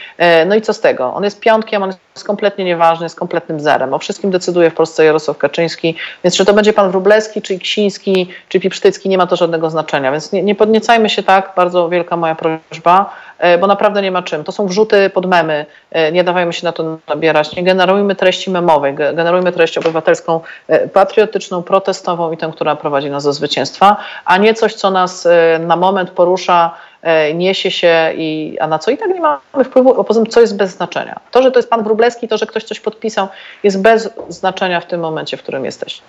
No 0.47 0.55
i 0.55 0.63
co 0.63 0.73
z 0.73 0.81
tego? 0.81 1.15
On 1.15 1.25
jest 1.25 1.41
piątkiem, 1.41 1.83
on 1.83 1.89
jest 1.89 2.25
kompletnie 2.25 2.65
nieważny, 2.65 3.05
jest 3.05 3.19
kompletnym 3.19 3.61
zerem. 3.61 3.95
O 3.95 3.99
wszystkim 3.99 4.31
decyduje 4.31 4.71
w 4.71 4.75
Polsce 4.75 5.05
Jarosław 5.05 5.39
Kaczyński, 5.39 5.97
więc 6.25 6.37
czy 6.37 6.45
to 6.45 6.55
będzie 6.55 6.73
pan 6.73 6.91
Wróblewski, 6.91 7.43
czy 7.43 7.59
Ksiński, 7.59 8.29
czy 8.49 8.61
Pipsztycki, 8.61 9.09
nie 9.09 9.19
ma 9.19 9.27
to 9.27 9.37
żadnego 9.37 9.71
znaczenia. 9.71 10.13
Więc 10.13 10.33
nie, 10.33 10.43
nie 10.43 10.55
podniecajmy 10.55 11.11
się 11.11 11.23
tak, 11.23 11.53
bardzo 11.57 11.89
wielka 11.89 12.17
moja 12.17 12.35
prośba. 12.35 13.11
E, 13.41 13.59
bo 13.59 13.67
naprawdę 13.67 14.03
nie 14.03 14.11
ma 14.11 14.23
czym. 14.23 14.45
To 14.45 14.53
są 14.53 14.67
wrzuty 14.67 15.11
pod 15.11 15.27
memy, 15.27 15.67
e, 15.91 16.13
nie 16.13 16.25
dawajmy 16.25 16.53
się 16.53 16.67
na 16.67 16.73
to 16.73 16.99
nabierać, 17.09 17.57
nie 17.57 17.63
generujmy 17.63 18.15
treści 18.15 18.51
memowej, 18.51 18.95
generujmy 18.95 19.53
treść 19.53 19.79
obywatelską, 19.79 20.41
e, 20.69 20.89
patriotyczną, 20.89 21.63
protestową 21.63 22.33
i 22.33 22.37
tę, 22.37 22.51
która 22.55 22.77
prowadzi 22.77 23.11
nas 23.11 23.25
do 23.25 23.33
zwycięstwa, 23.33 23.97
a 24.25 24.39
nie 24.39 24.55
coś, 24.55 24.75
co 24.75 24.91
nas 24.91 25.29
na 25.61 25.77
moment 25.77 26.11
porusza, 26.11 26.75
niesie 27.35 27.71
się, 27.71 28.13
i, 28.15 28.57
a 28.61 28.67
na 28.67 28.79
co 28.79 28.91
i 28.91 28.99
tak 28.99 29.09
nie 29.09 29.21
mamy 29.21 29.65
wpływu, 29.65 30.05
tym 30.05 30.27
co 30.27 30.41
jest 30.41 30.57
bez 30.57 30.71
znaczenia. 30.71 31.21
To, 31.31 31.43
że 31.43 31.51
to 31.51 31.59
jest 31.59 31.71
pan 31.71 31.85
Wróblewski, 31.85 32.29
to, 32.29 32.39
że 32.39 32.47
ktoś 32.47 32.65
coś 32.65 32.81
podpisał, 32.81 33.29
jest 33.63 33.83
bez 33.83 34.11
znaczenia 34.29 34.81
w 34.81 34.87
tym 34.87 35.01
momencie, 35.01 35.37
w 35.37 35.43
którym 35.43 35.65
jesteśmy. 35.65 36.07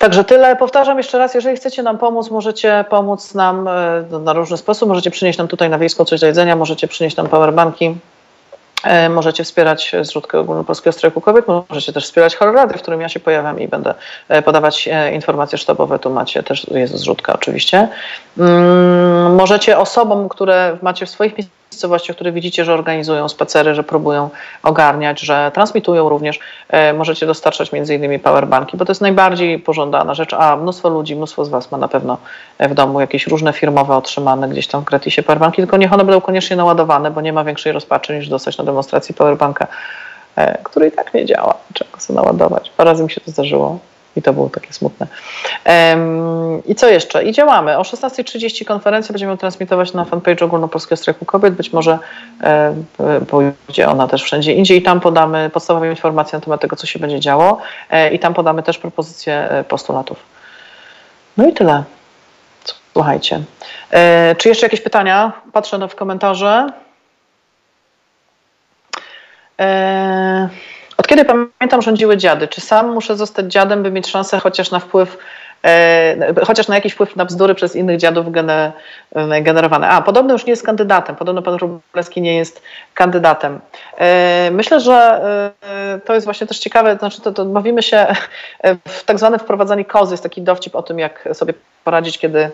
Także 0.00 0.24
tyle. 0.24 0.56
Powtarzam 0.56 0.98
jeszcze 0.98 1.18
raz, 1.18 1.34
jeżeli 1.34 1.56
chcecie 1.56 1.82
nam 1.82 1.98
pomóc, 1.98 2.30
możecie 2.30 2.84
pomóc 2.90 3.34
nam 3.34 3.68
e, 3.68 4.04
na 4.24 4.32
różny 4.32 4.56
sposób. 4.56 4.88
Możecie 4.88 5.10
przynieść 5.10 5.38
nam 5.38 5.48
tutaj 5.48 5.70
na 5.70 5.78
wiejską 5.78 6.04
coś 6.04 6.20
do 6.20 6.26
jedzenia, 6.26 6.56
możecie 6.56 6.88
przynieść 6.88 7.16
nam 7.16 7.28
powerbanki, 7.28 7.94
E, 8.82 9.08
możecie 9.08 9.44
wspierać 9.44 9.92
zrzutkę 10.02 10.38
ogólnopolskiego 10.38 10.92
strajku 10.92 11.20
kobiet, 11.20 11.44
możecie 11.68 11.92
też 11.92 12.04
wspierać 12.04 12.36
Horror 12.36 12.68
w 12.68 12.82
którym 12.82 13.00
ja 13.00 13.08
się 13.08 13.20
pojawiam 13.20 13.60
i 13.60 13.68
będę 13.68 13.94
e, 14.28 14.42
podawać 14.42 14.88
informacje 15.12 15.58
sztabowe. 15.58 15.98
Tu 15.98 16.10
macie 16.10 16.42
też, 16.42 16.66
jest 16.70 16.94
zrzutka 16.94 17.32
oczywiście. 17.32 17.88
Mm, 18.38 19.34
możecie 19.34 19.78
osobom, 19.78 20.28
które 20.28 20.78
macie 20.82 21.06
w 21.06 21.10
swoich 21.10 21.34
miejscowościach, 21.80 22.16
które 22.16 22.32
widzicie, 22.32 22.64
że 22.64 22.74
organizują 22.74 23.28
spacery, 23.28 23.74
że 23.74 23.82
próbują 23.82 24.30
ogarniać, 24.62 25.20
że 25.20 25.50
transmitują 25.54 26.08
również, 26.08 26.38
możecie 26.94 27.26
dostarczać 27.26 27.72
między 27.72 27.94
innymi 27.94 28.18
powerbanki, 28.18 28.76
bo 28.76 28.84
to 28.84 28.90
jest 28.90 29.00
najbardziej 29.00 29.58
pożądana 29.58 30.14
rzecz, 30.14 30.34
a 30.34 30.56
mnóstwo 30.56 30.88
ludzi, 30.88 31.16
mnóstwo 31.16 31.44
z 31.44 31.48
Was 31.48 31.70
ma 31.70 31.78
na 31.78 31.88
pewno 31.88 32.18
w 32.58 32.74
domu 32.74 33.00
jakieś 33.00 33.26
różne 33.26 33.52
firmowe 33.52 33.96
otrzymane 33.96 34.48
gdzieś 34.48 34.66
tam 34.66 34.82
w 34.82 34.84
gratisie 34.84 35.22
powerbanki, 35.22 35.56
tylko 35.56 35.76
niech 35.76 35.92
one 35.92 36.04
będą 36.04 36.20
koniecznie 36.20 36.56
naładowane, 36.56 37.10
bo 37.10 37.20
nie 37.20 37.32
ma 37.32 37.44
większej 37.44 37.72
rozpaczy 37.72 38.16
niż 38.16 38.28
dostać 38.28 38.58
na 38.58 38.64
demonstracji 38.64 39.14
powerbanka, 39.14 39.66
e, 40.36 40.58
który 40.62 40.88
i 40.88 40.92
tak 40.92 41.14
nie 41.14 41.26
działa. 41.26 41.54
Trzeba 41.74 41.90
go 41.90 42.14
naładować. 42.14 42.70
Parę 42.76 42.90
razy 42.90 43.02
mi 43.04 43.10
się 43.10 43.20
to 43.20 43.30
zdarzyło 43.30 43.78
i 44.16 44.22
to 44.22 44.32
było 44.32 44.48
takie 44.48 44.72
smutne. 44.72 45.06
I 46.66 46.74
co 46.74 46.88
jeszcze? 46.88 47.24
I 47.24 47.32
działamy. 47.32 47.78
O 47.78 47.82
16.30 47.82 48.64
konferencja 48.64 49.12
będziemy 49.12 49.36
transmitować 49.36 49.92
na 49.92 50.04
fanpage 50.04 50.44
Ogólnopolskiego 50.44 50.96
Strajku 50.96 51.24
Kobiet. 51.24 51.54
Być 51.54 51.72
może 51.72 51.98
e, 52.42 52.74
pójdzie 53.28 53.88
ona 53.88 54.08
też 54.08 54.22
wszędzie 54.22 54.52
indziej 54.52 54.78
i 54.78 54.82
tam 54.82 55.00
podamy 55.00 55.50
podstawowe 55.50 55.90
informacje 55.90 56.38
na 56.38 56.44
temat 56.44 56.60
tego, 56.60 56.76
co 56.76 56.86
się 56.86 56.98
będzie 56.98 57.20
działo 57.20 57.58
e, 57.90 58.14
i 58.14 58.18
tam 58.18 58.34
podamy 58.34 58.62
też 58.62 58.78
propozycje 58.78 59.64
postulatów. 59.68 60.18
No 61.36 61.48
i 61.48 61.52
tyle. 61.52 61.84
Słuchajcie. 62.92 63.42
Czy 64.38 64.48
jeszcze 64.48 64.66
jakieś 64.66 64.80
pytania? 64.80 65.32
Patrzę 65.52 65.88
w 65.88 65.94
komentarze. 65.94 66.66
Eee, 69.60 70.48
od 71.00 71.08
kiedy 71.08 71.24
pamiętam 71.24 71.82
rządziły 71.82 72.16
dziady? 72.16 72.48
Czy 72.48 72.60
sam 72.60 72.92
muszę 72.92 73.16
zostać 73.16 73.52
dziadem, 73.52 73.82
by 73.82 73.90
mieć 73.90 74.06
szansę 74.06 74.38
chociaż 74.38 74.70
na 74.70 74.78
wpływ, 74.78 75.18
chociaż 76.46 76.68
na 76.68 76.74
jakiś 76.74 76.92
wpływ 76.92 77.16
na 77.16 77.24
bzdury 77.24 77.54
przez 77.54 77.76
innych 77.76 77.96
dziadów 77.96 78.26
generowane? 79.42 79.88
A, 79.88 80.02
podobno 80.02 80.32
już 80.32 80.46
nie 80.46 80.50
jest 80.50 80.66
kandydatem. 80.66 81.16
Podobno 81.16 81.42
pan 81.42 81.54
Rubleski 81.54 82.22
nie 82.22 82.36
jest 82.36 82.62
kandydatem. 82.94 83.60
E, 83.98 84.50
myślę, 84.52 84.80
że 84.80 84.94
e, 85.62 86.00
to 86.04 86.14
jest 86.14 86.24
właśnie 86.24 86.46
też 86.46 86.58
ciekawe, 86.58 86.96
znaczy 86.96 87.20
to, 87.20 87.32
to 87.32 87.44
bawimy 87.44 87.82
się 87.82 88.06
w 88.88 89.04
tak 89.04 89.18
zwane 89.18 89.38
wprowadzanie 89.38 89.84
kozy, 89.84 90.12
jest 90.12 90.22
taki 90.22 90.42
dowcip 90.42 90.74
o 90.74 90.82
tym, 90.82 90.98
jak 90.98 91.28
sobie 91.32 91.54
poradzić, 91.84 92.18
kiedy 92.18 92.50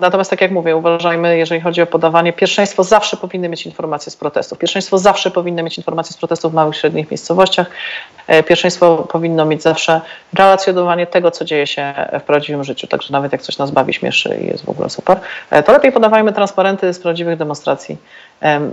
Natomiast 0.01 0.31
tak 0.31 0.41
jak 0.41 0.51
mówię, 0.51 0.77
uważajmy, 0.77 1.37
jeżeli 1.37 1.61
chodzi 1.61 1.83
o 1.83 1.87
podawanie, 1.87 2.33
pierwszeństwo 2.33 2.85
zawsze 2.85 3.17
powinny 3.17 3.49
mieć 3.49 3.67
informacje 3.67 4.13
z 4.13 4.17
protestów. 4.17 4.59
Pierwszeństwo 4.59 4.99
zawsze 4.99 5.31
powinny 5.31 5.63
mieć 5.63 5.77
informacje 5.79 6.13
z 6.13 6.17
protestów 6.17 6.53
w 6.53 6.55
małych, 6.55 6.77
średnich 6.77 7.11
miejscowościach. 7.11 7.71
E, 8.27 8.43
pierwszeństwo 8.43 8.97
powinno 8.97 9.45
mieć 9.45 9.63
zawsze 9.63 10.01
relacjonowanie 10.35 11.07
tego, 11.07 11.31
co 11.31 11.45
dzieje 11.45 11.67
się 11.67 11.95
w 12.21 12.23
prawdziwym 12.23 12.65
życiu. 12.65 12.87
Także 12.87 13.13
nawet 13.13 13.33
jak 13.33 13.43
coś 13.43 13.59
nas 13.59 13.71
bawi, 13.71 13.95
śmieszy 13.95 14.39
i 14.43 14.47
jest 14.47 14.65
w 14.65 14.69
ogóle 14.69 14.91
super, 14.91 15.21
e, 15.51 15.63
to 15.63 15.73
lepiej 15.73 15.93
podawajmy 15.93 16.33
transparenty 16.33 16.93
z 16.93 16.99
prawdziwych 16.99 17.37
demonstracji 17.37 17.97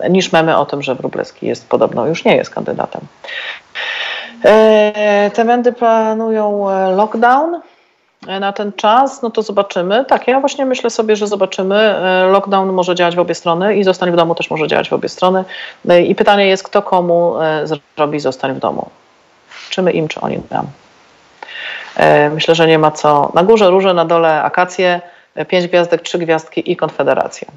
niż 0.10 0.32
memy 0.32 0.58
o 0.58 0.66
tym, 0.66 0.82
że 0.82 0.96
Wróblewski 0.96 1.48
jest 1.48 1.70
podobno 1.70 2.08
już 2.08 2.26
nie 2.26 2.36
jest 2.36 2.50
kandydatem. 2.50 3.02
E, 4.46 5.32
te 5.34 5.46
wendy 5.46 5.74
planują 5.74 6.70
e, 6.70 6.92
lockdown 6.92 7.62
e, 8.28 8.40
na 8.40 8.54
ten 8.54 8.74
czas, 8.74 9.22
no 9.22 9.30
to 9.30 9.42
zobaczymy. 9.42 10.06
Tak, 10.06 10.28
ja 10.28 10.40
właśnie 10.40 10.66
myślę 10.66 10.90
sobie, 10.90 11.16
że 11.16 11.28
zobaczymy. 11.28 11.96
Lockdown 12.32 12.74
może 12.74 12.96
działać 12.96 13.16
w 13.16 13.20
obie 13.20 13.36
strony 13.36 13.76
i 13.76 13.84
zostań 13.84 14.12
w 14.12 14.16
domu 14.16 14.36
też 14.36 14.50
może 14.50 14.68
działać 14.68 14.90
w 14.90 14.94
obie 14.94 15.10
strony. 15.10 15.44
I 16.08 16.16
pytanie 16.16 16.48
jest, 16.48 16.64
kto 16.64 16.82
komu 16.82 17.36
zrobi 17.64 18.20
zostań 18.20 18.54
w 18.54 18.60
domu. 18.60 18.90
Czy 19.70 19.82
my 19.82 19.92
im, 19.92 20.08
czy 20.08 20.22
oni 20.22 20.40
nam. 20.52 20.68
Myślę, 22.32 22.56
że 22.56 22.68
nie 22.68 22.80
ma 22.80 22.92
co. 22.92 23.32
Na 23.34 23.44
górze 23.44 23.70
róże, 23.70 23.94
na 23.94 24.06
dole 24.06 24.44
akacje, 24.44 25.02
pięć 25.48 25.68
gwiazdek, 25.68 26.02
trzy 26.02 26.18
gwiazdki 26.18 26.72
i 26.72 26.76
konfederacja. 26.76 27.48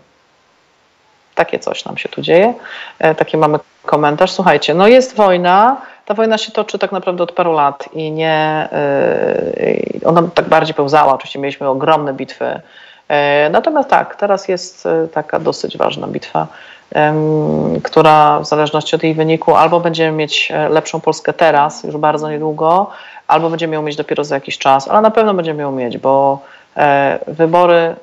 Takie 1.35 1.59
coś 1.59 1.85
nam 1.85 1.99
się 1.99 2.09
tu 2.09 2.23
dzieje. 2.23 2.55
Taki 3.17 3.37
mamy 3.37 3.59
komentarz. 3.87 4.33
Słuchajcie, 4.33 4.75
no 4.75 4.87
jest 4.87 5.17
wojna, 5.17 5.77
ta 6.11 6.15
wojna 6.15 6.39
się 6.39 6.53
toczy 6.53 6.79
tak 6.79 6.93
naprawdę 6.93 7.23
od 7.23 7.33
paru 7.33 7.53
lat 7.53 7.89
i 7.93 8.13
nie, 8.13 8.69
yy, 9.93 10.01
ona 10.05 10.23
tak 10.35 10.49
bardziej 10.49 10.75
pełzała. 10.75 11.15
Oczywiście 11.15 11.39
mieliśmy 11.39 11.69
ogromne 11.69 12.13
bitwy. 12.13 12.61
Yy, 13.09 13.17
natomiast 13.51 13.89
tak, 13.89 14.17
teraz 14.17 14.49
jest 14.49 14.85
yy, 14.85 15.09
taka 15.09 15.39
dosyć 15.39 15.77
ważna 15.77 16.07
bitwa, 16.07 16.47
która 17.83 18.41
w 18.41 18.47
zależności 18.47 18.97
od 18.97 19.03
jej 19.03 19.15
wyniku 19.15 19.55
albo 19.55 19.81
będziemy 19.81 20.17
mieć 20.17 20.53
lepszą 20.71 21.01
Polskę 21.01 21.33
teraz, 21.33 21.85
już 21.85 21.97
bardzo 21.97 22.31
niedługo, 22.31 22.91
albo 23.29 23.51
będziemy 23.51 23.75
ją 23.75 23.83
mieć 23.83 23.97
dopiero 23.97 24.25
za 24.25 24.35
jakiś 24.35 24.59
czas, 24.59 24.89
ale 24.89 25.01
na 25.01 25.11
pewno 25.11 25.35
będziemy 25.35 25.63
ją 25.63 25.73
mieć, 25.73 25.99
bo 25.99 26.39
wybory 27.27 27.95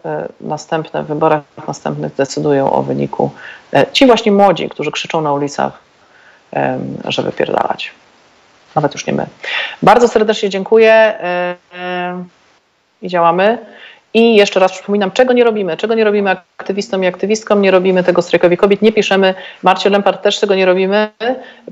następne, 0.41 1.03
w 1.03 1.07
wyborach 1.07 1.41
następnych 1.67 2.15
decydują 2.15 2.71
o 2.71 2.83
wyniku. 2.83 3.31
Ci 3.91 4.05
właśnie 4.05 4.31
młodzi, 4.31 4.69
którzy 4.69 4.91
krzyczą 4.91 5.21
na 5.21 5.33
ulicach, 5.33 5.86
żeby 7.05 7.31
pierdalać. 7.31 7.91
Nawet 8.75 8.93
już 8.93 9.07
nie 9.07 9.13
my. 9.13 9.25
Bardzo 9.81 10.07
serdecznie 10.07 10.49
dziękuję 10.49 11.13
i 13.01 13.07
działamy. 13.07 13.57
I 14.13 14.35
jeszcze 14.35 14.59
raz 14.59 14.71
przypominam, 14.71 15.11
czego 15.11 15.33
nie 15.33 15.43
robimy, 15.43 15.77
czego 15.77 15.93
nie 15.93 16.03
robimy 16.03 16.35
aktywistom 16.57 17.03
i 17.03 17.07
aktywistkom, 17.07 17.61
nie 17.61 17.71
robimy 17.71 18.03
tego 18.03 18.21
strajkowi 18.21 18.57
kobiet, 18.57 18.81
nie 18.81 18.91
piszemy, 18.91 19.33
Marcie 19.63 19.89
Lempart 19.89 20.21
też 20.21 20.39
tego 20.39 20.55
nie 20.55 20.65
robimy. 20.65 21.09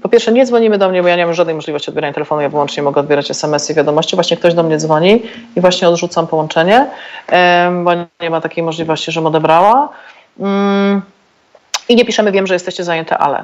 Po 0.01 0.09
pierwsze 0.09 0.31
nie 0.31 0.45
dzwonimy 0.45 0.77
do 0.77 0.89
mnie, 0.89 1.01
bo 1.01 1.07
ja 1.07 1.15
nie 1.15 1.25
mam 1.25 1.35
żadnej 1.35 1.55
możliwości 1.55 1.89
odbierania 1.89 2.13
telefonu, 2.13 2.41
ja 2.41 2.49
wyłącznie 2.49 2.83
mogę 2.83 3.01
odbierać 3.01 3.31
SMS-y 3.31 3.73
i 3.73 3.75
wiadomości, 3.75 4.15
właśnie 4.15 4.37
ktoś 4.37 4.53
do 4.53 4.63
mnie 4.63 4.77
dzwoni 4.77 5.23
i 5.55 5.61
właśnie 5.61 5.89
odrzucam 5.89 6.27
połączenie, 6.27 6.87
bo 7.83 7.91
nie 8.21 8.29
ma 8.29 8.41
takiej 8.41 8.63
możliwości, 8.63 9.11
żebym 9.11 9.27
odebrała. 9.27 9.89
Mm. 10.39 11.01
I 11.89 11.95
nie 11.95 12.05
piszemy, 12.05 12.31
wiem, 12.31 12.47
że 12.47 12.53
jesteście 12.53 12.83
zajęte, 12.83 13.17
ale 13.17 13.43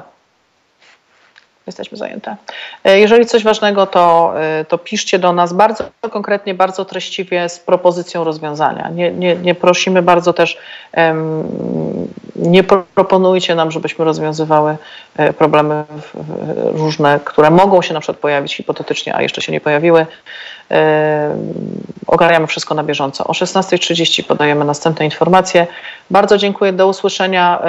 jesteśmy 1.66 1.98
zajęte. 1.98 2.36
E, 2.84 3.00
jeżeli 3.00 3.26
coś 3.26 3.44
ważnego, 3.44 3.86
to, 3.86 4.32
e, 4.40 4.64
to 4.64 4.78
piszcie 4.78 5.18
do 5.18 5.32
nas 5.32 5.52
bardzo 5.52 5.84
konkretnie, 6.10 6.54
bardzo 6.54 6.84
treściwie 6.84 7.48
z 7.48 7.58
propozycją 7.58 8.24
rozwiązania. 8.24 8.90
Nie, 8.94 9.12
nie, 9.12 9.36
nie 9.36 9.54
prosimy 9.54 10.02
bardzo 10.02 10.32
też, 10.32 10.58
nie 12.36 12.64
proponujcie 12.94 13.54
nam, 13.54 13.70
żebyśmy 13.70 14.04
rozwiązywały 14.04 14.76
e, 15.16 15.32
problemy 15.32 15.84
różne, 16.56 17.20
które 17.24 17.50
mogą 17.50 17.82
się 17.82 17.94
na 17.94 18.00
przykład 18.00 18.18
pojawić 18.18 18.56
hipotetycznie, 18.56 19.16
a 19.16 19.22
jeszcze 19.22 19.42
się 19.42 19.52
nie 19.52 19.60
pojawiły. 19.60 20.06
E, 20.70 21.36
ogarniamy 22.06 22.46
wszystko 22.46 22.74
na 22.74 22.84
bieżąco. 22.84 23.24
O 23.24 23.32
16.30 23.32 24.24
podajemy 24.24 24.64
następne 24.64 25.04
informacje. 25.04 25.66
Bardzo 26.10 26.38
dziękuję, 26.38 26.72
do 26.72 26.86
usłyszenia. 26.86 27.62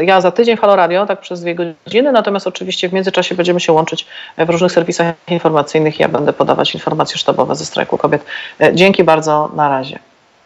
Ja 0.00 0.20
za 0.20 0.30
tydzień 0.30 0.56
w 0.56 0.60
Halo 0.60 0.76
Radio, 0.76 1.06
tak 1.06 1.20
przez 1.20 1.40
dwie 1.40 1.54
godziny, 1.54 2.12
natomiast 2.12 2.46
oczywiście 2.46 2.88
w 2.88 2.92
międzyczasie 2.92 3.34
będziemy 3.34 3.60
się 3.60 3.72
łączyć 3.72 4.06
w 4.38 4.50
różnych 4.50 4.72
serwisach 4.72 5.14
informacyjnych. 5.28 6.00
Ja 6.00 6.08
będę 6.08 6.32
podawać 6.32 6.74
informacje 6.74 7.18
sztabowe 7.18 7.56
ze 7.56 7.64
strajku 7.64 7.98
kobiet. 7.98 8.24
Dzięki 8.74 9.04
bardzo, 9.04 9.50
na 9.54 9.68
razie. 9.68 10.07